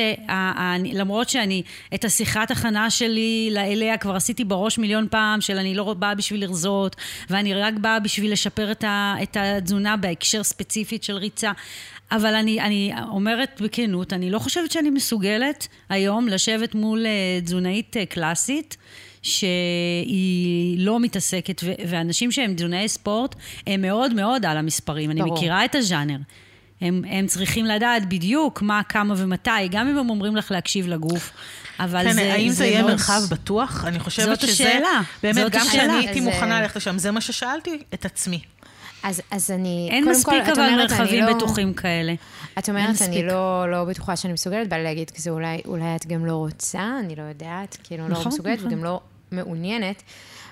למרות 0.93 1.29
שאני, 1.29 1.63
את 1.93 2.05
השיחת 2.05 2.51
הכנה 2.51 2.89
שלי 2.89 3.53
אליה 3.57 3.97
כבר 3.97 4.15
עשיתי 4.15 4.43
בראש 4.43 4.77
מיליון 4.77 5.07
פעם, 5.11 5.41
של 5.41 5.57
אני 5.57 5.75
לא 5.75 5.93
באה 5.93 6.15
בשביל 6.15 6.41
לרזות, 6.41 6.95
ואני 7.29 7.53
רק 7.53 7.73
באה 7.73 7.99
בשביל 7.99 8.31
לשפר 8.31 8.71
את, 8.71 8.83
ה, 8.83 9.15
את 9.23 9.37
התזונה 9.39 9.97
בהקשר 9.97 10.43
ספציפית 10.43 11.03
של 11.03 11.15
ריצה. 11.15 11.51
אבל 12.11 12.35
אני, 12.35 12.61
אני 12.61 12.91
אומרת 13.09 13.61
בכנות, 13.61 14.13
אני 14.13 14.29
לא 14.31 14.39
חושבת 14.39 14.71
שאני 14.71 14.89
מסוגלת 14.89 15.67
היום 15.89 16.27
לשבת 16.27 16.75
מול 16.75 17.05
אה, 17.05 17.41
תזונאית 17.43 17.97
אה, 17.97 18.05
קלאסית. 18.05 18.77
שהיא 19.21 20.75
לא 20.85 20.99
מתעסקת, 20.99 21.61
ו- 21.63 21.71
ואנשים 21.87 22.31
שהם 22.31 22.53
תזונאי 22.55 22.87
ספורט, 22.87 23.35
הם 23.67 23.81
מאוד 23.81 24.13
מאוד 24.13 24.45
על 24.45 24.57
המספרים. 24.57 25.11
אני 25.11 25.21
ברור. 25.21 25.33
מכירה 25.37 25.65
את 25.65 25.75
הז'אנר. 25.75 26.17
הם, 26.81 27.01
הם 27.09 27.27
צריכים 27.27 27.65
לדעת 27.65 28.09
בדיוק 28.09 28.61
מה, 28.61 28.81
כמה 28.89 29.13
ומתי, 29.17 29.49
גם 29.71 29.87
אם 29.87 29.97
הם 29.97 30.09
אומרים 30.09 30.35
לך 30.35 30.51
להקשיב 30.51 30.87
לגוף. 30.87 31.31
אבל 31.79 32.03
כן, 32.03 32.11
זה, 32.13 32.33
האם 32.33 32.49
זה 32.49 32.65
יהיה 32.65 32.81
מאוד- 32.81 32.91
מרחב 32.91 33.21
בטוח? 33.31 33.85
אני 33.87 33.99
חושבת 33.99 34.27
זאת 34.39 34.49
שזה... 34.49 34.51
השאלה. 34.69 35.01
באמת, 35.23 35.35
זאת 35.35 35.51
גם. 35.51 35.65
כשאני 35.69 35.93
הייתי 35.93 36.19
אז, 36.19 36.25
מוכנה 36.25 36.55
אה, 36.55 36.61
ללכת 36.61 36.75
לשם, 36.75 36.97
זה 36.97 37.11
מה 37.11 37.21
ששאלתי 37.21 37.79
את 37.93 38.05
עצמי. 38.05 38.39
אז, 39.03 39.21
אז 39.31 39.51
אני, 39.51 39.87
אין 39.91 40.09
מספיק 40.09 40.25
כל, 40.45 40.51
אבל 40.51 40.61
אני 40.61 40.75
מרחבים 40.75 41.23
לא- 41.23 41.33
בטוחים 41.33 41.73
כאלה. 41.73 42.13
את 42.59 42.69
אומרת. 42.69 43.01
אני 43.01 43.23
לא, 43.23 43.71
לא 43.71 43.83
בטוחה 43.85 44.15
שאני 44.15 44.33
מסוגלת, 44.33 44.69
בא 44.69 44.77
לי 44.77 44.83
להגיד 44.83 45.09
כזה, 45.09 45.29
אולי, 45.29 45.61
אולי 45.65 45.95
את 45.95 46.05
גם 46.07 46.25
לא 46.25 46.33
רוצה, 46.35 46.89
אני 47.05 47.15
לא 47.15 47.21
יודעת, 47.23 47.77
כאילו, 47.83 48.03
לא 48.03 48.09
נכון, 48.09 48.27
מסוגלת 48.27 48.57
נכון. 48.59 48.71
וגם 48.73 48.83
לא 48.83 48.99
מעוניינת. 49.31 50.03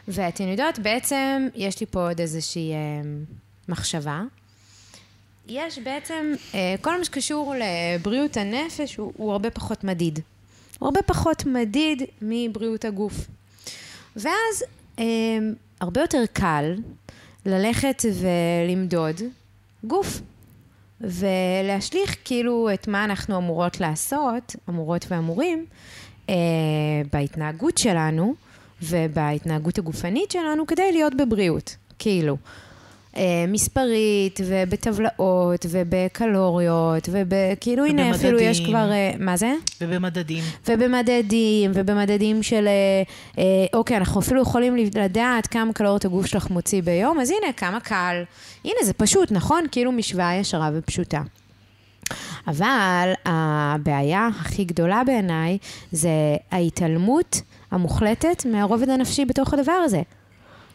ואתן 0.08 0.48
יודעות, 0.48 0.80
בעצם, 0.80 1.48
יש 1.56 1.80
לי 1.80 1.86
פה 1.86 2.08
עוד 2.08 2.22
איזושהי 2.22 2.74
אה, 2.74 2.78
מחשבה. 3.70 4.22
יש 5.48 5.80
בעצם, 5.80 6.34
אה, 6.54 6.76
כל 6.82 6.98
מה 6.98 7.06
שקשור 7.06 7.54
לבריאות 7.60 8.38
הנפש 8.38 8.96
הוא, 8.96 9.14
הוא 9.18 9.32
הרבה 9.32 9.50
פחות 9.50 9.84
מדיד. 9.84 10.20
הוא 10.80 10.88
הרבה 10.88 11.02
פחות 11.02 11.46
מדיד 11.46 12.04
מבריאות 12.22 12.86
הגוף. 12.86 13.14
ואז 14.16 14.64
אה, 15.00 15.06
הרבה 15.82 16.02
יותר 16.02 16.24
קל 16.34 16.76
ללכת 17.46 18.04
ולמדוד 18.14 19.22
גוף. 19.84 20.22
ולהשליך 21.02 22.16
כאילו 22.26 22.70
את 22.74 22.88
מה 22.88 23.04
אנחנו 23.04 23.38
אמורות 23.38 23.80
לעשות, 23.80 24.56
אמורות 24.70 25.06
ואמורים, 25.10 25.66
אה, 26.30 26.36
בהתנהגות 27.14 27.78
שלנו 27.78 28.36
ובהתנהגות 28.82 29.78
הגופנית 29.78 30.32
שלנו 30.32 30.68
כדי 30.68 30.92
להיות 30.92 31.16
בבריאות, 31.16 31.76
כאילו. 32.00 32.38
אה, 33.18 33.46
מספרית 33.48 34.40
ובטבלאות 34.46 35.66
ובקלוריות 35.70 37.10
ובכאילו 37.12 37.86
הנה 37.86 38.12
אפילו 38.12 38.40
יש. 38.40 38.66
כבר, 38.66 38.92
אה, 38.92 39.12
מה 39.20 39.38
זה? 39.38 39.54
ובמדדים. 39.82 40.44
ובמדדים, 40.68 41.72
ובמדדים 41.74 42.44
של, 42.44 42.68
אה, 43.38 43.44
אוקיי, 43.74 43.98
אנחנו 43.98 44.22
אפילו 44.22 44.42
יכולים 44.42 44.76
לדעת 44.76 45.48
כמה 45.48 45.74
קלוריות 45.74 46.06
הגוף 46.06 46.26
שלך 46.26 46.50
מוציא 46.50 46.82
ביום, 46.82 47.20
אז 47.20 47.30
הנה, 47.32 47.54
כמה 47.54 47.80
קל. 47.80 48.24
הנה, 48.66 48.80
זה 48.84 48.94
פשוט, 48.94 49.32
נכון? 49.32 49.64
כאילו 49.72 49.92
משוואה 49.92 50.36
ישרה 50.36 50.70
ופשוטה. 50.74 51.22
אבל 52.48 53.12
הבעיה 53.26 54.30
הכי 54.40 54.64
גדולה 54.64 55.02
בעיניי 55.06 55.58
זה 55.92 56.10
ההתעלמות 56.52 57.42
המוחלטת 57.72 58.46
מהרובד 58.46 58.90
הנפשי 58.90 59.26
בתוך 59.26 59.54
הדבר 59.54 59.72
הזה. 59.72 60.02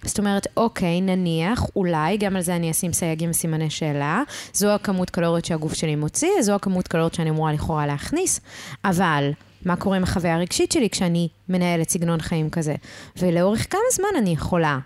זאת 0.05 0.19
אומרת, 0.19 0.47
אוקיי, 0.57 1.01
נניח, 1.01 1.67
אולי, 1.77 2.17
גם 2.17 2.37
על 2.37 2.43
זה 2.43 2.57
אני 2.57 2.71
אשים 2.71 2.93
סייגים 2.93 3.31
וסימני 3.31 3.71
שאלה, 3.71 4.23
זו 4.53 4.71
הכמות 4.71 5.11
קלוריות 5.11 5.45
שהגוף 5.45 5.75
שלי 5.75 5.97
מוציא, 5.97 6.29
זו 6.41 6.55
הכמות 6.55 6.89
קלוריות 6.89 7.15
שאני 7.15 7.31
אמורה 7.31 7.53
לכאורה 7.53 7.87
להכניס, 7.87 8.41
אבל 8.85 9.31
מה 9.65 9.77
קורה 9.77 9.97
עם 9.97 10.03
החוויה 10.03 10.35
הרגשית 10.35 10.73
שלי 10.73 10.91
כשאני 10.91 11.29
מנהלת 11.49 11.89
סגנון 11.89 12.21
חיים 12.21 12.51
כזה? 12.51 12.75
ולאורך 13.17 13.73
כמה 13.73 13.81
זמן 13.93 14.09
אני 14.19 14.31
יכולה 14.31 14.79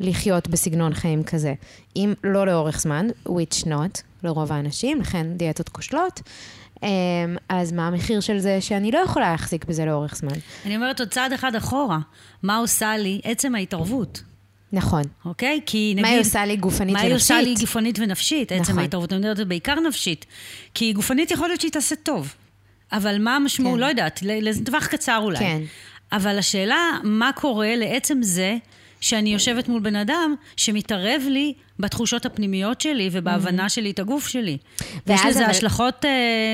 לחיות 0.00 0.48
בסגנון 0.48 0.94
חיים 0.94 1.24
כזה? 1.24 1.54
אם 1.96 2.14
לא 2.24 2.46
לאורך 2.46 2.80
זמן, 2.80 3.06
which 3.28 3.64
not, 3.64 4.02
לרוב 4.22 4.52
האנשים, 4.52 5.00
לכן 5.00 5.26
דיאטות 5.36 5.68
כושלות. 5.68 6.20
אמ, 6.84 7.36
אז 7.48 7.72
מה 7.72 7.86
המחיר 7.86 8.20
של 8.20 8.38
זה 8.38 8.60
שאני 8.60 8.90
לא 8.90 8.98
יכולה 8.98 9.30
להחזיק 9.30 9.64
בזה 9.64 9.84
לאורך 9.84 10.14
זמן? 10.14 10.32
אני 10.66 10.76
אומרת 10.76 11.00
עוד 11.00 11.08
צעד 11.08 11.32
אחד 11.32 11.54
אחורה. 11.54 11.98
מה 12.42 12.56
עושה 12.56 12.96
לי 12.96 13.20
עצם 13.24 13.54
ההתערבות? 13.54 14.22
נכון. 14.72 15.02
אוקיי? 15.24 15.60
כי 15.66 15.92
נגיד... 15.92 16.02
מה 16.02 16.08
היא 16.08 16.20
עושה 16.20 16.46
לי 16.46 16.56
גופנית 16.56 16.94
מה 16.94 17.00
היא 17.00 17.14
עושה 17.14 17.34
לי 17.34 17.48
ונפשית? 17.48 17.60
גופנית 17.68 17.98
ונפשית? 17.98 18.52
עצם 18.52 18.62
נכון. 18.62 18.78
ההתערבות, 18.78 19.12
אני 19.12 19.26
יודעת, 19.26 19.46
בעיקר 19.46 19.74
נפשית. 19.80 20.26
כי 20.74 20.92
גופנית 20.92 21.30
יכול 21.30 21.48
להיות 21.48 21.60
שהיא 21.60 21.72
תעשה 21.72 21.96
טוב. 21.96 22.34
אבל 22.92 23.18
מה 23.18 23.36
המשמעות? 23.36 23.74
כן. 23.74 23.80
לא 23.80 23.86
יודעת, 23.86 24.20
לטווח 24.22 24.86
קצר 24.86 25.18
אולי. 25.22 25.38
כן. 25.38 25.62
אבל 26.12 26.38
השאלה, 26.38 26.98
מה 27.02 27.30
קורה 27.34 27.76
לעצם 27.76 28.18
זה 28.22 28.56
שאני 29.04 29.32
יושבת 29.32 29.68
מול 29.68 29.80
בן 29.80 29.96
אדם 29.96 30.34
שמתערב 30.56 31.22
לי 31.30 31.54
בתחושות 31.78 32.26
הפנימיות 32.26 32.80
שלי 32.80 33.08
ובהבנה 33.12 33.68
שלי 33.68 33.90
את 33.90 33.98
הגוף 33.98 34.26
שלי. 34.28 34.58
ויש 35.06 35.20
לזה 35.28 35.40
אבל- 35.42 35.50
השלכות 35.50 36.04
אה, 36.04 36.10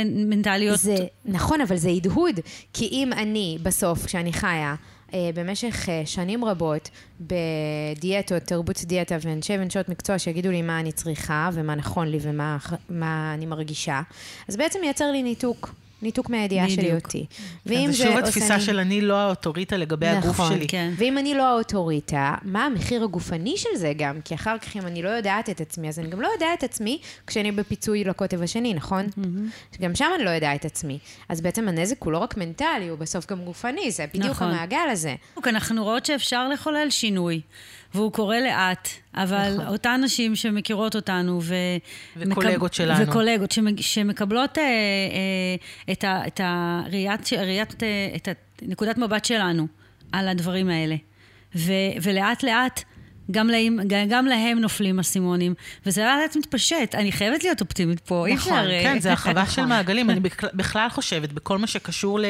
מנטליות. 0.07 0.79
זה, 0.79 0.97
נכון, 1.25 1.61
אבל 1.61 1.77
זה 1.77 1.89
הדהוד. 1.91 2.41
כי 2.73 2.89
אם 2.93 3.13
אני, 3.13 3.59
בסוף, 3.63 4.07
כשאני 4.07 4.33
חיה, 4.33 4.75
אה, 5.15 5.31
במשך 5.35 5.89
אה, 5.89 6.03
שנים 6.07 6.45
רבות 6.45 6.89
בדיאטות, 7.21 8.43
תרבות 8.43 8.81
דיאטה 8.85 9.17
ואנשי 9.21 9.53
ונשות 9.59 9.89
מקצוע 9.89 10.19
שיגידו 10.19 10.51
לי 10.51 10.63
מה 10.63 10.81
אני 10.81 10.93
צריכה 10.93 11.51
ומה 11.53 11.75
נכון 11.75 12.09
לי 12.09 12.19
ומה 12.23 12.57
מה 12.91 13.35
אני 13.35 13.47
מרגישה, 13.47 14.01
אז 14.49 14.57
בעצם 14.57 14.79
מייצר 14.83 15.11
לי 15.13 15.23
ניתוק. 15.23 15.75
ניתוק 16.03 16.31
מהידיעה 16.31 16.71
שלי. 16.71 16.95
אותי. 16.95 17.27
כן, 17.31 17.45
ואם 17.67 17.93
זה 17.93 18.05
שוב 18.05 18.17
התפיסה 18.17 18.61
של 18.61 18.79
אני 18.79 19.01
לא 19.01 19.15
האוטוריטה 19.15 19.77
לגבי 19.77 20.09
הגוף 20.09 20.27
נכון, 20.27 20.55
שלי. 20.55 20.69
כן. 20.69 20.93
ואם 20.97 21.19
אני 21.19 21.35
לא 21.35 21.43
האוטוריטה, 21.43 22.35
מה 22.43 22.67
המחיר 22.67 23.05
הגופני 23.05 23.57
של 23.57 23.77
זה 23.77 23.93
גם? 23.97 24.21
כי 24.25 24.35
אחר 24.35 24.59
כך 24.59 24.77
אם 24.77 24.87
אני 24.87 25.03
לא 25.03 25.09
יודעת 25.09 25.51
את 25.51 25.61
עצמי, 25.61 25.89
אז 25.89 25.99
אני 25.99 26.09
גם 26.09 26.21
לא 26.21 26.29
יודעת 26.35 26.59
את 26.59 26.65
עצמי 26.65 26.99
כשאני 27.27 27.53
בפיצוי 27.53 28.05
לקוטב 28.05 28.43
השני, 28.43 28.75
נכון? 28.75 29.07
גם 29.81 29.95
שם 29.95 30.11
אני 30.17 30.25
לא 30.25 30.31
יודעת 30.31 30.61
את 30.61 30.65
עצמי. 30.65 30.99
אז 31.29 31.41
בעצם 31.41 31.69
הנזק 31.69 32.03
הוא 32.03 32.13
לא 32.13 32.19
רק 32.19 32.37
מנטלי, 32.37 32.89
הוא 32.89 32.99
בסוף 32.99 33.27
גם 33.27 33.45
גופני, 33.45 33.91
זה 33.91 34.07
בדיוק 34.15 34.31
נכון. 34.31 34.49
המעגל 34.49 34.89
הזה. 34.91 35.15
בדיוק, 35.31 35.49
אנחנו 35.49 35.85
רואות 35.85 36.07
שאפשר 36.07 36.49
לחולל 36.49 36.87
שינוי, 36.91 37.41
והוא 37.95 38.13
קורה 38.13 38.41
לאט, 38.41 38.89
אבל 39.15 39.55
נכון. 39.55 39.67
אותן 39.67 40.01
נשים 40.05 40.37
שמכירות 40.37 40.97
אותנו 40.97 41.41
ו... 41.43 41.55
וקולגות 42.17 42.75
שלנו. 42.75 43.09
וקולגות 43.09 43.55
שמקבלות 43.77 44.59
אה, 44.59 44.65
אה, 44.65 45.93
את, 45.93 46.05
ה, 46.05 46.27
את 46.27 46.41
הראיית, 46.45 47.33
ראיית, 47.33 47.83
אה, 47.83 48.17
את 48.17 48.29
נקודת 48.63 48.99
מבט 48.99 49.25
שלנו 49.25 49.67
על 50.13 50.29
הדברים 50.29 50.69
האלה. 50.69 50.97
ו, 51.57 51.73
ולאט 52.03 52.43
לאט 52.43 52.83
גם 53.31 53.49
להם, 53.49 53.79
גם 54.09 54.27
להם 54.27 54.59
נופלים 54.59 54.99
אסימונים, 54.99 55.55
וזה 55.87 56.03
לאט 56.23 56.37
מתפשט. 56.37 56.95
אני 56.95 57.13
חייבת 57.13 57.45
להיות 57.45 57.61
אופטימית 57.61 58.01
פה, 58.01 58.27
אי 58.27 58.35
נכון, 58.35 58.53
אפשר... 58.59 58.71
אה, 58.71 58.83
כן, 58.83 58.99
זה 59.01 59.11
הרחבה 59.11 59.47
של 59.51 59.61
נכון. 59.61 59.69
מעגלים. 59.69 60.11
אני 60.11 60.21
בכלל- 60.55 60.89
חושבת, 60.91 61.33
בכל 61.33 61.59
מה 61.59 61.67
שקשור 61.67 62.21
ל- 62.21 62.25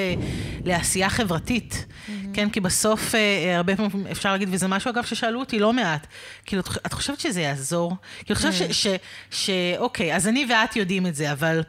לעשייה 0.65 1.09
חברתית, 1.11 1.87
כן, 2.35 2.51
כי 2.51 2.61
בסוף, 2.61 3.15
אה, 3.15 3.19
אה, 3.21 3.57
הרבה 3.57 3.77
פעמים 3.77 4.07
אפשר 4.11 4.33
להגיד, 4.33 4.49
וזה 4.53 4.69
משהו, 4.69 4.91
אגב, 4.91 5.05
ששאלו 5.05 5.41
אותי 5.41 5.59
לא 5.59 5.73
מעט, 5.73 6.07
כאילו, 6.47 6.63
את 6.87 6.93
חושבת 6.93 7.21
שזה 7.21 7.41
יעזור? 7.41 7.97
כאילו, 8.25 8.41
את 8.41 8.45
חושבת 8.47 8.75
ש- 8.75 8.87
ש- 8.87 8.97
שאוקיי, 9.47 10.17
אז 10.17 10.29
אני 10.29 10.47
ואת 10.51 10.77
יודעים 10.77 11.07
את 11.07 11.15
זה, 11.15 11.33
אבל... 11.33 11.63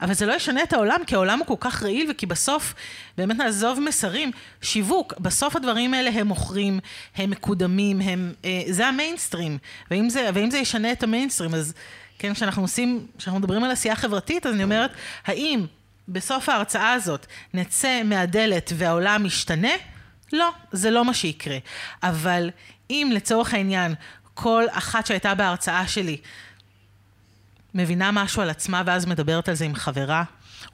אבל 0.00 0.14
זה 0.14 0.26
לא 0.26 0.32
ישנה 0.32 0.62
את 0.62 0.72
העולם, 0.72 1.00
כי 1.06 1.14
העולם 1.14 1.38
הוא 1.38 1.46
כל 1.46 1.54
כך 1.60 1.82
רעיל, 1.82 2.10
וכי 2.10 2.26
בסוף, 2.26 2.74
באמת 3.18 3.36
נעזוב 3.36 3.80
מסרים. 3.80 4.30
שיווק, 4.62 5.14
בסוף 5.20 5.56
הדברים 5.56 5.94
האלה 5.94 6.10
הם 6.10 6.26
מוכרים, 6.26 6.80
הם 7.16 7.30
מקודמים, 7.30 8.00
הם, 8.00 8.32
אה, 8.44 8.62
זה 8.68 8.86
המיינסטרים. 8.86 9.58
ואם 9.90 10.10
זה, 10.10 10.30
ואם 10.34 10.50
זה 10.50 10.58
ישנה 10.58 10.92
את 10.92 11.02
המיינסטרים, 11.02 11.54
אז 11.54 11.74
כן, 12.18 12.34
כשאנחנו 12.34 12.62
עושים, 12.62 13.06
כשאנחנו 13.18 13.40
מדברים 13.40 13.64
על 13.64 13.70
עשייה 13.70 13.96
חברתית, 13.96 14.46
אז 14.46 14.54
אני 14.54 14.64
אומרת, 14.64 14.90
האם 15.26 15.66
בסוף 16.08 16.48
ההרצאה 16.48 16.92
הזאת 16.92 17.26
נצא 17.54 18.02
מהדלת 18.04 18.72
והעולם 18.76 19.26
ישתנה? 19.26 19.72
לא, 20.32 20.50
זה 20.72 20.90
לא 20.90 21.04
מה 21.04 21.14
שיקרה. 21.14 21.58
אבל 22.02 22.50
אם 22.90 23.10
לצורך 23.14 23.54
העניין, 23.54 23.94
כל 24.34 24.64
אחת 24.70 25.06
שהייתה 25.06 25.34
בהרצאה 25.34 25.88
שלי, 25.88 26.16
מבינה 27.74 28.10
משהו 28.10 28.42
על 28.42 28.50
עצמה 28.50 28.82
ואז 28.86 29.06
מדברת 29.06 29.48
על 29.48 29.54
זה 29.54 29.64
עם 29.64 29.74
חברה, 29.74 30.24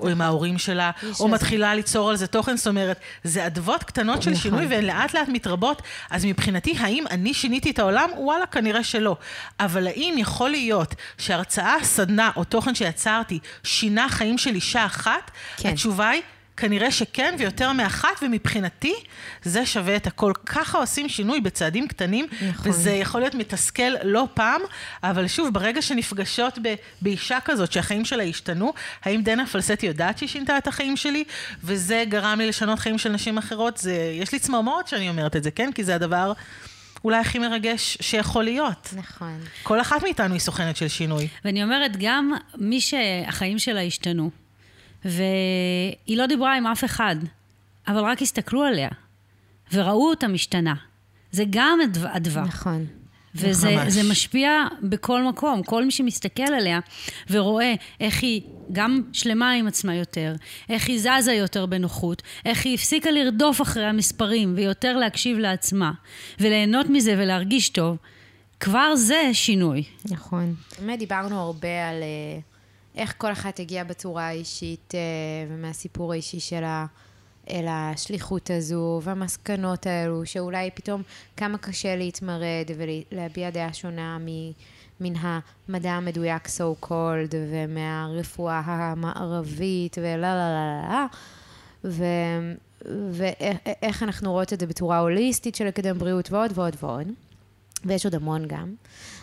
או 0.00 0.08
עם 0.08 0.20
ההורים 0.20 0.58
שלה, 0.58 0.90
או. 1.20 1.28
מתחילה 1.28 1.74
ליצור 1.74 2.10
על 2.10 2.16
זה 2.16 2.26
תוכן, 2.26 2.56
זאת 2.56 2.66
אומרת, 2.66 3.00
זה 3.24 3.46
אדוות 3.46 3.84
קטנות 3.84 4.22
של 4.22 4.30
נכון. 4.30 4.42
שינוי 4.42 4.66
והן 4.66 4.84
לאט 4.84 5.14
לאט 5.14 5.28
מתרבות, 5.28 5.82
אז 6.10 6.24
מבחינתי, 6.24 6.74
האם 6.78 7.04
אני 7.10 7.34
שיניתי 7.34 7.70
את 7.70 7.78
העולם? 7.78 8.10
וואלה, 8.16 8.46
כנראה 8.46 8.84
שלא. 8.84 9.16
אבל 9.60 9.86
האם 9.86 10.14
יכול 10.18 10.50
להיות 10.50 10.94
שהרצאה, 11.18 11.76
סדנה 11.82 12.30
או 12.36 12.44
תוכן 12.44 12.74
שיצרתי 12.74 13.38
שינה 13.64 14.08
חיים 14.08 14.38
של 14.38 14.54
אישה 14.54 14.86
אחת? 14.86 15.30
כן. 15.56 15.68
התשובה 15.68 16.08
היא... 16.08 16.22
כנראה 16.56 16.90
שכן, 16.90 17.34
ויותר 17.38 17.72
מאחת, 17.72 18.22
ומבחינתי 18.22 18.94
זה 19.42 19.66
שווה 19.66 19.96
את 19.96 20.06
הכל. 20.06 20.32
ככה 20.46 20.78
עושים 20.78 21.08
שינוי 21.08 21.40
בצעדים 21.40 21.88
קטנים, 21.88 22.26
נכון. 22.48 22.70
וזה 22.70 22.90
יכול 22.90 23.20
להיות 23.20 23.34
מתסכל 23.34 23.92
לא 24.02 24.28
פעם, 24.34 24.60
אבל 25.02 25.26
שוב, 25.26 25.54
ברגע 25.54 25.82
שנפגשות 25.82 26.58
ב, 26.62 26.74
באישה 27.02 27.38
כזאת, 27.44 27.72
שהחיים 27.72 28.04
שלה 28.04 28.22
השתנו, 28.22 28.72
האם 29.02 29.22
דנה 29.22 29.46
פלסטי 29.46 29.86
יודעת 29.86 30.18
שהיא 30.18 30.28
שינתה 30.28 30.58
את 30.58 30.66
החיים 30.66 30.96
שלי, 30.96 31.24
וזה 31.64 32.04
גרם 32.08 32.38
לי 32.38 32.48
לשנות 32.48 32.78
חיים 32.78 32.98
של 32.98 33.12
נשים 33.12 33.38
אחרות? 33.38 33.76
זה, 33.76 34.16
יש 34.20 34.32
לי 34.32 34.38
צמרמורת 34.38 34.88
שאני 34.88 35.08
אומרת 35.08 35.36
את 35.36 35.42
זה, 35.42 35.50
כן? 35.50 35.72
כי 35.72 35.84
זה 35.84 35.94
הדבר 35.94 36.32
אולי 37.04 37.16
הכי 37.16 37.38
מרגש 37.38 37.98
שיכול 38.00 38.44
להיות. 38.44 38.94
נכון. 38.96 39.40
כל 39.62 39.80
אחת 39.80 40.02
מאיתנו 40.02 40.32
היא 40.32 40.40
סוכנת 40.40 40.76
של 40.76 40.88
שינוי. 40.88 41.28
ואני 41.44 41.62
אומרת, 41.62 41.96
גם 41.98 42.32
מי 42.58 42.80
שהחיים 42.80 43.58
שלה 43.58 43.82
השתנו, 43.82 44.30
והיא 45.04 46.16
לא 46.16 46.26
דיברה 46.26 46.56
עם 46.56 46.66
אף 46.66 46.84
אחד, 46.84 47.16
אבל 47.88 48.00
רק 48.04 48.22
הסתכלו 48.22 48.62
עליה, 48.62 48.88
וראו 49.72 50.10
אותה 50.10 50.28
משתנה. 50.28 50.74
זה 51.30 51.44
גם 51.50 51.78
הדבר. 51.84 52.08
הדבר. 52.12 52.40
נכון. 52.40 52.86
וזה 53.34 53.76
ממש. 53.76 53.92
זה 53.92 54.10
משפיע 54.10 54.64
בכל 54.82 55.24
מקום. 55.24 55.62
כל 55.62 55.84
מי 55.84 55.90
שמסתכל 55.90 56.42
עליה 56.42 56.80
ורואה 57.30 57.74
איך 58.00 58.22
היא 58.22 58.42
גם 58.72 59.02
שלמה 59.12 59.52
עם 59.52 59.66
עצמה 59.66 59.94
יותר, 59.94 60.34
איך 60.68 60.88
היא 60.88 61.00
זזה 61.20 61.32
יותר 61.32 61.66
בנוחות, 61.66 62.22
איך 62.44 62.64
היא 62.64 62.74
הפסיקה 62.74 63.10
לרדוף 63.10 63.62
אחרי 63.62 63.84
המספרים 63.84 64.52
ויותר 64.56 64.96
להקשיב 64.96 65.38
לעצמה, 65.38 65.92
וליהנות 66.40 66.86
מזה 66.90 67.14
ולהרגיש 67.18 67.68
טוב, 67.68 67.96
כבר 68.60 68.96
זה 68.96 69.30
שינוי. 69.32 69.82
נכון. 70.10 70.54
באמת 70.80 70.98
דיברנו 70.98 71.40
הרבה 71.40 71.88
על 71.88 72.02
אה, 72.02 72.40
איך 72.96 73.14
כל 73.18 73.32
אחת 73.32 73.60
הגיעה 73.60 73.84
בצורה 73.84 74.28
האישית 74.28 74.94
אה, 74.94 75.00
ומהסיפור 75.54 76.12
האישי 76.12 76.40
שלה 76.40 76.86
אל 77.50 77.66
השליחות 77.68 78.50
הזו 78.50 79.00
והמסקנות 79.02 79.86
האלו, 79.86 80.26
שאולי 80.26 80.70
פתאום 80.74 81.02
כמה 81.36 81.58
קשה 81.58 81.96
להתמרד 81.96 82.70
ולהביע 82.76 83.50
דעה 83.50 83.72
שונה. 83.72 84.18
מן 85.00 85.12
המדע 85.16 85.90
המדויק 85.90 86.46
so 86.46 86.86
called 86.86 87.34
ומהרפואה 87.50 88.62
המערבית 88.64 89.98
ולה 89.98 90.16
לה 90.16 90.34
לה 90.34 90.48
לה 90.48 90.88
לה 90.88 91.06
ו... 91.84 92.04
ואיך 93.10 94.02
אנחנו 94.02 94.32
רואות 94.32 94.52
את 94.52 94.60
זה 94.60 94.66
בצורה 94.66 94.98
הוליסטית 94.98 95.54
של 95.54 95.66
לקדם 95.66 95.98
בריאות 95.98 96.32
ועוד 96.32 96.50
ועוד 96.54 96.76
ועוד. 96.80 97.06
ויש 97.84 98.04
עוד 98.04 98.14
המון 98.14 98.46
גם. 98.46 98.74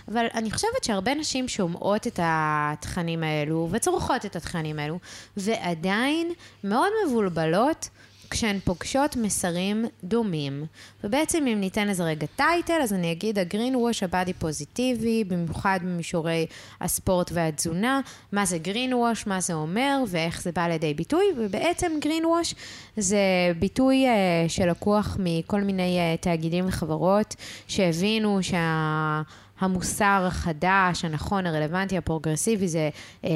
אבל 0.07 0.25
אני 0.33 0.51
חושבת 0.51 0.83
שהרבה 0.83 1.13
נשים 1.13 1.47
שומעות 1.47 2.07
את 2.07 2.19
התכנים 2.23 3.23
האלו 3.23 3.67
וצורכות 3.71 4.25
את 4.25 4.35
התכנים 4.35 4.79
האלו, 4.79 4.99
ועדיין 5.37 6.31
מאוד 6.63 6.89
מבולבלות 7.07 7.89
כשהן 8.31 8.59
פוגשות 8.59 9.15
מסרים 9.15 9.85
דומים. 10.03 10.65
ובעצם 11.03 11.47
אם 11.47 11.59
ניתן 11.59 11.87
לזה 11.87 12.03
רגע 12.03 12.27
title, 12.35 12.81
אז 12.83 12.93
אני 12.93 13.11
אגיד 13.11 13.39
ה 13.39 13.45
green 13.45 13.75
wash 13.75 14.03
ה 14.03 14.09
body 14.09 14.33
פוזיטיבי, 14.33 15.23
במיוחד 15.23 15.79
במישורי 15.83 16.45
הספורט 16.81 17.31
והתזונה, 17.33 18.01
מה 18.31 18.45
זה 18.45 18.57
green 18.57 18.93
wash, 18.93 19.27
מה 19.27 19.41
זה 19.41 19.53
אומר 19.53 20.03
ואיך 20.07 20.41
זה 20.41 20.51
בא 20.51 20.67
לידי 20.67 20.93
ביטוי, 20.93 21.25
ובעצם 21.37 21.91
green 22.01 22.25
wash 22.25 22.55
זה 22.97 23.19
ביטוי 23.59 24.05
uh, 24.05 24.49
שלקוח 24.49 25.17
מכל 25.19 25.61
מיני 25.61 25.99
uh, 25.99 26.23
תאגידים 26.23 26.67
וחברות 26.67 27.35
שהבינו 27.67 28.43
שה... 28.43 29.21
המוסר 29.61 30.23
החדש, 30.27 31.05
הנכון, 31.05 31.45
הרלוונטי, 31.45 31.97
הפרוגרסיבי, 31.97 32.67
זה 32.67 32.89
אה, 33.25 33.29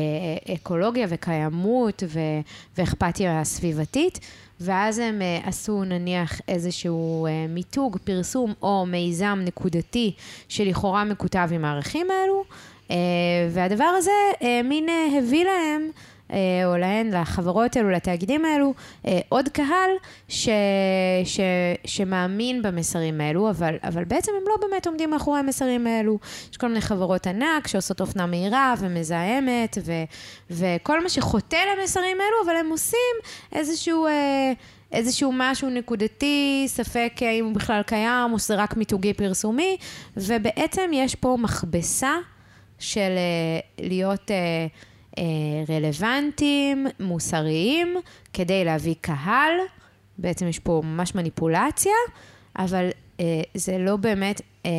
אקולוגיה 0.53 1.07
וקיימות 1.09 2.03
ו- 2.07 2.19
ואכפתיה 2.77 3.43
סביבתית. 3.43 4.19
ואז 4.59 4.99
הם 4.99 5.21
אה, 5.21 5.39
עשו 5.43 5.83
נניח 5.83 6.41
איזשהו 6.47 7.25
אה, 7.25 7.45
מיתוג, 7.49 7.97
פרסום 8.03 8.53
או 8.61 8.85
מיזם 8.85 9.39
נקודתי 9.45 10.13
שלכאורה 10.49 11.03
מקוטב 11.03 11.49
עם 11.51 11.65
הערכים 11.65 12.07
האלו, 12.11 12.43
אה, 12.91 12.95
והדבר 13.51 13.83
הזה 13.97 14.11
אה, 14.41 14.61
מין 14.63 14.89
אה, 14.89 15.17
הביא 15.17 15.45
להם 15.45 15.81
אה, 15.81 16.14
או 16.29 16.77
להן, 16.77 17.13
לחברות 17.13 17.75
האלו, 17.75 17.89
לתאגידים 17.89 18.45
האלו, 18.45 18.73
אה, 19.07 19.19
עוד 19.29 19.49
קהל 19.49 19.89
ש, 20.27 20.49
ש, 21.25 21.39
שמאמין 21.85 22.61
במסרים 22.61 23.21
האלו, 23.21 23.49
אבל, 23.49 23.75
אבל 23.83 24.03
בעצם 24.03 24.31
הם 24.41 24.43
לא 24.47 24.67
באמת 24.67 24.87
עומדים 24.87 25.09
מאחורי 25.09 25.39
המסרים 25.39 25.87
האלו. 25.87 26.19
יש 26.51 26.57
כל 26.57 26.67
מיני 26.67 26.81
חברות 26.81 27.27
ענק 27.27 27.67
שעושות 27.67 28.01
אופנה 28.01 28.25
מהירה 28.25 28.73
ומזהמת, 28.79 29.77
ו, 29.85 29.91
וכל 30.51 31.03
מה 31.03 31.09
שחוטא 31.09 31.57
למסרים 31.77 32.17
האלו, 32.21 32.37
אבל 32.45 32.55
הם 32.55 32.69
עושים 32.69 33.15
איזשהו... 33.51 34.07
אה, 34.07 34.53
איזשהו 34.91 35.31
משהו 35.33 35.69
נקודתי, 35.69 36.63
ספק 36.67 37.13
אם 37.39 37.45
הוא 37.45 37.55
בכלל 37.55 37.81
קיים, 37.81 38.33
או 38.33 38.39
שזה 38.39 38.55
רק 38.55 38.77
מיתוגי 38.77 39.13
פרסומי, 39.13 39.77
ובעצם 40.17 40.91
יש 40.93 41.15
פה 41.15 41.37
מכבסה 41.39 42.13
של 42.79 42.99
אה, 42.99 43.85
להיות 43.85 44.31
אה, 44.31 44.35
אה, 44.35 44.67
רלוונטיים, 45.69 46.87
מוסריים, 46.99 47.95
כדי 48.33 48.65
להביא 48.65 48.95
קהל, 49.01 49.53
בעצם 50.17 50.47
יש 50.47 50.59
פה 50.59 50.81
ממש 50.83 51.15
מניפולציה, 51.15 51.93
אבל 52.59 52.89
אה, 53.19 53.41
זה 53.53 53.77
לא 53.77 53.95
באמת, 53.95 54.41
אה, 54.65 54.71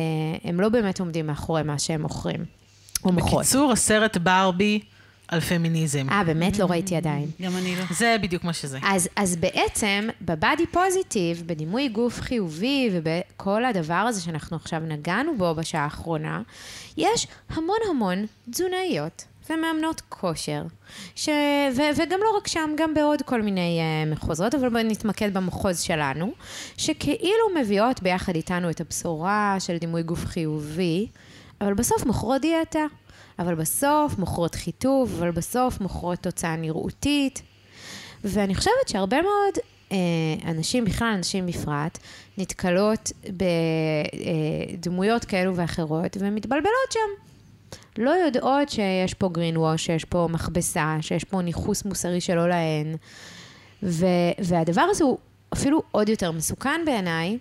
הם 0.43 0.61
לא 0.61 0.69
באמת 0.69 0.99
עומדים 0.99 1.27
מאחורי 1.27 1.63
מה 1.63 1.79
שהם 1.79 2.01
מוכרים. 2.01 2.45
או 3.03 3.11
מוכרות. 3.11 3.41
בקיצור, 3.41 3.71
הסרט 3.71 4.17
ברבי 4.17 4.79
על 5.27 5.39
פמיניזם. 5.39 6.09
אה, 6.09 6.23
באמת? 6.23 6.59
לא 6.59 6.65
ראיתי 6.65 6.95
עדיין. 6.95 7.29
גם 7.41 7.57
אני 7.57 7.75
לא. 7.75 7.83
זה 7.91 8.15
בדיוק 8.21 8.43
מה 8.43 8.53
שזה. 8.53 8.79
אז, 8.83 9.09
אז 9.15 9.35
בעצם, 9.35 10.09
בבאדי 10.21 10.67
פוזיטיב, 10.67 11.43
בדימוי 11.45 11.89
גוף 11.89 12.21
חיובי 12.21 12.89
ובכל 12.93 13.65
הדבר 13.65 13.93
הזה 13.93 14.21
שאנחנו 14.21 14.57
עכשיו 14.57 14.79
נגענו 14.79 15.37
בו 15.37 15.55
בשעה 15.55 15.83
האחרונה, 15.83 16.41
יש 16.97 17.27
המון 17.49 17.77
המון 17.89 18.25
תזונאיות 18.51 19.25
ומאמנות 19.49 20.01
כושר. 20.09 20.63
ש... 21.15 21.29
ו... 21.75 21.81
וגם 21.97 22.19
לא 22.23 22.37
רק 22.37 22.47
שם, 22.47 22.69
גם 22.77 22.93
בעוד 22.93 23.21
כל 23.21 23.41
מיני 23.41 23.79
uh, 23.79 24.15
מחוזות, 24.15 24.55
אבל 24.55 24.69
בואי 24.69 24.83
נתמקד 24.83 25.33
במחוז 25.33 25.79
שלנו, 25.79 26.31
שכאילו 26.77 27.45
מביאות 27.59 28.03
ביחד 28.03 28.35
איתנו 28.35 28.69
את 28.69 28.81
הבשורה 28.81 29.55
של 29.59 29.77
דימוי 29.77 30.03
גוף 30.03 30.25
חיובי, 30.25 31.07
אבל 31.61 31.73
בסוף 31.73 32.05
מוכרות 32.05 32.41
דיאטה. 32.41 32.85
אבל 33.39 33.55
בסוף 33.55 34.17
מוכרות 34.17 34.55
חיטוב, 34.55 35.15
אבל 35.17 35.31
בסוף 35.31 35.81
מוכרות 35.81 36.19
תוצאה 36.19 36.55
נראותית. 36.55 37.41
ואני 38.23 38.55
חושבת 38.55 38.87
שהרבה 38.87 39.21
מאוד 39.21 39.53
אה, 39.91 39.97
אנשים, 40.51 40.85
בכלל 40.85 41.13
אנשים 41.17 41.45
בפרט, 41.45 41.97
נתקלות 42.37 43.11
בדמויות 44.79 45.25
כאלו 45.25 45.55
ואחרות 45.55 46.17
ומתבלבלות 46.19 46.91
שם. 46.91 47.26
לא 47.97 48.11
יודעות 48.11 48.69
שיש 48.69 49.13
פה 49.13 49.29
green 49.33 49.57
wash, 49.57 49.77
שיש 49.77 50.05
פה 50.05 50.27
מכבסה, 50.31 50.97
שיש 51.01 51.23
פה 51.23 51.41
ניכוס 51.41 51.85
מוסרי 51.85 52.21
שלא 52.21 52.49
להן. 52.49 52.95
ו- 53.83 54.05
והדבר 54.39 54.81
הזה 54.89 55.03
הוא 55.03 55.17
אפילו 55.53 55.81
עוד 55.91 56.09
יותר 56.09 56.31
מסוכן 56.31 56.81
בעיניי, 56.85 57.37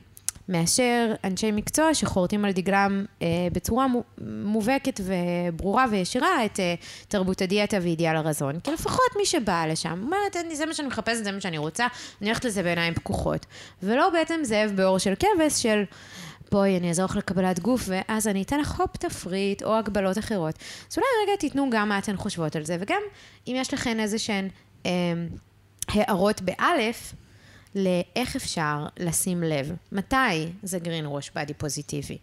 מאשר 0.49 1.15
אנשי 1.25 1.53
מקצוע 1.53 1.95
שחורטים 1.95 2.45
על 2.45 2.53
דגלם 2.53 3.05
אה, 3.23 3.27
בצורה 3.53 3.87
מובהקת 4.21 5.01
וברורה 5.05 5.85
וישירה 5.91 6.45
את 6.45 6.61
אה, 6.61 6.75
תרבות 7.09 7.43
הדיאטה 7.43 7.77
ואידיאל 7.83 8.17
הרזון. 8.17 8.61
כי 8.61 8.73
לפחות 8.73 9.17
מי 9.17 9.27
שבא 9.27 9.67
לשם, 9.67 10.01
אומרת, 10.03 10.37
זה 10.53 10.67
מה 10.67 10.75
שאני 10.75 10.89
מחפשת, 10.89 11.25
זה 11.25 11.33
מה 11.33 11.41
שאני 11.41 11.59
רוצה, 11.59 11.87
אני 12.21 12.29
הולכת 12.29 12.45
לזה 12.45 12.63
בעיניים 12.63 12.95
פקוחות. 12.95 13.47
ולא 13.83 14.11
בעצם 14.11 14.41
זאב 14.43 14.71
בעור 14.75 14.99
של 14.99 15.15
כבש 15.15 15.63
של... 15.63 15.85
בואי, 16.51 16.77
אני 16.77 16.89
אעזור 16.89 17.05
לך 17.05 17.17
לקבלת 17.17 17.61
גוף, 17.61 17.85
ואז 17.89 18.29
אני 18.29 18.43
אתן 18.43 18.61
לך 18.61 18.81
הופ 18.81 18.97
תפריט 18.97 19.63
או 19.63 19.77
הגבלות 19.79 20.19
אחרות. 20.19 20.55
אז 20.91 20.99
אולי 20.99 21.07
רגע 21.23 21.37
תיתנו 21.41 21.71
גם 21.71 21.89
מה 21.89 21.99
אתן 21.99 22.17
חושבות 22.17 22.57
על 22.57 22.65
זה, 22.65 22.77
וגם 22.81 23.03
אם 23.47 23.55
יש 23.57 23.75
לכן 23.75 24.01
איזה 24.01 24.19
שהן 24.19 24.49
אה, 24.87 24.91
הערות 25.89 26.41
באלף, 26.43 27.15
לאיך 27.75 28.37
אפשר 28.37 28.87
לשים 28.99 29.43
לב. 29.43 29.73
מתי 29.93 30.47
זה 30.63 30.79
גרין 30.79 31.05
ראש 31.09 31.31
באדי 31.35 31.55
פוזיטיבי? 31.55 32.19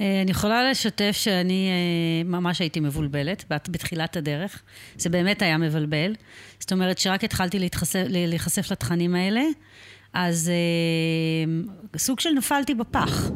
אני 0.00 0.30
יכולה 0.30 0.70
לשתף 0.70 1.12
שאני 1.12 1.68
אה, 1.68 2.24
ממש 2.24 2.60
הייתי 2.60 2.80
מבולבלת 2.80 3.44
בתחילת 3.48 4.16
הדרך. 4.16 4.62
זה 4.96 5.08
באמת 5.08 5.42
היה 5.42 5.58
מבלבל. 5.58 6.14
זאת 6.60 6.72
אומרת 6.72 6.98
שרק 6.98 7.24
התחלתי 7.24 7.58
להתחשף, 7.58 8.04
להיחשף 8.08 8.70
לתכנים 8.70 9.14
האלה, 9.14 9.42
אז 10.12 10.50
אה, 10.50 11.98
סוג 11.98 12.20
של 12.20 12.30
נפלתי 12.30 12.74
בפח, 12.74 13.30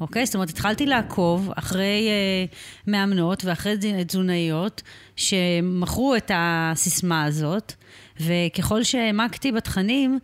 אוקיי? 0.00 0.26
זאת 0.26 0.34
אומרת, 0.34 0.50
התחלתי 0.50 0.86
לעקוב 0.86 1.50
אחרי 1.56 2.08
אה, 2.08 2.44
מאמנות 2.86 3.44
ואחרי 3.44 3.76
תזונאיות 4.06 4.82
שמכרו 5.16 6.16
את 6.16 6.30
הסיסמה 6.34 7.24
הזאת, 7.24 7.72
וככל 8.20 8.82
שהעמקתי 8.82 9.52
בתכנים, 9.52 10.18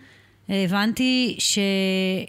הבנתי 0.48 1.36
ש... 1.38 1.58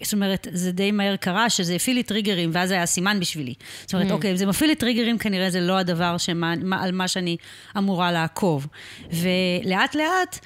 זאת 0.04 0.14
אומרת, 0.14 0.48
זה 0.52 0.72
די 0.72 0.92
מהר 0.92 1.16
קרה, 1.16 1.50
שזה 1.50 1.76
הפעיל 1.76 1.96
לי 1.96 2.04
טריגרים, 2.04 2.50
ואז 2.54 2.72
היה 2.72 2.86
סימן 2.86 3.20
בשבילי. 3.20 3.54
זאת 3.82 3.94
אומרת, 3.94 4.10
mm. 4.10 4.14
אוקיי, 4.14 4.32
אם 4.32 4.36
זה 4.36 4.46
מפעיל 4.46 4.70
לי 4.70 4.76
טריגרים, 4.76 5.18
כנראה 5.18 5.50
זה 5.50 5.62
לא 5.62 5.78
הדבר 5.78 6.18
שמה, 6.18 6.54
על 6.80 6.92
מה 6.92 7.08
שאני 7.08 7.38
אמורה 7.78 8.12
לעקוב. 8.12 8.68
ולאט 9.12 9.96
לאט 9.96 10.40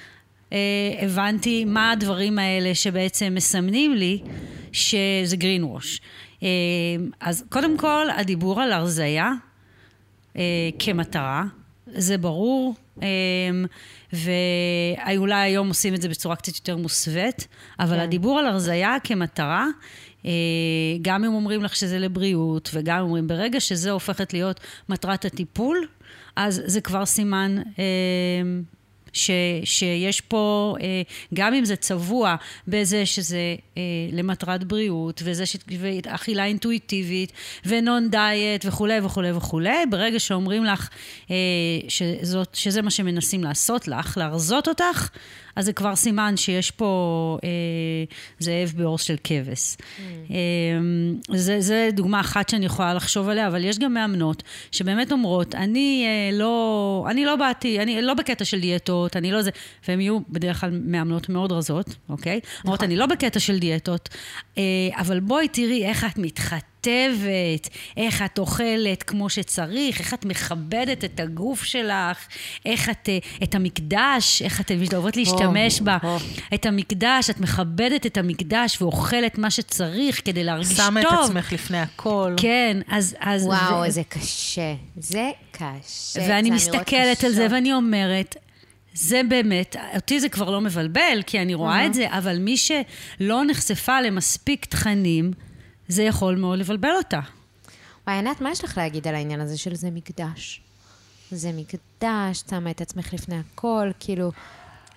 הבנתי 1.02 1.64
מה 1.64 1.90
הדברים 1.90 2.38
האלה 2.38 2.74
שבעצם 2.74 3.32
מסמנים 3.34 3.94
לי 3.94 4.18
שזה 4.72 5.36
green 5.36 5.62
wash. 5.62 6.00
אה, 6.42 6.48
אז 7.20 7.44
קודם 7.48 7.78
כל, 7.78 8.06
הדיבור 8.16 8.60
על 8.60 8.72
הרזייה 8.72 9.32
אה, 10.36 10.70
כמטרה, 10.78 11.44
זה 11.86 12.18
ברור. 12.18 12.74
אה, 13.02 13.08
ואולי 14.12 15.34
היום 15.34 15.68
עושים 15.68 15.94
את 15.94 16.02
זה 16.02 16.08
בצורה 16.08 16.36
קצת 16.36 16.54
יותר 16.56 16.76
מוסווית, 16.76 17.48
אבל 17.80 17.96
כן. 17.96 18.00
הדיבור 18.00 18.38
על 18.38 18.46
הרזייה 18.46 18.96
כמטרה, 19.04 19.66
אה, 20.26 20.30
גם 21.02 21.24
אם 21.24 21.34
אומרים 21.34 21.62
לך 21.62 21.76
שזה 21.76 21.98
לבריאות, 21.98 22.70
וגם 22.74 22.96
אם 22.98 23.02
אומרים 23.02 23.28
ברגע 23.28 23.60
שזה 23.60 23.90
הופכת 23.90 24.32
להיות 24.32 24.60
מטרת 24.88 25.24
הטיפול, 25.24 25.86
אז 26.36 26.62
זה 26.66 26.80
כבר 26.80 27.06
סימן 27.06 27.56
אה, 27.78 27.84
ש, 29.12 29.30
שיש 29.64 30.20
פה, 30.20 30.74
אה, 30.80 31.02
גם 31.34 31.54
אם 31.54 31.64
זה 31.64 31.76
צבוע 31.76 32.36
בזה 32.68 33.06
שזה 33.06 33.56
אה, 33.76 33.82
למטרת 34.12 34.64
בריאות, 34.64 35.22
וזה 35.24 35.46
ש... 35.46 35.56
ואכילה 35.78 36.44
אינטואיטיבית, 36.44 37.32
ונון 37.66 38.10
דיאט 38.10 38.64
וכולי 38.64 39.00
וכולי 39.02 39.32
וכולי, 39.32 39.86
ברגע 39.90 40.20
שאומרים 40.20 40.64
לך 40.64 40.88
אה, 41.30 41.36
שזאת, 41.88 42.54
שזה 42.54 42.82
מה 42.82 42.90
שמנסים 42.90 43.44
לעשות 43.44 43.88
לך, 43.88 44.16
להרזות 44.16 44.68
אותך, 44.68 45.08
אז 45.56 45.64
זה 45.64 45.72
כבר 45.72 45.96
סימן 45.96 46.36
שיש 46.36 46.70
פה 46.70 47.38
אה, 47.44 47.48
זאב 48.38 48.72
בעור 48.76 48.98
של 48.98 49.16
כבש. 49.24 49.76
Mm. 49.76 50.00
אה, 50.30 51.36
זה, 51.36 51.60
זה 51.60 51.88
דוגמה 51.92 52.20
אחת 52.20 52.48
שאני 52.48 52.66
יכולה 52.66 52.94
לחשוב 52.94 53.28
עליה, 53.28 53.46
אבל 53.46 53.64
יש 53.64 53.78
גם 53.78 53.94
מאמנות 53.94 54.42
שבאמת 54.72 55.12
אומרות, 55.12 55.54
אני 55.54 56.04
אה, 56.06 56.38
לא, 56.38 57.06
אני 57.10 57.24
לא 57.24 57.36
באתי, 57.36 57.80
אני 57.80 58.02
לא 58.02 58.14
בקטע 58.14 58.44
של 58.44 58.60
דיאטות, 58.60 59.16
אני 59.16 59.32
לא 59.32 59.42
זה, 59.42 59.50
והן 59.88 60.00
יהיו 60.00 60.18
בדרך 60.28 60.60
כלל 60.60 60.80
מאמנות 60.84 61.28
מאוד 61.28 61.52
רזות, 61.52 61.96
אוקיי? 62.08 62.40
נכון. 62.44 62.60
אומרות, 62.64 62.82
אני 62.82 62.96
לא 62.96 63.06
בקטע 63.06 63.40
של 63.40 63.58
דיאטות, 63.58 64.08
אה, 64.58 64.62
אבל 64.96 65.20
בואי 65.20 65.48
תראי 65.48 65.84
איך 65.84 66.04
את 66.04 66.18
מתחתנת. 66.18 66.70
כותבת, 66.80 67.68
איך 67.96 68.22
את 68.22 68.38
אוכלת 68.38 69.02
כמו 69.02 69.30
שצריך, 69.30 70.00
איך 70.00 70.14
את 70.14 70.24
מכבדת 70.24 71.04
את 71.04 71.20
הגוף 71.20 71.64
שלך, 71.64 72.26
איך 72.66 72.88
את, 72.88 73.08
אה, 73.08 73.18
את 73.42 73.54
המקדש, 73.54 74.42
איך 74.42 74.60
את 74.60 74.70
אוהבות 74.92 75.16
להשתמש 75.16 75.78
oh, 75.78 75.82
בה. 75.82 75.98
את 76.54 76.66
המקדש, 76.66 77.30
את 77.30 77.40
מכבדת 77.40 78.06
את 78.06 78.16
המקדש 78.16 78.82
ואוכלת 78.82 79.38
מה 79.38 79.50
שצריך 79.50 80.20
כדי 80.24 80.44
להרגיש 80.44 80.68
טוב. 80.68 80.86
שמה 80.86 81.00
את 81.00 81.06
עצמך 81.24 81.52
לפני 81.52 81.78
הכל. 81.78 82.34
כן, 82.36 82.76
אז... 82.88 83.16
אז 83.20 83.46
וואו, 83.46 83.82
ו... 83.86 83.90
זה 83.90 84.02
קשה. 84.08 84.74
זה 84.96 85.30
קשה. 85.50 86.20
ואני 86.28 86.50
מסתכלת 86.50 87.24
על 87.24 87.32
זה 87.32 87.46
ואני 87.50 87.72
אומרת, 87.72 88.36
זה 88.94 89.20
באמת, 89.28 89.76
אותי 89.94 90.20
זה 90.20 90.28
כבר 90.28 90.50
לא 90.50 90.60
מבלבל, 90.60 91.22
כי 91.26 91.42
אני 91.42 91.54
רואה 91.54 91.82
uh-huh. 91.82 91.86
את 91.86 91.94
זה, 91.94 92.06
אבל 92.10 92.38
מי 92.38 92.56
שלא 92.56 93.44
נחשפה 93.46 94.00
למספיק 94.00 94.64
תכנים, 94.64 95.32
זה 95.90 96.02
יכול 96.02 96.36
מאוד 96.36 96.58
לבלבל 96.58 96.92
אותה. 96.98 97.20
וואי, 98.06 98.18
ענת, 98.18 98.40
מה 98.40 98.50
יש 98.50 98.64
לך 98.64 98.78
להגיד 98.78 99.08
על 99.08 99.14
העניין 99.14 99.40
הזה 99.40 99.58
של 99.58 99.74
זה 99.74 99.90
מקדש? 99.90 100.60
זה 101.30 101.50
מקדש, 101.52 102.42
שמה 102.50 102.70
את 102.70 102.80
עצמך 102.80 103.12
לפני 103.12 103.36
הכל, 103.38 103.90
כאילו, 104.00 104.32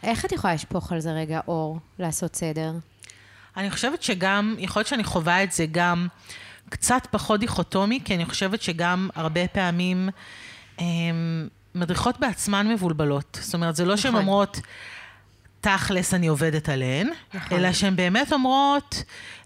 איך 0.04 0.26
את 0.26 0.32
יכולה 0.32 0.54
לשפוך 0.54 0.92
על 0.92 1.00
זה 1.00 1.12
רגע 1.12 1.40
אור, 1.48 1.80
לעשות 2.00 2.36
סדר? 2.36 2.72
אני 3.58 3.72
חושבת 3.72 4.04
שגם, 4.04 4.56
יכול 4.60 4.80
להיות 4.80 4.88
שאני 4.88 5.04
חווה 5.04 5.44
את 5.44 5.52
זה 5.52 5.66
גם 5.72 6.08
קצת 6.70 7.08
פחות 7.12 7.40
דיכוטומי, 7.40 8.00
כי 8.06 8.16
אני 8.16 8.26
חושבת 8.26 8.62
שגם 8.62 9.10
הרבה 9.16 9.48
פעמים 9.48 10.10
הם, 10.78 10.86
אמ, 10.86 11.48
מדריכות 11.76 12.20
בעצמן 12.20 12.68
מבולבלות. 12.68 13.40
זאת 13.42 13.54
אומרת, 13.54 13.76
זה 13.76 13.86
לא 13.86 13.98
שהן 13.98 14.12
נכון. 14.12 14.22
אומרות, 14.22 14.60
תכלס 15.62 16.14
אני 16.14 16.28
עובדת 16.28 16.70
עליהן, 16.70 17.10
נכון. 17.34 17.58
אלא 17.58 17.74
שהן 17.74 17.96
באמת 17.96 18.34
אומרות, 18.34 19.04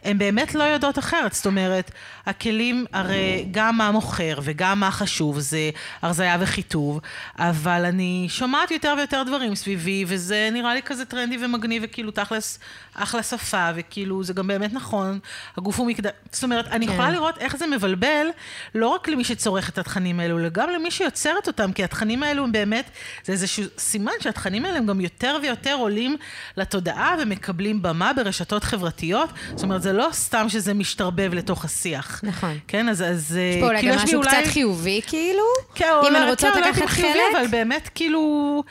הן 0.08 0.18
באמת 0.18 0.55
לא 0.55 0.64
יודעות 0.64 0.99
אחרת. 0.99 1.34
זאת 1.34 1.45
אומרת, 1.45 1.91
הכלים, 2.26 2.86
הרי 2.93 3.47
גם 3.51 3.78
מה 3.78 3.91
מוכר 3.91 4.39
וגם 4.41 4.80
מה 4.80 4.91
חשוב 4.91 5.39
זה 5.39 5.70
הרזייה 6.01 6.38
וחיטוב, 6.39 6.99
אבל 7.39 7.86
אני 7.86 8.26
שומעת 8.30 8.72
יותר 8.72 8.93
ויותר 8.97 9.24
דברים 9.24 9.55
סביבי, 9.55 10.05
וזה 10.08 10.49
נראה 10.51 10.74
לי 10.74 10.82
כזה 10.82 11.05
טרנדי 11.05 11.38
ומגניב, 11.45 11.84
וכאילו 11.86 12.12
תכלס 12.12 12.60
אחלה 12.95 13.24
שפה, 13.24 13.70
וכאילו 13.76 14.24
זה 14.24 14.34
גם 14.34 14.47
באמת 14.47 14.74
נכון, 14.74 15.20
הגוף 15.58 15.80
הוא 15.80 15.88
מקדש... 15.88 16.12
זאת 16.32 16.43
אומרת, 16.43 16.68
אני 16.68 16.88
כן. 16.88 16.93
יכולה 16.93 17.12
לראות 17.12 17.38
איך 17.38 17.58
זה 17.58 17.68
מבלבל, 17.68 18.28
לא 18.76 18.88
רק 18.88 19.08
למי 19.08 19.24
שצורך 19.24 19.70
את 19.70 19.78
התכנים 19.78 20.20
האלו, 20.20 20.39
אלא 20.39 20.49
גם 20.49 20.70
למי 20.70 20.91
שיוצרת 20.91 21.47
אותם, 21.47 21.72
כי 21.72 21.84
התכנים 21.84 22.24
האלו 22.24 22.43
הם 22.43 22.51
באמת, 22.51 22.89
זה 23.26 23.34
איזשהו 23.34 23.64
סימן 23.78 24.12
שהתכנים 24.20 24.66
האלה 24.66 24.78
הם 24.78 24.86
גם 24.86 25.01
יותר 25.01 25.38
ויותר 25.41 25.74
עולים 25.74 26.18
לתודעה 26.58 27.16
ומקבלים 27.22 27.82
במה 27.82 28.14
ברשתות 28.14 28.64
חברתיות. 28.64 29.30
זאת 29.55 29.64
אומרת, 29.64 29.82
זה 29.82 29.97
לא 29.98 30.10
סתם 30.12 30.50
שזה 30.50 30.74
משתרבב 30.74 31.34
לתוך 31.34 31.66
השיח. 31.66 32.22
נכון. 32.24 32.58
כן, 32.68 32.89
אז... 32.89 33.02
אז 33.02 33.39
יש 33.56 33.62
פה 33.62 33.68
אולי 33.68 33.80
כאילו 33.80 33.95
גם 33.95 34.04
משהו 34.04 34.18
אולי... 34.20 34.30
קצת 34.30 34.52
חיובי, 34.52 35.02
כאילו? 35.08 35.43
כן, 35.76 35.89
אם 36.08 36.16
הן 36.16 36.30
רוצות 36.30 36.54
כן, 36.54 36.60
לקחת 36.60 36.76
חלק? 36.76 36.89
חיובי, 36.89 37.20
אבל 37.38 37.48
באמת, 37.48 37.89
כאילו... 37.95 38.64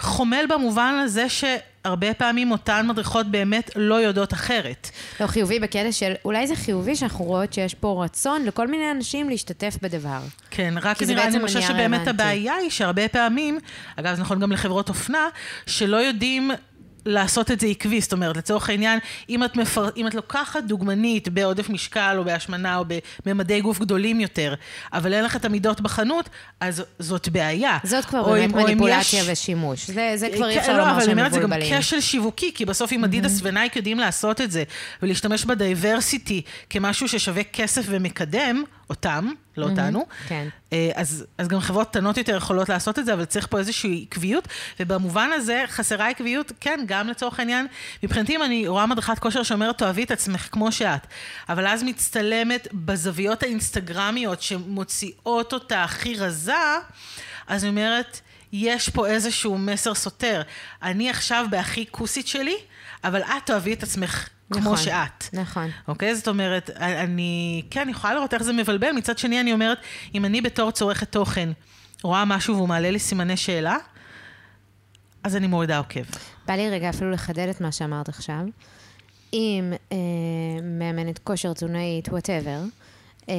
חומל 0.00 0.44
במובן 0.48 0.94
הזה 1.04 1.26
שהרבה 1.28 2.14
פעמים 2.14 2.50
אותן 2.50 2.86
מדריכות 2.88 3.30
באמת 3.30 3.70
לא 3.76 3.94
יודעות 3.94 4.32
אחרת. 4.32 4.90
לא, 5.20 5.26
חיובי 5.26 5.60
בקטע 5.60 5.92
של, 5.92 6.12
אולי 6.24 6.46
זה 6.46 6.56
חיובי 6.56 6.96
שאנחנו 6.96 7.24
רואות 7.24 7.52
שיש 7.52 7.74
פה 7.74 8.04
רצון 8.04 8.44
לכל 8.44 8.68
מיני 8.68 8.90
אנשים 8.90 9.28
להשתתף 9.28 9.76
בדבר. 9.82 10.20
כן, 10.50 10.74
רק 10.82 11.02
נראה, 11.02 11.26
אני 11.26 11.40
חושבת 11.40 11.62
נהיה 11.62 11.68
שבאמת 11.68 12.00
רלוונטי. 12.00 12.10
הבעיה 12.10 12.54
היא 12.54 12.70
שהרבה 12.70 13.08
פעמים, 13.08 13.58
אגב, 13.96 14.14
זה 14.14 14.22
נכון 14.22 14.40
גם 14.40 14.52
לחברות 14.52 14.88
אופנה, 14.88 15.28
שלא 15.66 15.96
יודעים 15.96 16.50
לעשות 17.06 17.50
את 17.50 17.60
זה 17.60 17.66
עקבי. 17.66 18.00
זאת 18.00 18.12
אומרת, 18.12 18.36
לצורך 18.36 18.70
העניין, 18.70 18.98
אם 19.28 19.44
את, 19.44 19.56
מפר... 19.56 19.88
אם 19.96 20.06
את 20.06 20.14
לוקחת 20.14 20.62
דוגמנית 20.64 21.28
בעודף 21.28 21.68
משקל 21.70 22.14
או 22.18 22.24
בהשמנה 22.24 22.76
או 22.76 22.84
בממדי 23.26 23.60
גוף 23.60 23.78
גדולים 23.78 24.20
יותר, 24.20 24.54
אבל 24.92 25.14
אין 25.14 25.24
לך 25.24 25.36
את 25.36 25.44
המידות 25.44 25.80
בחנות, 25.80 26.28
אז 26.60 26.82
זאת 26.98 27.28
בעיה. 27.28 27.78
זאת 27.84 28.04
כבר 28.04 28.22
באמת 28.32 28.50
אם- 28.54 28.56
מניפולציה 28.56 29.20
יש- 29.20 29.26
ושימוש. 29.28 29.90
זה, 29.90 30.12
זה 30.16 30.28
כבר 30.36 30.48
אי 30.48 30.54
כן, 30.54 30.60
אפשר 30.60 30.72
לא, 30.72 30.78
לומר 30.78 31.00
שהם 31.00 31.10
אומרת, 31.10 31.32
זה 31.32 31.40
גם 31.40 31.50
מבולבלים. 31.50 31.80
כשל 31.80 32.00
שיווקי, 32.00 32.50
כי 32.54 32.64
בסוף 32.64 32.92
אם 32.92 33.04
אדידס 33.04 33.40
ונייק 33.42 33.76
יודעים 33.76 33.98
לעשות 33.98 34.40
את 34.40 34.50
זה, 34.50 34.62
ולהשתמש 35.02 35.44
בדייברסיטי 35.44 36.42
כמשהו 36.70 37.08
ששווה 37.08 37.42
כסף 37.44 37.82
ומקדם 37.88 38.62
אותם, 38.90 39.28
לא 39.56 39.68
אותנו, 39.68 40.06
כן. 40.28 40.48
אה, 40.72 40.90
אז, 40.94 41.24
אז 41.38 41.48
גם 41.48 41.60
חברות 41.60 41.88
קטנות 41.88 42.16
יותר 42.16 42.36
יכולות 42.36 42.68
לעשות 42.68 42.98
את 42.98 43.04
זה, 43.04 43.14
אבל 43.14 43.24
צריך 43.24 43.46
פה 43.50 43.58
איזושהי 43.58 44.06
עקביות, 44.08 44.48
ובמובן 44.80 45.30
הזה 45.34 45.64
חסרה 45.66 46.08
עקביות, 46.08 46.52
כן, 46.60 46.80
גם 46.86 47.08
לצורך 47.08 47.38
העניין, 47.38 47.66
מבחינתי 48.02 48.36
אם 48.36 48.42
אני 48.42 48.68
רואה 48.68 48.86
מדריכת 48.86 49.18
כושר 49.18 49.42
שאומרת, 49.42 49.78
תאהבי 49.78 50.04
את 50.04 50.10
עצמך 50.10 50.48
כמו 50.52 50.72
שאת, 50.72 51.06
אבל 51.48 51.66
אז 51.66 51.82
מצטלמת 51.82 52.68
בזוויות 52.72 53.42
האינסטגרמיות 53.42 54.42
שמוציאות 54.42 55.52
אותה 55.52 55.84
הכי 55.84 56.16
רזה, 56.16 56.54
אז 57.46 57.64
אני 57.64 57.70
אומרת, 57.70 58.20
יש 58.52 58.88
פה 58.88 59.06
איזשהו 59.06 59.58
מסר 59.58 59.94
סותר. 59.94 60.42
אני 60.82 61.10
עכשיו 61.10 61.46
בהכי 61.50 61.84
כוסית 61.90 62.26
שלי, 62.26 62.56
אבל 63.04 63.22
את 63.22 63.46
תאהבי 63.46 63.72
את 63.72 63.82
עצמך 63.82 64.28
כמו 64.52 64.60
נכון, 64.60 64.76
שאת. 64.76 65.24
נכון. 65.32 65.70
אוקיי? 65.88 66.14
זאת 66.16 66.28
אומרת, 66.28 66.70
אני, 66.70 67.62
כן, 67.70 67.80
אני 67.80 67.90
יכולה 67.90 68.14
לראות 68.14 68.34
איך 68.34 68.42
זה 68.42 68.52
מבלבל. 68.52 68.92
מצד 68.92 69.18
שני, 69.18 69.40
אני 69.40 69.52
אומרת, 69.52 69.78
אם 70.14 70.24
אני 70.24 70.40
בתור 70.40 70.70
צורכת 70.70 71.12
תוכן 71.12 71.48
רואה 72.02 72.24
משהו 72.24 72.56
והוא 72.56 72.68
מעלה 72.68 72.90
לי 72.90 72.98
סימני 72.98 73.36
שאלה, 73.36 73.76
אז 75.22 75.36
אני 75.36 75.46
מורידה 75.46 75.78
עוקב. 75.78 76.00
בא 76.46 76.54
לי 76.54 76.70
רגע 76.70 76.90
אפילו 76.90 77.10
לחדד 77.10 77.48
את 77.48 77.60
מה 77.60 77.72
שאמרת 77.72 78.08
עכשיו. 78.08 78.40
אם 79.32 79.72
אה, 79.92 79.96
מאמנת 80.62 81.18
כושר 81.18 81.52
תזונאית, 81.52 82.08
וואטאבר, 82.08 82.60
אה, 83.28 83.34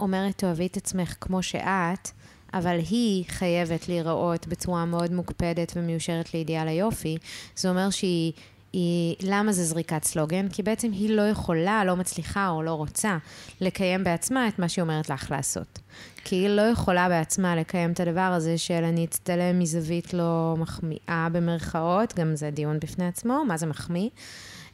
אומרת 0.00 0.38
תאהבי 0.38 0.66
את 0.66 0.76
עצמך 0.76 1.14
כמו 1.20 1.42
שאת, 1.42 2.10
אבל 2.54 2.78
היא 2.90 3.24
חייבת 3.28 3.88
להיראות 3.88 4.46
בצורה 4.46 4.84
מאוד 4.84 5.12
מוקפדת 5.12 5.72
ומיושרת 5.76 6.34
לאידיאל 6.34 6.68
היופי, 6.68 7.18
זה 7.56 7.68
אומר 7.68 7.90
שהיא... 7.90 8.32
היא, 8.72 9.16
למה 9.22 9.52
זה 9.52 9.64
זריקת 9.64 10.04
סלוגן? 10.04 10.48
כי 10.48 10.62
בעצם 10.62 10.92
היא 10.92 11.10
לא 11.10 11.22
יכולה, 11.22 11.84
לא 11.84 11.96
מצליחה 11.96 12.48
או 12.48 12.62
לא 12.62 12.74
רוצה 12.74 13.18
לקיים 13.60 14.04
בעצמה 14.04 14.48
את 14.48 14.58
מה 14.58 14.68
שהיא 14.68 14.82
אומרת 14.82 15.10
לך 15.10 15.30
לעשות. 15.30 15.78
כי 16.24 16.36
היא 16.36 16.48
לא 16.48 16.62
יכולה 16.62 17.08
בעצמה 17.08 17.56
לקיים 17.56 17.92
את 17.92 18.00
הדבר 18.00 18.20
הזה 18.20 18.58
של 18.58 18.84
אני 18.84 19.04
אצטלם 19.04 19.58
מזווית 19.58 20.14
לא 20.14 20.54
מחמיאה 20.58 21.28
במרכאות, 21.32 22.14
גם 22.14 22.36
זה 22.36 22.50
דיון 22.50 22.78
בפני 22.80 23.06
עצמו, 23.06 23.44
מה 23.44 23.56
זה 23.56 23.66
מחמיא. 23.66 24.08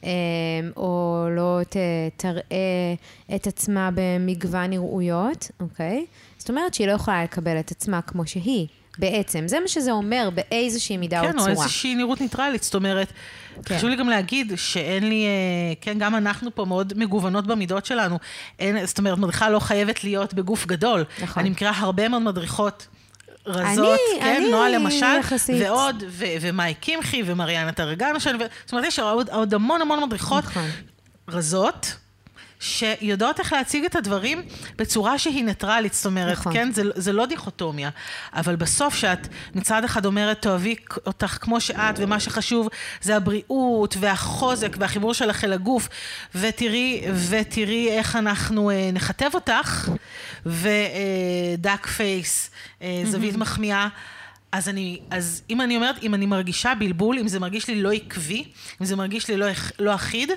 אמ, 0.03 0.09
או 0.77 1.25
לא 1.31 1.59
ת, 1.69 1.75
תראה 2.17 2.93
את 3.35 3.47
עצמה 3.47 3.89
במגוון 3.95 4.69
נראויות, 4.69 5.51
אוקיי? 5.59 6.05
זאת 6.37 6.49
אומרת 6.49 6.73
שהיא 6.73 6.87
לא 6.87 6.91
יכולה 6.91 7.23
לקבל 7.23 7.59
את 7.59 7.71
עצמה 7.71 8.01
כמו 8.01 8.27
שהיא, 8.27 8.67
בעצם. 8.99 9.47
זה 9.47 9.59
מה 9.59 9.67
שזה 9.67 9.91
אומר 9.91 10.29
באיזושהי 10.35 10.97
מידה 10.97 11.19
או 11.21 11.25
כן, 11.25 11.31
צורה. 11.37 11.43
או 11.53 11.61
איזושהי 11.61 11.95
נראות 11.95 12.21
ניטרלית. 12.21 12.63
זאת 12.63 12.75
אומרת, 12.75 13.13
כן. 13.65 13.77
חשוב 13.77 13.89
לי 13.89 13.95
גם 13.95 14.09
להגיד 14.09 14.51
שאין 14.55 15.09
לי, 15.09 15.25
אה, 15.25 15.73
כן, 15.81 15.97
גם 15.99 16.15
אנחנו 16.15 16.55
פה 16.55 16.65
מאוד 16.65 16.93
מגוונות 16.95 17.47
במידות 17.47 17.85
שלנו. 17.85 18.19
אין, 18.59 18.85
זאת 18.85 18.97
אומרת, 18.97 19.17
מדריכה 19.17 19.49
לא 19.49 19.59
חייבת 19.59 20.03
להיות 20.03 20.33
בגוף 20.33 20.65
גדול. 20.65 21.03
נכון. 21.23 21.41
אני 21.41 21.49
מכירה 21.49 21.71
הרבה 21.75 22.07
מאוד 22.09 22.21
מדריכות. 22.21 22.87
רזות, 23.47 23.99
אני- 24.13 24.19
כן, 24.21 24.35
אני 24.41 24.51
נועה 24.51 24.69
למשל, 24.69 25.05
יחסית. 25.19 25.55
ועוד, 25.61 26.03
ו- 26.07 26.25
ומאי 26.41 26.73
קמחי, 26.73 27.23
ומריאנה 27.25 27.71
טרגנו, 27.71 28.19
שאני- 28.19 28.37
ו- 28.43 28.47
זאת 28.65 28.71
אומרת, 28.73 28.85
יש 28.87 28.99
עוד, 28.99 29.29
עוד 29.29 29.53
המון 29.53 29.81
המון 29.81 30.03
מדריכות 30.03 30.43
נכון. 30.43 30.69
רזות, 31.29 31.95
שיודעות 32.59 33.39
איך 33.39 33.53
להציג 33.53 33.85
את 33.85 33.95
הדברים 33.95 34.41
בצורה 34.77 35.17
שהיא 35.17 35.43
ניטרלית, 35.43 35.93
זאת 35.93 36.05
אומרת, 36.05 36.37
נכון. 36.37 36.53
כן, 36.53 36.71
זה, 36.71 36.83
זה 36.95 37.13
לא 37.13 37.25
דיכוטומיה, 37.25 37.89
אבל 38.33 38.55
בסוף 38.55 38.95
שאת 38.95 39.27
מצד 39.55 39.83
אחד 39.83 40.05
אומרת, 40.05 40.41
תאהבי 40.41 40.75
אותך 41.05 41.37
כמו 41.41 41.61
שאת, 41.61 41.95
ומה 41.97 42.19
שחשוב 42.19 42.69
זה 43.01 43.15
הבריאות 43.15 43.95
והחוזק 43.99 44.75
והחיבור 44.79 45.13
שלך 45.13 45.43
אל 45.43 45.53
הגוף, 45.53 45.89
ותראי, 46.35 47.01
ותראי 47.29 47.89
איך 47.91 48.15
אנחנו 48.15 48.69
אה, 48.69 48.89
נכתב 48.93 49.29
אותך, 49.33 49.89
ודאק 50.45 51.87
פייס, 51.87 52.51
אה, 52.81 53.01
זווית 53.05 53.35
מחמיאה. 53.35 53.87
אז 54.51 54.69
אני, 54.69 54.99
אז 55.11 55.41
אם 55.49 55.61
אני 55.61 55.75
אומרת, 55.75 56.03
אם 56.03 56.13
אני 56.13 56.25
מרגישה 56.25 56.73
בלבול, 56.79 57.19
אם 57.19 57.27
זה 57.27 57.39
מרגיש 57.39 57.67
לי 57.67 57.81
לא 57.81 57.91
עקבי, 57.91 58.45
אם 58.81 58.85
זה 58.85 58.95
מרגיש 58.95 59.27
לי 59.27 59.37
לא, 59.37 59.47
לא 59.79 59.95
אחיד, 59.95 60.29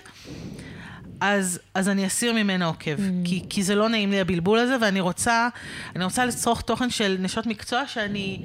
אז, 1.20 1.60
אז 1.74 1.88
אני 1.88 2.06
אסיר 2.06 2.32
ממנו 2.32 2.66
עוקב, 2.66 2.96
mm. 2.96 3.00
כי, 3.24 3.42
כי 3.50 3.62
זה 3.62 3.74
לא 3.74 3.88
נעים 3.88 4.10
לי 4.10 4.20
הבלבול 4.20 4.58
הזה, 4.58 4.76
ואני 4.80 5.00
רוצה, 5.00 5.48
אני 5.96 6.04
רוצה 6.04 6.24
לצרוך 6.24 6.60
תוכן 6.60 6.90
של 6.90 7.16
נשות 7.20 7.46
מקצוע 7.46 7.86
שאני, 7.86 8.42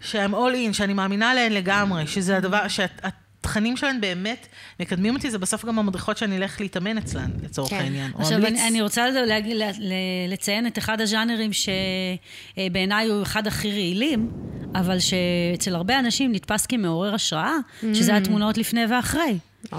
שהם 0.00 0.34
all 0.34 0.70
in, 0.70 0.72
שאני 0.72 0.92
מאמינה 0.92 1.34
להן 1.34 1.52
לגמרי, 1.52 2.06
שזה 2.06 2.36
הדבר, 2.36 2.68
שהתכנים 2.68 3.76
שלהן 3.76 4.00
באמת 4.00 4.46
מקדמים 4.80 5.16
אותי, 5.16 5.30
זה 5.30 5.38
בסוף 5.38 5.64
גם 5.64 5.78
המדריכות 5.78 6.16
שאני 6.18 6.36
אלך 6.36 6.60
להתאמן 6.60 6.98
אצלן, 6.98 7.30
לצורך 7.42 7.70
כן. 7.70 7.76
העניין. 7.76 8.12
עכשיו. 8.18 8.46
אני, 8.46 8.68
אני 8.68 8.82
רוצה 8.82 9.10
להגיד, 9.10 9.56
ל- 9.56 9.62
ל- 9.62 10.32
לציין 10.32 10.66
את 10.66 10.78
אחד 10.78 11.00
הז'אנרים 11.00 11.50
שבעיניי 11.52 13.08
הוא 13.08 13.22
אחד 13.22 13.46
הכי 13.46 13.70
רעילים, 13.70 14.30
אבל 14.74 14.98
שאצל 14.98 15.74
הרבה 15.74 15.98
אנשים 15.98 16.32
נתפס 16.32 16.66
כמעורר 16.66 17.14
השראה, 17.14 17.54
שזה 17.94 18.16
התמונות 18.16 18.58
לפני 18.58 18.86
ואחרי. 18.90 19.38
או. 19.72 19.78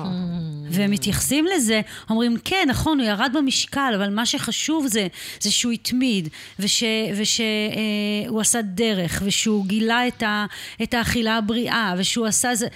והם 0.69 0.91
מתייחסים 0.91 1.45
לזה, 1.55 1.81
אומרים, 2.09 2.37
כן, 2.43 2.65
נכון, 2.69 2.99
הוא 2.99 3.07
ירד 3.07 3.31
במשקל, 3.33 3.93
אבל 3.95 4.09
מה 4.09 4.25
שחשוב 4.25 4.87
זה, 4.87 5.07
זה 5.39 5.51
שהוא 5.51 5.71
התמיד, 5.71 6.29
ושהוא 6.59 6.89
וש, 7.15 7.41
אה, 7.41 8.39
עשה 8.41 8.61
דרך, 8.61 9.21
ושהוא 9.25 9.65
גילה 9.65 10.07
את, 10.07 10.23
ה, 10.23 10.45
את 10.83 10.93
האכילה 10.93 11.37
הבריאה, 11.37 11.93
ושהוא 11.97 12.25
עשה 12.25 12.55
זה... 12.55 12.67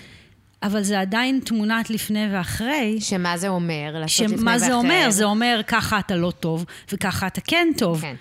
אבל 0.63 0.83
זה 0.83 0.99
עדיין 0.99 1.39
תמונת 1.45 1.89
לפני 1.89 2.27
ואחרי. 2.31 2.97
שמה 3.01 3.37
זה 3.37 3.47
אומר 3.47 3.91
לעשות 3.93 4.25
לפני 4.25 4.35
ואחרי? 4.35 4.41
שמה 4.41 4.59
זה 4.59 4.73
אומר? 4.73 5.07
זה 5.09 5.23
אומר, 5.23 5.61
ככה 5.67 5.99
אתה 5.99 6.15
לא 6.15 6.31
טוב, 6.39 6.65
וככה 6.91 7.27
אתה 7.27 7.41
כן 7.41 7.67
טוב. 7.77 8.01
כן. 8.01 8.15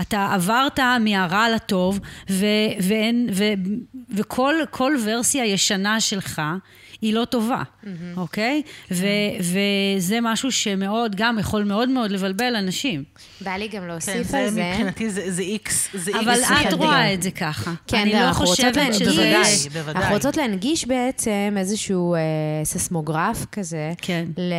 אתה 0.00 0.28
עברת 0.34 0.80
מהרע 1.00 1.50
לטוב, 1.54 2.00
ו- 2.30 2.46
ואין, 2.80 3.28
ו- 3.32 3.44
וכל 4.10 4.54
כל 4.70 4.96
ורסיה 5.04 5.44
ישנה 5.44 6.00
שלך 6.00 6.42
היא 7.00 7.14
לא 7.14 7.24
טובה, 7.24 7.62
אוקיי? 8.16 8.62
ו- 8.90 9.06
וזה 9.40 10.18
משהו 10.22 10.52
שמאוד, 10.52 11.16
גם 11.16 11.38
יכול 11.38 11.64
מאוד 11.64 11.88
מאוד 11.88 12.10
לבלבל 12.10 12.56
אנשים. 12.56 13.04
בא 13.40 13.50
לי 13.50 13.68
גם 13.68 13.80
כן, 13.82 13.86
להוסיף 13.88 14.26
זה 14.26 14.38
על 14.38 14.50
זה. 14.50 14.64
מבחינתי 14.70 15.10
זה, 15.10 15.30
זה 15.30 15.42
איקס, 15.42 15.88
זה 15.94 16.10
איקס. 16.10 16.22
אבל 16.24 16.34
את. 16.68 16.72
רואה 16.72 17.14
את 17.14 17.22
זה 17.22 17.30
ככה. 17.30 17.72
כן, 17.86 17.96
אני 17.96 18.12
לא, 18.12 18.18
לא 18.20 18.28
אנחנו 18.28 18.44
רוצות 18.44 18.56
חושבת 18.56 18.76
להנגיש, 18.76 19.02
בוודאי, 19.02 19.44
שזה... 19.44 19.70
בוודאי. 19.70 20.02
אנחנו 20.02 20.14
רוצות 20.14 20.36
להנגיש 20.36 20.84
בעצם 20.84 21.54
איזשהו 21.56 22.14
אה, 22.14 22.20
ססמוגרף 22.64 23.44
כזה, 23.52 23.92
כן. 24.02 24.24
ל- 24.36 24.52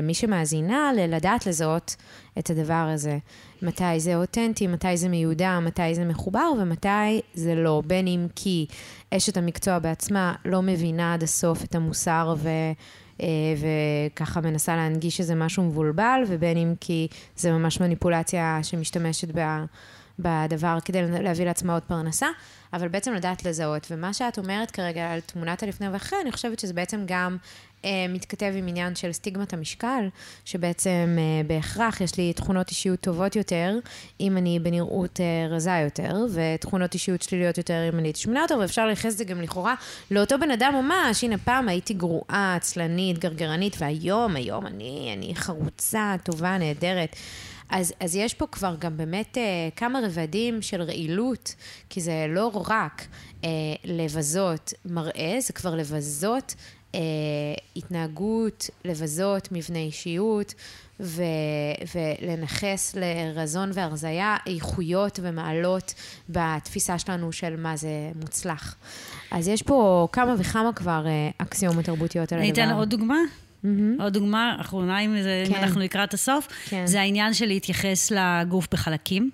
למי 0.00 0.14
שמאזינה, 0.14 0.90
ל- 0.96 1.14
לדעת 1.14 1.46
לזהות 1.46 1.96
את 2.38 2.50
הדבר 2.50 2.88
הזה. 2.94 3.18
מתי 3.62 4.00
זה 4.00 4.16
אותנטי, 4.16 4.66
מתי 4.66 4.96
זה 4.96 5.08
מיודע, 5.08 5.58
מתי 5.60 5.94
זה 5.94 6.04
מחובר 6.04 6.52
ומתי 6.60 7.20
זה 7.34 7.54
לא. 7.54 7.82
בין 7.86 8.06
אם 8.06 8.26
כי 8.34 8.66
אשת 9.14 9.36
המקצוע 9.36 9.78
בעצמה 9.78 10.34
לא 10.44 10.62
מבינה 10.62 11.14
עד 11.14 11.22
הסוף 11.22 11.64
את 11.64 11.74
המוסר 11.74 12.34
ו... 12.38 12.48
אה, 13.22 13.26
וככה 14.12 14.40
מנסה 14.40 14.76
להנגיש 14.76 15.20
איזה 15.20 15.34
משהו 15.34 15.62
מבולבל, 15.62 16.22
ובין 16.26 16.56
אם 16.56 16.74
כי 16.80 17.08
זה 17.36 17.52
ממש 17.52 17.80
מניפולציה 17.80 18.58
שמשתמשת 18.62 19.28
ב- 19.34 19.64
בדבר 20.18 20.78
כדי 20.84 21.02
להביא 21.22 21.44
לעצמה 21.44 21.72
עוד 21.72 21.82
פרנסה, 21.82 22.26
אבל 22.72 22.88
בעצם 22.88 23.12
לדעת 23.14 23.44
לזהות. 23.44 23.86
ומה 23.90 24.14
שאת 24.14 24.38
אומרת 24.38 24.70
כרגע 24.70 25.12
על 25.12 25.20
תמונת 25.20 25.62
הלפני 25.62 25.88
ואחרי, 25.88 26.18
אני 26.22 26.32
חושבת 26.32 26.58
שזה 26.58 26.74
בעצם 26.74 27.02
גם 27.06 27.36
מתכתב 28.08 28.52
עם 28.56 28.68
עניין 28.68 28.94
של 28.94 29.12
סטיגמת 29.12 29.52
המשקל, 29.52 30.08
שבעצם 30.44 31.16
אה, 31.18 31.42
בהכרח 31.46 32.00
יש 32.00 32.18
לי 32.18 32.32
תכונות 32.32 32.70
אישיות 32.70 33.00
טובות 33.00 33.36
יותר, 33.36 33.78
אם 34.20 34.36
אני 34.36 34.58
בנראות 34.58 35.20
אה, 35.20 35.46
רזה 35.50 35.80
יותר, 35.84 36.26
ותכונות 36.32 36.94
אישיות 36.94 37.22
שליליות 37.22 37.58
יותר 37.58 37.88
אם 37.92 37.98
אני 37.98 38.12
שמנה 38.14 38.40
יותר, 38.40 38.58
ואפשר 38.58 38.86
לייחס 38.86 39.12
את 39.12 39.18
זה 39.18 39.24
גם 39.24 39.40
לכאורה 39.40 39.74
לאותו 40.10 40.38
בן 40.40 40.50
אדם 40.50 40.74
ממש, 40.74 41.24
הנה 41.24 41.38
פעם 41.38 41.68
הייתי 41.68 41.94
גרועה, 41.94 42.54
עצלנית, 42.56 43.18
גרגרנית, 43.18 43.76
והיום, 43.78 44.36
היום 44.36 44.66
אני, 44.66 45.14
אני 45.16 45.34
חרוצה, 45.34 46.14
טובה, 46.24 46.58
נהדרת. 46.58 47.16
אז, 47.68 47.92
אז 48.00 48.16
יש 48.16 48.34
פה 48.34 48.46
כבר 48.46 48.76
גם 48.78 48.96
באמת 48.96 49.38
אה, 49.38 49.68
כמה 49.76 50.00
רבדים 50.04 50.62
של 50.62 50.82
רעילות, 50.82 51.54
כי 51.90 52.00
זה 52.00 52.26
לא 52.28 52.62
רק 52.66 53.06
אה, 53.44 53.48
לבזות 53.84 54.72
מראה, 54.84 55.36
זה 55.40 55.52
כבר 55.52 55.74
לבזות 55.74 56.54
אה, 56.96 57.00
התנהגות, 57.76 58.70
לבזות 58.84 59.48
מבנה 59.52 59.78
אישיות, 59.78 60.54
ו, 61.00 61.22
ולנכס 61.94 62.96
לרזון 62.96 63.70
והרזייה 63.74 64.36
איכויות 64.46 65.20
ומעלות 65.22 65.94
בתפיסה 66.28 66.98
שלנו 66.98 67.32
של 67.32 67.56
מה 67.56 67.76
זה 67.76 68.10
מוצלח. 68.20 68.76
אז 69.30 69.48
יש 69.48 69.62
פה 69.62 70.08
כמה 70.12 70.34
וכמה 70.38 70.72
כבר 70.72 71.06
אה, 71.06 71.30
אקסיומות 71.38 71.84
תרבותיות 71.84 72.32
על 72.32 72.38
הדבר. 72.38 72.50
אני 72.50 72.64
אתן 72.64 72.74
עוד 72.74 72.90
דוגמה. 72.90 73.18
Mm-hmm. 73.64 74.02
עוד 74.02 74.12
דוגמה 74.12 74.56
אחרונה, 74.60 74.98
אם, 75.00 75.22
זה, 75.22 75.44
כן. 75.46 75.54
אם 75.54 75.64
אנחנו 75.64 75.80
לקראת 75.80 76.14
הסוף, 76.14 76.48
כן. 76.68 76.86
זה 76.86 77.00
העניין 77.00 77.34
של 77.34 77.46
להתייחס 77.46 78.10
לגוף 78.10 78.68
בחלקים. 78.72 79.30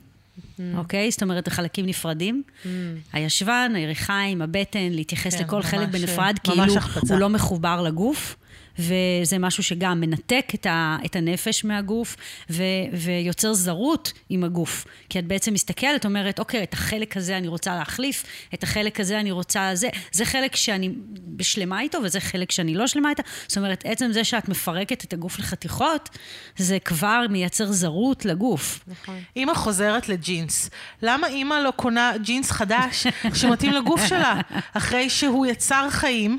Mm. 0.59 0.63
אוקיי? 0.79 1.11
זאת 1.11 1.23
אומרת, 1.23 1.47
החלקים 1.47 1.87
נפרדים. 1.87 2.43
Mm. 2.65 2.67
הישבן, 3.13 3.73
הירכיים, 3.75 4.43
הבטן, 4.43 4.89
להתייחס 4.91 5.35
כן, 5.35 5.45
לכל 5.45 5.63
חלק 5.63 5.89
בנפרד, 5.89 6.39
כאילו 6.45 6.65
הוא 7.11 7.19
לא 7.19 7.29
מחובר 7.29 7.83
לגוף. 7.83 8.37
וזה 8.79 9.39
משהו 9.39 9.63
שגם 9.63 10.01
מנתק 10.01 10.53
את, 10.55 10.67
ה, 10.67 10.97
את 11.05 11.17
הנפש 11.17 11.65
מהגוף 11.65 12.17
ו, 12.51 12.63
ויוצר 12.93 13.53
זרות 13.53 14.13
עם 14.29 14.45
הגוף. 14.45 14.85
כי 15.09 15.19
את 15.19 15.27
בעצם 15.27 15.55
מסתכלת, 15.55 16.05
אומרת, 16.05 16.39
אוקיי, 16.39 16.63
את 16.63 16.73
החלק 16.75 17.17
הזה 17.17 17.37
אני 17.37 17.49
רוצה 17.49 17.75
להחליף, 17.75 18.25
את 18.55 18.63
החלק 18.63 19.01
הזה 19.01 19.21
אני 19.21 19.31
רוצה... 19.31 19.71
זה, 19.75 19.89
זה 20.13 20.25
חלק 20.25 20.57
שאני 20.57 20.91
בשלמה 21.27 21.81
איתו 21.81 21.99
וזה 22.05 22.21
חלק 22.21 22.53
שאני 22.53 22.75
לא 22.75 22.87
שלמה 22.87 23.11
איתו. 23.11 23.23
זאת 23.47 23.59
אומרת, 23.59 23.83
עצם 23.87 24.13
זה 24.13 24.25
שאת 24.25 24.49
מפרקת 24.49 25.05
את 25.05 25.13
הגוף 25.13 25.39
לחתיכות, 25.39 26.09
זה 26.57 26.79
כבר 26.79 27.27
מייצר 27.31 27.73
זרות 27.73 28.25
לגוף. 28.25 28.85
נכון. 28.87 29.21
אימא 29.37 29.55
חוזרת 29.55 30.09
לג'ינס. 30.09 30.71
למה 31.03 31.27
אימא 31.27 31.55
לא 31.55 31.71
קונה 31.77 32.13
ג'ינס 32.23 32.51
חדש 32.51 33.07
שמתאים 33.35 33.73
לגוף 33.73 34.07
שלה, 34.07 34.41
אחרי 34.73 35.11
שהוא 35.11 35.47
יצר 35.47 35.89
חיים? 35.91 36.39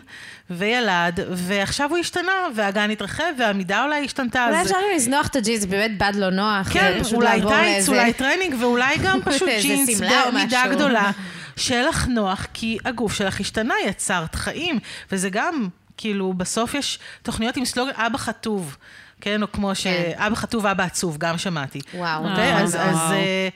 וילד, 0.49 1.19
ועכשיו 1.31 1.89
הוא 1.89 1.97
השתנה, 1.97 2.31
והגן 2.55 2.89
התרחב, 2.89 3.23
והמידה 3.37 3.83
אולי 3.83 4.05
השתנתה. 4.05 4.47
אולי 4.47 4.61
אפשר 4.61 4.73
גם 4.75 4.95
לזנוח 4.95 5.27
את 5.27 5.35
הג'ינס, 5.35 5.65
באמת 5.65 5.97
בד 5.97 6.11
לא 6.15 6.29
נוח. 6.29 6.73
כן, 6.73 7.01
אולי 7.13 7.41
טייץ, 7.47 7.89
אולי 7.89 8.13
טרנינג, 8.13 8.55
ואולי 8.59 8.97
גם 9.03 9.19
פשוט 9.25 9.49
ג'ינס 9.61 10.01
במידה 10.01 10.63
גדולה. 10.71 11.11
שיהיה 11.55 11.83
לך 11.83 12.07
נוח, 12.07 12.47
כי 12.53 12.77
הגוף 12.85 13.13
שלך 13.13 13.39
השתנה, 13.39 13.73
יצרת 13.85 14.35
חיים, 14.35 14.79
וזה 15.11 15.29
גם, 15.29 15.67
כאילו, 15.97 16.33
בסוף 16.33 16.73
יש 16.73 16.99
תוכניות 17.21 17.57
עם 17.57 17.65
סלוגן, 17.65 17.91
אבא 17.95 18.17
חטוב. 18.17 18.77
כן, 19.21 19.41
או 19.41 19.51
כמו 19.51 19.67
כן. 19.67 19.75
שאבא 19.75 20.35
חטוב, 20.35 20.65
אבא 20.65 20.83
עצוב, 20.83 21.17
גם 21.17 21.37
שמעתי. 21.37 21.79
וואו. 21.93 22.29
אוקיי? 22.29 22.53
אז 22.55 22.75
אה, 22.75 23.47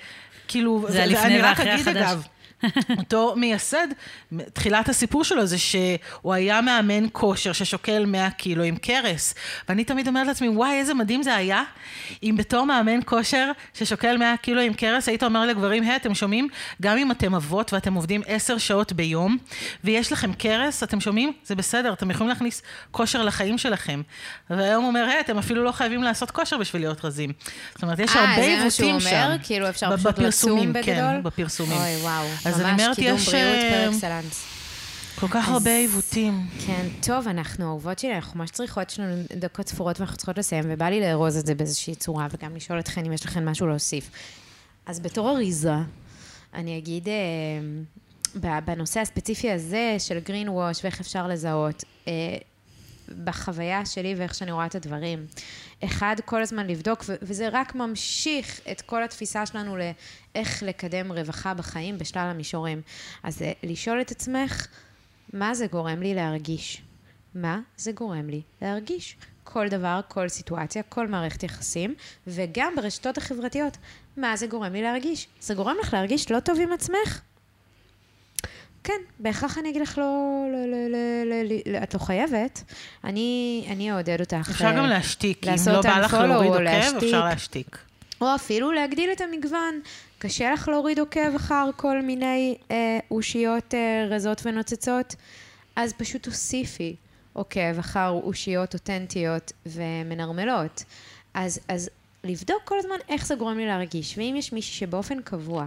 כאילו, 0.48 0.86
זה 0.90 1.06
לפני 1.06 1.42
ואחרי 1.42 1.72
החדש. 1.72 2.12
אותו 2.98 3.34
מייסד, 3.38 3.88
תחילת 4.54 4.90
הסיפור 4.90 5.24
שלו 5.24 5.46
זה 5.46 5.58
שהוא 5.58 6.34
היה 6.34 6.62
מאמן 6.62 7.06
כושר 7.12 7.54
ששוקל 7.54 8.06
100 8.06 8.30
קילו 8.30 8.64
עם 8.64 8.78
קרס. 8.78 9.34
ואני 9.70 9.84
תמיד 9.84 10.08
אומרת 10.08 10.28
לעצמי, 10.28 10.50
וואי, 10.50 10.74
איזה 10.74 10.94
מדהים 10.94 11.24
זה 11.24 11.36
היה, 11.36 11.64
אם 12.24 12.36
בתור 12.38 12.66
מאמן 12.66 13.00
כושר 13.06 13.52
ששוקל 13.74 14.18
100 14.18 14.38
קילו 14.42 14.62
עם 14.62 14.74
קרס, 14.74 15.10
היית 15.10 15.24
אומר 15.24 15.46
לגברים, 15.46 15.84
היי, 15.84 15.96
אתם 15.96 16.16
שומעים? 16.16 16.48
גם 16.82 16.98
אם 16.98 17.12
אתם 17.12 17.36
אבות 17.36 17.74
ואתם 17.74 17.94
עובדים 17.94 18.22
10 18.28 18.58
שעות 18.58 18.94
ביום, 18.94 19.38
ויש 19.84 20.12
לכם 20.12 20.34
קרס, 20.34 20.84
אתם 20.84 21.00
שומעים? 21.00 21.34
זה 21.44 21.56
בסדר, 21.56 21.94
אתם 21.94 22.12
יכולים 22.12 22.30
להכניס 22.30 22.62
כושר 22.92 23.24
לחיים 23.24 23.58
שלכם. 23.58 24.02
והיום 24.50 24.84
הוא 24.84 24.90
אומר, 24.90 25.04
היי, 25.04 25.20
אתם 25.20 25.38
אפילו 25.38 25.64
לא 25.64 25.72
חייבים 25.72 26.04
לעשות 26.04 26.32
כושר 26.32 26.58
בשביל 26.58 26.82
להיות 26.82 27.06
רזים. 27.06 27.32
זאת 27.74 27.84
אומרת, 27.84 28.00
יש 28.00 28.12
아, 28.12 28.18
הרבה 28.18 28.42
עיוותים 28.42 28.70
שם. 28.70 28.84
אה, 28.84 28.90
זה 28.90 28.94
מה 28.94 29.02
שהוא 29.02 29.14
אומר? 29.14 29.38
כאילו 29.44 29.70
אפשר 29.70 29.98
פשוט 29.98 30.20
לצום 30.20 30.74
בגדול? 30.74 30.84
כן, 30.84 31.24
בפרסומים. 31.24 31.78
אוי, 31.78 31.96
וואו. 32.02 32.26
אז 32.48 32.62
אני 32.62 32.84
אומרת, 32.84 32.98
יש... 33.00 33.30
כל 35.20 35.28
כך 35.28 35.50
הרבה 35.50 35.76
עיוותים. 35.76 36.48
כן, 36.66 36.88
טוב, 37.02 37.28
אנחנו 37.28 37.66
אהובות 37.66 38.00
שלי, 38.00 38.16
אנחנו 38.16 38.40
ממש 38.40 38.50
צריכות, 38.50 38.92
יש 38.92 39.00
לנו 39.00 39.24
דקות 39.38 39.68
ספורות 39.68 40.00
ואנחנו 40.00 40.18
צריכות 40.18 40.38
לסיים, 40.38 40.64
ובא 40.68 40.86
לי 40.86 41.02
לארוז 41.02 41.38
את 41.38 41.46
זה 41.46 41.56
באיזושהי 41.56 41.96
צורה, 41.96 42.28
וגם 42.32 42.56
לשאול 42.56 42.80
אתכן 42.80 43.06
אם 43.06 43.14
יש 43.14 43.26
לכם 43.26 43.46
משהו 43.46 43.68
להוסיף. 43.68 44.10
אז 44.86 45.00
בתור 45.00 45.30
אריזה, 45.30 45.76
אני 46.54 46.78
אגיד, 46.78 47.08
אה, 47.10 48.60
בנושא 48.62 49.00
הספציפי 49.00 49.52
הזה 49.52 49.96
של 50.00 50.20
green 50.26 50.48
wash 50.48 50.80
ואיך 50.84 51.00
אפשר 51.00 51.28
לזהות, 51.28 51.84
אה, 52.08 52.14
בחוויה 53.24 53.86
שלי 53.86 54.16
ואיך 54.18 54.36
שאני 54.36 54.52
רואה 54.52 54.66
את 54.66 54.76
הדברים. 54.76 55.26
אחד, 55.84 56.16
כל 56.26 56.42
הזמן 56.42 56.68
לבדוק, 56.68 57.04
וזה 57.22 57.50
רק 57.52 57.76
ממשיך 57.76 58.62
את 58.72 58.82
כל 58.82 59.04
התפיסה 59.04 59.46
שלנו 59.46 59.78
לאיך 59.78 60.64
לקדם 60.64 61.12
רווחה 61.12 61.54
בחיים 61.54 61.98
בשלל 61.98 62.28
המישורים. 62.28 62.82
אז 63.24 63.42
אה, 63.42 63.52
לשאול 63.64 64.02
את 64.02 64.12
עצמך, 64.12 64.68
מה 65.34 65.54
זה 65.54 65.68
גורם 65.68 66.02
לי 66.02 66.14
להרגיש? 66.14 66.82
מה 67.36 67.60
זה 67.78 67.92
גורם 67.92 68.30
לי 68.30 68.42
להרגיש? 68.62 69.18
כל 69.44 69.68
דבר, 69.68 70.00
כל 70.08 70.30
סיטואציה, 70.30 70.84
כל 70.84 71.08
מערכת 71.08 71.44
יחסים, 71.44 71.96
וגם 72.28 72.74
ברשתות 72.76 73.18
החברתיות. 73.18 73.78
מה 74.18 74.38
זה 74.38 74.48
גורם 74.48 74.74
לי 74.74 74.82
להרגיש? 74.82 75.28
זה 75.40 75.54
גורם 75.54 75.76
לך 75.82 75.94
להרגיש 75.94 76.32
לא 76.32 76.40
טוב 76.40 76.60
עם 76.60 76.74
עצמך? 76.74 77.22
כן, 78.88 79.02
בהכרח 79.20 79.58
אני 79.58 79.70
אגיד 79.70 79.82
לך 79.82 79.98
לא, 79.98 80.46
לא, 80.52 80.66
לא, 80.66 80.88
לא, 80.88 81.24
לא, 81.26 81.56
לא 81.74 81.84
את 81.84 81.94
לא 81.94 82.00
חייבת. 82.00 82.64
אני, 83.04 83.66
אני 83.72 83.92
אעודד 83.92 84.20
אותך. 84.20 84.50
אפשר 84.52 84.72
גם 84.78 84.86
להשתיק, 84.86 85.48
אם 85.48 85.54
לא 85.72 85.82
בא 85.82 86.00
לך 86.00 86.14
להוריד 86.14 86.52
עוקב, 86.52 86.96
אפשר 86.98 87.26
להשתיק. 87.26 87.78
או 88.22 88.36
אפילו 88.36 88.72
להגדיל 88.72 89.12
את 89.12 89.22
המגוון. 89.22 89.82
קשה 90.20 90.54
לך 90.54 90.68
להוריד 90.68 91.00
עוקב 91.00 91.36
אחר 91.36 91.70
כל 91.76 92.02
מיני 92.02 92.58
אה, 92.72 93.00
אושיות 93.12 93.74
אה, 93.74 94.08
רזות 94.10 94.42
ונוצצות, 94.46 95.16
אז 95.76 95.94
פשוט 95.94 96.24
תוסיפי 96.24 96.96
עוקב 97.34 97.80
אחר 97.80 98.10
אושיות 98.10 98.74
אותנטיות 98.74 99.52
ומנרמלות. 99.66 100.84
אז, 101.34 101.60
אז 101.68 101.90
לבדוק 102.24 102.62
כל 102.66 102.80
הזמן 102.80 102.96
איך 103.10 103.26
זה 103.26 103.36
גורם 103.36 103.58
לי 103.58 103.66
להרגיש, 103.66 104.18
ואם 104.18 104.36
יש 104.38 104.54
מישהי 104.54 104.74
שבאופן 104.74 105.22
קבוע 105.22 105.66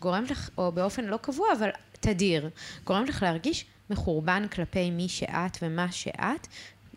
גורם 0.00 0.24
לך, 0.30 0.50
או 0.58 0.72
באופן 0.72 1.04
לא 1.04 1.16
קבוע, 1.16 1.46
אבל 1.58 1.70
תדיר, 2.02 2.48
גורם 2.84 3.04
לך 3.04 3.22
להרגיש 3.22 3.64
מחורבן 3.90 4.46
כלפי 4.48 4.90
מי 4.90 5.08
שאת 5.08 5.58
ומה 5.62 5.92
שאת, 5.92 6.46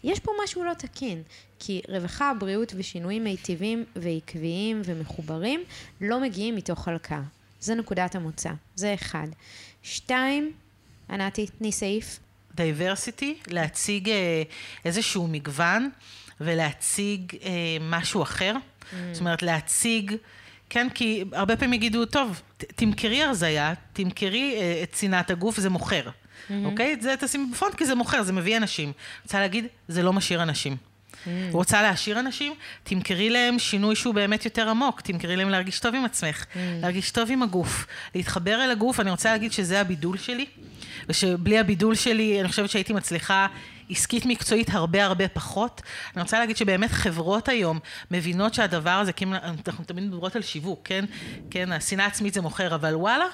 יש 0.03 0.19
פה 0.19 0.31
משהו 0.43 0.63
לא 0.63 0.73
תקין, 0.73 1.23
כי 1.59 1.81
רווחה, 1.89 2.31
בריאות 2.39 2.73
ושינויים 2.75 3.23
מיטיבים 3.23 3.85
ועקביים 3.95 4.81
ומחוברים 4.85 5.63
לא 6.01 6.19
מגיעים 6.19 6.55
מתוך 6.55 6.87
הלקאה. 6.87 7.21
זה 7.59 7.75
נקודת 7.75 8.15
המוצא, 8.15 8.49
זה 8.75 8.93
אחד. 8.93 9.27
שתיים, 9.83 10.53
ענתי, 11.09 11.47
תני 11.47 11.71
סעיף. 11.71 12.19
diversity, 12.55 13.37
להציג 13.47 14.09
אה, 14.09 14.43
איזשהו 14.85 15.27
מגוון 15.27 15.89
ולהציג 16.41 17.35
אה, 17.43 17.49
משהו 17.81 18.23
אחר. 18.23 18.53
Mm. 18.55 18.95
זאת 19.11 19.19
אומרת, 19.19 19.43
להציג... 19.43 20.15
כן, 20.75 20.87
כי 20.89 21.23
הרבה 21.31 21.55
פעמים 21.55 21.73
יגידו, 21.73 22.05
טוב, 22.05 22.41
תמכרי 22.57 23.23
הרזייה, 23.23 23.73
תמכרי 23.93 24.55
אה, 24.55 24.79
את 24.83 24.91
צנעת 24.91 25.31
הגוף, 25.31 25.59
זה 25.59 25.69
מוכר. 25.69 26.03
Mm-hmm. 26.05 26.53
אוקיי? 26.65 26.95
זה 27.01 27.15
תשימי 27.19 27.45
ב 27.53 27.57
front 27.57 27.75
כי 27.75 27.85
זה 27.85 27.95
מוכר, 27.95 28.23
זה 28.23 28.33
מביא 28.33 28.57
אנשים. 28.57 28.91
רוצה 29.23 29.39
להגיד, 29.39 29.65
זה 29.87 30.03
לא 30.03 30.13
משאיר 30.13 30.43
אנשים. 30.43 30.75
Mm. 30.75 31.29
רוצה 31.51 31.81
להשאיר 31.81 32.19
אנשים, 32.19 32.53
תמכרי 32.83 33.29
להם 33.29 33.59
שינוי 33.59 33.95
שהוא 33.95 34.13
באמת 34.13 34.45
יותר 34.45 34.69
עמוק, 34.69 35.01
תמכרי 35.01 35.35
להם 35.35 35.49
להרגיש 35.49 35.79
טוב 35.79 35.95
עם 35.95 36.05
עצמך, 36.05 36.43
mm. 36.43 36.57
להרגיש 36.81 37.11
טוב 37.11 37.31
עם 37.31 37.43
הגוף, 37.43 37.85
להתחבר 38.15 38.63
אל 38.63 38.71
הגוף, 38.71 38.99
אני 38.99 39.11
רוצה 39.11 39.31
להגיד 39.31 39.51
שזה 39.51 39.81
הבידול 39.81 40.17
שלי, 40.17 40.45
ושבלי 41.09 41.59
הבידול 41.59 41.95
שלי, 41.95 42.39
אני 42.39 42.49
חושבת 42.49 42.69
שהייתי 42.69 42.93
מצליחה 42.93 43.47
עסקית 43.89 44.25
מקצועית 44.25 44.69
הרבה 44.69 45.05
הרבה 45.05 45.27
פחות. 45.27 45.81
אני 46.15 46.21
רוצה 46.21 46.39
להגיד 46.39 46.57
שבאמת 46.57 46.91
חברות 46.91 47.49
היום 47.49 47.79
מבינות 48.11 48.53
שהדבר 48.53 48.89
הזה, 48.89 49.13
כי 49.13 49.25
אנחנו 49.67 49.85
תמיד 49.85 50.03
מדברות 50.03 50.35
על 50.35 50.41
שיווק, 50.41 50.81
כן? 50.83 51.05
כן, 51.51 51.71
השנאה 51.71 52.05
עצמית 52.05 52.33
זה 52.33 52.41
מוכר, 52.41 52.75
אבל 52.75 52.95
וואלה, 52.95 53.25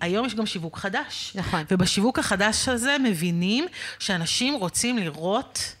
היום 0.00 0.26
יש 0.26 0.34
גם 0.34 0.46
שיווק 0.46 0.78
חדש. 0.78 1.32
נכון. 1.34 1.62
ובשיווק 1.70 2.18
החדש 2.18 2.68
הזה 2.68 2.96
מבינים 3.02 3.66
שאנשים 3.98 4.54
רוצים 4.54 4.98
לראות... 4.98 5.74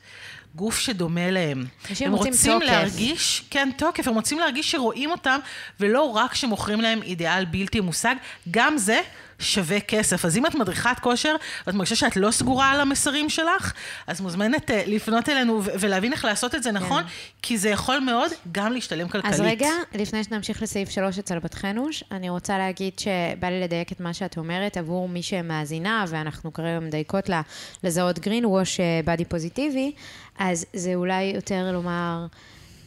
גוף 0.54 0.78
שדומה 0.78 1.30
להם. 1.30 1.64
אנשים 1.90 2.12
רוצים, 2.12 2.32
רוצים 2.32 2.52
תוקף. 2.52 2.66
להרגיש, 2.66 3.44
כן, 3.50 3.70
תוקף, 3.76 4.08
הם 4.08 4.14
רוצים 4.14 4.38
להרגיש 4.38 4.70
שרואים 4.70 5.10
אותם, 5.10 5.38
ולא 5.80 6.02
רק 6.02 6.34
שמוכרים 6.34 6.80
להם 6.80 7.02
אידיאל 7.02 7.44
בלתי 7.44 7.80
מושג, 7.80 8.14
גם 8.50 8.78
זה 8.78 9.00
שווה 9.40 9.80
כסף. 9.80 10.24
אז 10.24 10.36
אם 10.36 10.46
את 10.46 10.54
מדריכת 10.54 10.96
כושר, 11.00 11.36
ואת 11.66 11.74
מרגישה 11.74 11.96
שאת 11.96 12.16
לא 12.16 12.30
סגורה 12.30 12.70
על 12.70 12.80
המסרים 12.80 13.30
שלך, 13.30 13.72
אז 14.06 14.20
מוזמנת 14.20 14.70
uh, 14.70 14.72
לפנות 14.86 15.28
אלינו 15.28 15.62
ולהבין 15.64 16.12
איך 16.12 16.24
לעשות 16.24 16.54
את 16.54 16.62
זה 16.62 16.72
נכון, 16.72 17.02
כן. 17.02 17.08
כי 17.42 17.58
זה 17.58 17.68
יכול 17.68 17.98
מאוד 17.98 18.30
גם 18.52 18.72
להשתלם 18.72 19.08
כלכלית. 19.08 19.34
אז 19.34 19.40
רגע, 19.40 19.68
לפני 19.94 20.24
שנמשיך 20.24 20.62
לסעיף 20.62 20.90
3 20.90 21.18
אצל 21.18 21.38
בת 21.38 21.54
חנוש, 21.54 22.04
אני 22.12 22.30
רוצה 22.30 22.58
להגיד 22.58 22.98
שבא 22.98 23.48
לי 23.48 23.60
לדייק 23.60 23.92
את 23.92 24.00
מה 24.00 24.14
שאת 24.14 24.38
אומרת 24.38 24.76
עבור 24.76 25.08
מי 25.08 25.22
שמאזינה, 25.22 26.04
ואנחנו 26.08 26.52
כרגע 26.52 26.80
מדייקות 26.80 27.28
לה 27.28 27.42
לזהות 27.84 28.18
green 28.18 28.44
wash 28.44 28.80
בדי 29.04 29.24
פוזיטיבי, 29.24 29.92
אז 30.38 30.66
זה 30.74 30.94
אולי 30.94 31.22
יותר 31.22 31.72
לומר... 31.72 32.26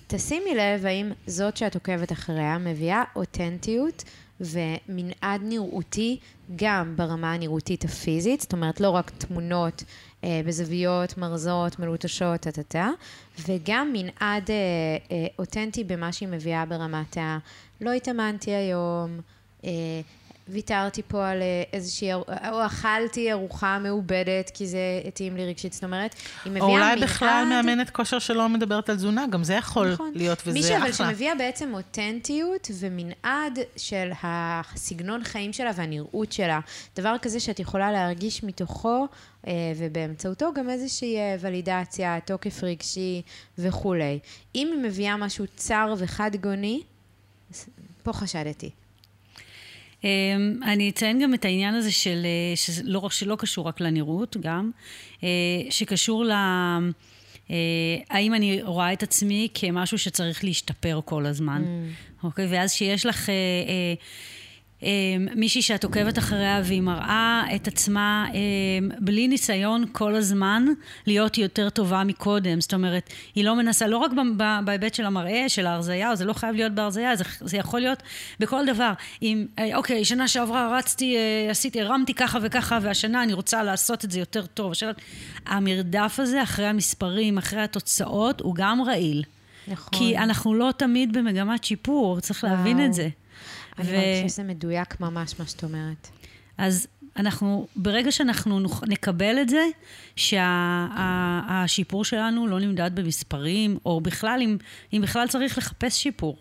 תשימי 0.07 0.55
לב 0.55 0.85
האם 0.85 1.11
זאת 1.27 1.57
שאת 1.57 1.75
עוקבת 1.75 2.11
אחריה 2.11 2.57
מביאה 2.57 3.03
אותנטיות 3.15 4.03
ומנעד 4.43 5.41
נראותי 5.43 6.19
גם 6.55 6.93
ברמה 6.95 7.33
הנראותית 7.33 7.85
הפיזית, 7.85 8.41
זאת 8.41 8.53
אומרת, 8.53 8.81
לא 8.81 8.89
רק 8.89 9.09
תמונות 9.09 9.83
אה, 10.23 10.41
בזוויות, 10.45 11.17
מרזות, 11.17 11.79
מלוטשות, 11.79 12.41
טה-טה-טה, 12.41 12.89
וגם 13.47 13.93
מנעד 13.93 14.51
אה, 14.51 14.55
אה, 15.11 15.27
אותנטי 15.39 15.83
במה 15.83 16.11
שהיא 16.11 16.29
מביאה 16.29 16.65
ברמת 16.65 17.17
ה... 17.17 17.37
לא 17.81 17.91
התאמנתי 17.91 18.51
היום, 18.51 19.19
אה, 19.65 19.69
ויתרתי 20.47 21.01
פה 21.07 21.29
על 21.29 21.41
אה, 21.41 21.63
איזושהי, 21.73 22.13
או 22.13 22.65
אכלתי 22.65 23.31
ארוחה 23.31 23.79
מעובדת 23.79 24.51
כי 24.53 24.67
זה 24.67 25.01
התאים 25.07 25.37
לי 25.37 25.45
רגשית, 25.45 25.73
זאת 25.73 25.83
אומרת, 25.83 26.15
היא 26.45 26.51
מביאה 26.51 26.65
או 26.65 26.73
מנעד... 26.73 26.97
אולי 26.97 27.01
בכלל 27.01 27.45
מאמנת 27.49 27.89
כושר 27.89 28.19
שלא 28.19 28.49
מדברת 28.49 28.89
על 28.89 28.95
תזונה, 28.95 29.25
גם 29.29 29.43
זה 29.43 29.53
יכול 29.53 29.93
נכון. 29.93 30.11
להיות, 30.15 30.41
וזה 30.41 30.51
מישהי 30.51 30.77
אחלה. 30.77 30.85
אבל 30.85 30.91
שמביאה 30.91 31.35
בעצם 31.35 31.73
אותנטיות 31.73 32.71
ומנעד 32.79 33.59
של 33.77 34.11
הסגנון 34.23 35.23
חיים 35.23 35.53
שלה 35.53 35.71
והנראות 35.75 36.31
שלה. 36.31 36.59
דבר 36.95 37.15
כזה 37.21 37.39
שאת 37.39 37.59
יכולה 37.59 37.91
להרגיש 37.91 38.43
מתוכו 38.43 39.07
אה, 39.47 39.53
ובאמצעותו 39.77 40.53
גם 40.55 40.69
איזושהי 40.69 41.17
אה, 41.17 41.35
ולידציה, 41.39 42.19
תוקף 42.25 42.63
רגשי 42.63 43.21
וכולי. 43.57 44.19
אם 44.55 44.69
היא 44.73 44.83
מביאה 44.83 45.17
משהו 45.17 45.45
צר 45.55 45.93
וחד 45.97 46.31
גוני, 46.41 46.81
פה 48.03 48.13
חשדתי. 48.13 48.69
אמ, 50.03 50.59
אני 50.63 50.89
אציין 50.89 51.21
גם 51.21 51.33
את 51.33 51.45
העניין 51.45 51.75
הזה 51.75 51.91
של, 51.91 52.25
אה, 52.25 52.55
שלא, 52.55 53.09
שלא 53.11 53.35
קשור 53.39 53.67
רק 53.67 53.81
לנראות, 53.81 54.37
גם, 54.39 54.71
אה, 55.23 55.29
שקשור 55.69 56.25
ל... 56.25 56.31
אה, 56.31 57.55
האם 58.09 58.33
אני 58.33 58.61
רואה 58.61 58.93
את 58.93 59.03
עצמי 59.03 59.47
כמשהו 59.53 59.97
שצריך 59.97 60.43
להשתפר 60.43 60.99
כל 61.05 61.25
הזמן, 61.25 61.63
אוקיי? 62.23 62.47
ואז 62.49 62.71
שיש 62.71 63.05
לך 63.05 63.29
מישהי 65.35 65.61
שאת 65.61 65.83
עוקבת 65.83 66.17
אחריה 66.17 66.61
והיא 66.63 66.81
מראה 66.81 67.43
את 67.55 67.67
עצמה 67.67 68.25
אה, 68.33 68.39
בלי 68.99 69.27
ניסיון 69.27 69.85
כל 69.91 70.15
הזמן 70.15 70.65
להיות 71.07 71.37
יותר 71.37 71.69
טובה 71.69 72.03
מקודם. 72.03 72.61
זאת 72.61 72.73
אומרת, 72.73 73.09
היא 73.35 73.45
לא 73.45 73.55
מנסה, 73.55 73.87
לא 73.87 73.97
רק 73.97 74.11
בהיבט 74.65 74.93
של 74.93 75.05
המראה, 75.05 75.49
של 75.49 75.65
ההרזייה, 75.65 76.15
זה 76.15 76.25
לא 76.25 76.33
חייב 76.33 76.55
להיות 76.55 76.71
בהרזייה, 76.71 77.15
זה, 77.15 77.23
זה 77.39 77.57
יכול 77.57 77.79
להיות 77.79 78.03
בכל 78.39 78.65
דבר. 78.65 78.91
אם, 79.21 79.45
אה, 79.59 79.75
אוקיי, 79.75 80.05
שנה 80.05 80.27
שעברה 80.27 80.77
רצתי, 80.77 81.15
אה, 81.15 81.51
עשיתי, 81.51 81.81
הרמתי 81.81 82.13
ככה 82.13 82.39
וככה, 82.41 82.79
והשנה 82.81 83.23
אני 83.23 83.33
רוצה 83.33 83.63
לעשות 83.63 84.05
את 84.05 84.11
זה 84.11 84.19
יותר 84.19 84.45
טוב. 84.45 84.71
השנה... 84.71 84.91
המרדף 85.45 86.15
הזה 86.19 86.43
אחרי 86.43 86.65
המספרים, 86.65 87.37
אחרי 87.37 87.61
התוצאות, 87.61 88.41
הוא 88.41 88.55
גם 88.55 88.81
רעיל. 88.81 89.23
נכון. 89.67 89.99
כי 89.99 90.17
אנחנו 90.17 90.53
לא 90.53 90.69
תמיד 90.77 91.17
במגמת 91.17 91.63
שיפור, 91.63 92.19
צריך 92.19 92.43
להבין 92.43 92.77
וואו. 92.77 92.87
את 92.87 92.93
זה. 92.93 93.09
אני 93.79 93.87
ו- 93.89 93.93
מרגישה 93.93 94.29
שזה 94.29 94.43
מדויק 94.43 94.99
ממש, 94.99 95.35
מה 95.39 95.45
שאת 95.47 95.63
אומרת. 95.63 96.07
אז 96.57 96.87
אנחנו, 97.17 97.67
ברגע 97.75 98.11
שאנחנו 98.11 98.59
נוכ- 98.59 98.83
נקבל 98.87 99.37
את 99.41 99.49
זה, 99.49 99.63
שהשיפור 100.15 102.05
שלנו 102.05 102.47
לא 102.47 102.59
נמדד 102.59 102.91
במספרים, 102.95 103.77
או 103.85 104.01
בכלל, 104.01 104.39
אם, 104.41 104.57
אם 104.93 105.01
בכלל 105.01 105.27
צריך 105.27 105.57
לחפש 105.57 106.03
שיפור. 106.03 106.37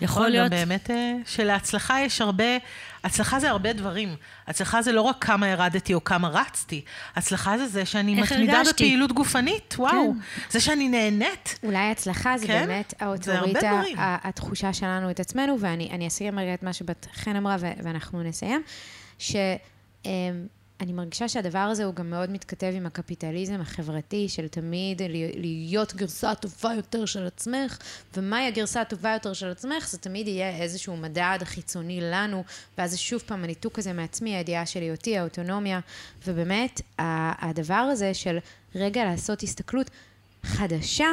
יכול 0.00 0.22
נכון, 0.22 0.32
להיות... 0.32 0.50
באמת 0.50 0.90
אה, 0.90 1.12
שלהצלחה 1.26 2.00
יש 2.00 2.20
הרבה, 2.20 2.44
הצלחה 3.06 3.40
זה 3.40 3.50
הרבה 3.50 3.72
דברים. 3.72 4.16
הצלחה 4.46 4.82
זה 4.82 4.92
לא 4.92 5.00
רק 5.00 5.24
כמה 5.24 5.48
ירדתי 5.48 5.94
או 5.94 6.04
כמה 6.04 6.28
רצתי, 6.28 6.84
הצלחה 7.16 7.58
זה 7.58 7.66
זה 7.66 7.84
שאני 7.84 8.14
מתמידה 8.14 8.56
הרגשתי? 8.56 8.84
בפעילות 8.84 9.12
גופנית, 9.12 9.74
וואו. 9.78 10.12
כן. 10.12 10.18
זה 10.50 10.60
שאני 10.60 10.88
נהנית. 10.88 11.58
אולי 11.62 11.90
הצלחה 11.90 12.38
זה 12.38 12.46
כן? 12.46 12.66
באמת 12.66 12.94
האוטוריטה, 13.00 13.82
התחושה 13.98 14.72
שלנו 14.72 15.10
את 15.10 15.20
עצמנו, 15.20 15.60
ואני 15.60 15.90
אני 15.90 16.06
אסיים 16.08 16.38
רגע 16.38 16.54
את 16.54 16.62
מה 16.62 16.72
שבת 16.72 17.06
חן 17.14 17.36
אמרה 17.36 17.56
ואנחנו 17.60 18.22
נסיים, 18.22 18.62
שאני 20.80 20.92
מרגישה 20.92 21.28
שהדבר 21.28 21.58
הזה 21.58 21.84
הוא 21.84 21.94
גם 21.94 22.10
מאוד 22.10 22.30
מתכתב 22.30 22.72
עם 22.74 22.86
הקפיטליזם 22.86 23.60
החברתי 23.60 24.28
של 24.28 24.48
תמיד 24.48 25.02
להיות 25.36 25.94
גרסה 25.94 26.34
טובה 26.34 26.74
יותר 26.76 27.04
של 27.04 27.26
עצמך, 27.26 27.78
ומהי 28.16 28.46
הגרסה 28.46 28.80
הטובה 28.80 29.12
יותר 29.12 29.32
של 29.32 29.50
עצמך, 29.50 29.88
זה 29.88 29.98
תמיד 29.98 30.28
יהיה 30.28 30.56
איזשהו 30.56 30.96
מדד 30.96 31.38
חיצוני 31.44 32.00
לנו, 32.00 32.44
ואז 32.78 32.90
זה 32.90 32.98
שוב 32.98 33.22
פעם 33.26 33.44
הניתוק 33.44 33.78
הזה 33.78 33.92
מעצמי, 33.92 34.36
הידיעה 34.36 34.66
של 34.66 34.80
היותי, 34.80 35.18
האוטונומיה, 35.18 35.80
ובאמת 36.26 36.80
הדבר 36.98 37.74
הזה 37.74 38.14
של 38.14 38.38
רגע 38.74 39.04
לעשות 39.04 39.42
הסתכלות 39.42 39.90
חדשה, 40.42 41.08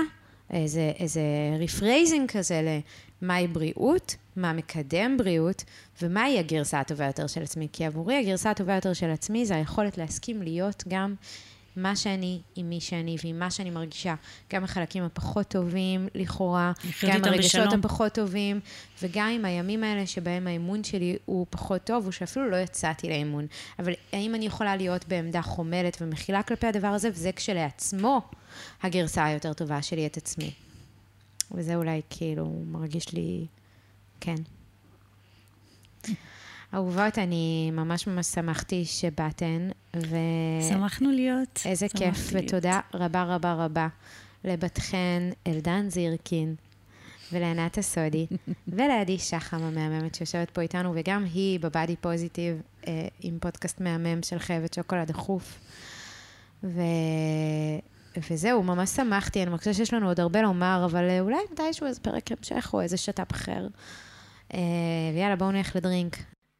איזה, 0.50 0.92
איזה 1.00 1.22
rephrasing 1.60 2.32
כזה 2.32 2.80
למהי 3.24 3.48
בריאות, 3.48 4.16
מה 4.36 4.54
מקדם 4.54 5.18
בריאות, 5.18 5.64
ומהי 6.02 6.40
הגרסה 6.40 6.80
הטובה 6.80 7.06
יותר 7.06 7.28
של 7.28 7.44
עצמי. 7.44 7.68
כי 7.74 7.86
עבורי 7.86 8.16
הגרסה 8.16 8.52
הטובה 8.52 8.76
יותר 8.76 8.94
של 8.94 9.10
עצמי 9.10 9.46
זה 9.46 9.56
היכולת 9.56 9.98
להסכים 9.98 10.42
להיות 10.42 10.84
גם 10.88 11.16
מה 11.76 11.96
שאני 11.96 12.42
עם 12.56 12.70
מי 12.70 12.82
שאני 12.82 13.16
ועם 13.24 13.40
מה 13.40 13.52
שאני 13.52 13.70
מרגישה. 13.70 14.16
גם 14.54 14.64
החלקים 14.64 15.04
הפחות 15.04 15.48
טובים 15.48 16.08
לכאורה, 16.16 16.72
גם 17.08 17.24
הרגשות 17.24 17.62
בשלום. 17.62 17.80
הפחות 17.80 18.14
טובים, 18.14 18.60
וגם 19.02 19.28
עם 19.28 19.46
הימים 19.46 19.84
האלה 19.84 20.06
שבהם 20.08 20.48
האימון 20.48 20.84
שלי 20.84 21.18
הוא 21.26 21.46
פחות 21.50 21.84
טוב, 21.84 22.08
או 22.08 22.12
שאפילו 22.12 22.50
לא 22.50 22.56
יצאתי 22.56 23.10
לאימון. 23.10 23.48
אבל 23.80 23.94
האם 24.14 24.36
אני 24.36 24.46
יכולה 24.46 24.76
להיות 24.76 25.08
בעמדה 25.08 25.42
חומלת 25.42 25.98
ומכילה 26.02 26.44
כלפי 26.44 26.68
הדבר 26.68 26.88
הזה, 26.88 27.10
וזה 27.14 27.32
כשלעצמו 27.32 28.22
הגרסה 28.84 29.26
היותר 29.26 29.54
טובה 29.54 29.82
שלי 29.82 30.06
את 30.06 30.18
עצמי. 30.18 30.63
וזה 31.54 31.76
אולי 31.76 32.02
כאילו 32.10 32.64
מרגיש 32.66 33.14
לי, 33.14 33.46
כן. 34.20 34.36
אהובות, 36.74 37.18
אני 37.18 37.72
ממש 37.72 38.08
ממש 38.08 38.26
שמחתי 38.28 38.86
שבאתן, 38.86 39.70
ו... 39.96 40.16
שמחנו 40.70 41.12
להיות. 41.12 41.60
איזה 41.66 41.88
שמחתי 41.88 42.06
כיף, 42.06 42.34
להיות. 42.34 42.54
ותודה 42.54 42.80
רבה 42.94 43.24
רבה 43.24 43.54
רבה 43.54 43.88
לבת 44.44 44.80
חן, 44.80 45.30
אלדן 45.48 45.90
זירקין 45.90 46.56
ולענת 47.32 47.78
הסודי, 47.78 48.28
ולעדי 48.68 49.20
שחם 49.20 49.64
המהממת 49.64 50.16
שיושבת 50.16 50.50
פה 50.50 50.62
איתנו, 50.62 50.94
וגם 50.96 51.26
היא 51.34 51.60
בבאדי 51.60 51.96
פוזיטיב 51.96 52.62
אה, 52.88 53.08
עם 53.22 53.38
פודקאסט 53.42 53.82
מהמם 53.82 54.24
של 54.24 54.40
חייבת 54.40 54.74
שוקולד 54.74 55.08
דחוף. 55.08 55.60
ו... 56.64 56.82
וזהו, 58.32 58.64
ממש 58.64 58.90
שמחתי, 58.90 59.44
אני 59.44 59.50
מרגישה 59.50 59.74
שיש 59.74 59.94
לנו 59.94 60.08
עוד 60.08 60.20
הרבה 60.20 60.42
לומר, 60.42 60.82
אבל 60.86 61.10
אה, 61.10 61.20
אולי 61.20 61.38
מתישהו 61.52 61.88
איזה 61.88 62.00
פרק 62.00 62.32
המשך 62.32 62.70
או 62.74 62.82
איזה 62.82 62.98
שת"פ 62.98 63.32
אחר. 63.32 63.68
אה, 64.54 64.60
ויאללה, 65.14 65.36
בואו 65.36 65.52
נלך 65.52 65.76
לדרינק. 65.76 66.18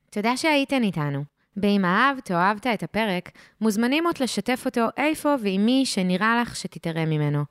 תודה 0.10 0.38
שהייתן 0.38 0.84
איתנו. 0.84 1.33
ואם 1.58 1.86
אהבת 1.86 2.32
או 2.32 2.36
אהבת 2.36 2.68
את 2.68 2.84
הפרק, 2.84 3.32
מוזמנים 3.62 4.06
עוד 4.06 4.16
לשתף 4.20 4.64
אותו 4.66 4.88
איפה 4.98 5.36
ועם 5.44 5.66
מי 5.66 5.86
שנראה 5.86 6.42
לך 6.42 6.56
שתיתרם 6.56 7.10
ממנו. 7.10 7.44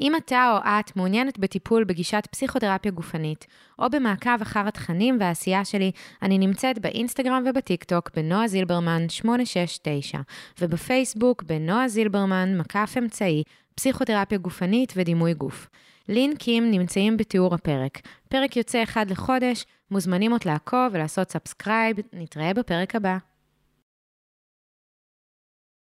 אם 0.00 0.16
אתה 0.16 0.52
או 0.52 0.58
את 0.80 0.96
מעוניינת 0.96 1.38
בטיפול 1.38 1.84
בגישת 1.84 2.28
פסיכותרפיה 2.30 2.90
גופנית, 2.90 3.46
או 3.78 3.90
במעקב 3.90 4.42
אחר 4.42 4.68
התכנים 4.68 5.16
והעשייה 5.20 5.64
שלי, 5.64 5.90
אני 6.22 6.38
נמצאת 6.38 6.78
באינסטגרם 6.78 7.44
ובטיקטוק 7.46 8.10
בנועה 8.16 8.48
זילברמן 8.48 9.08
869, 9.08 10.18
ובפייסבוק 10.60 11.42
בנועה 11.42 11.88
זילברמן, 11.88 12.58
מקף 12.58 12.94
אמצעי, 12.98 13.42
פסיכותרפיה 13.74 14.38
גופנית 14.38 14.92
ודימוי 14.96 15.34
גוף. 15.34 15.68
לינקים 16.08 16.70
נמצאים 16.70 17.16
בתיאור 17.16 17.54
הפרק. 17.54 17.98
פרק 18.28 18.56
יוצא 18.56 18.82
אחד 18.82 19.10
לחודש, 19.10 19.64
מוזמנים 19.90 20.32
עוד 20.32 20.40
לעקוב 20.44 20.88
ולעשות 20.92 21.30
subscribe, 21.30 21.96
נתראה 22.12 22.54
בפרק 22.54 22.96
הבא. 22.96 23.18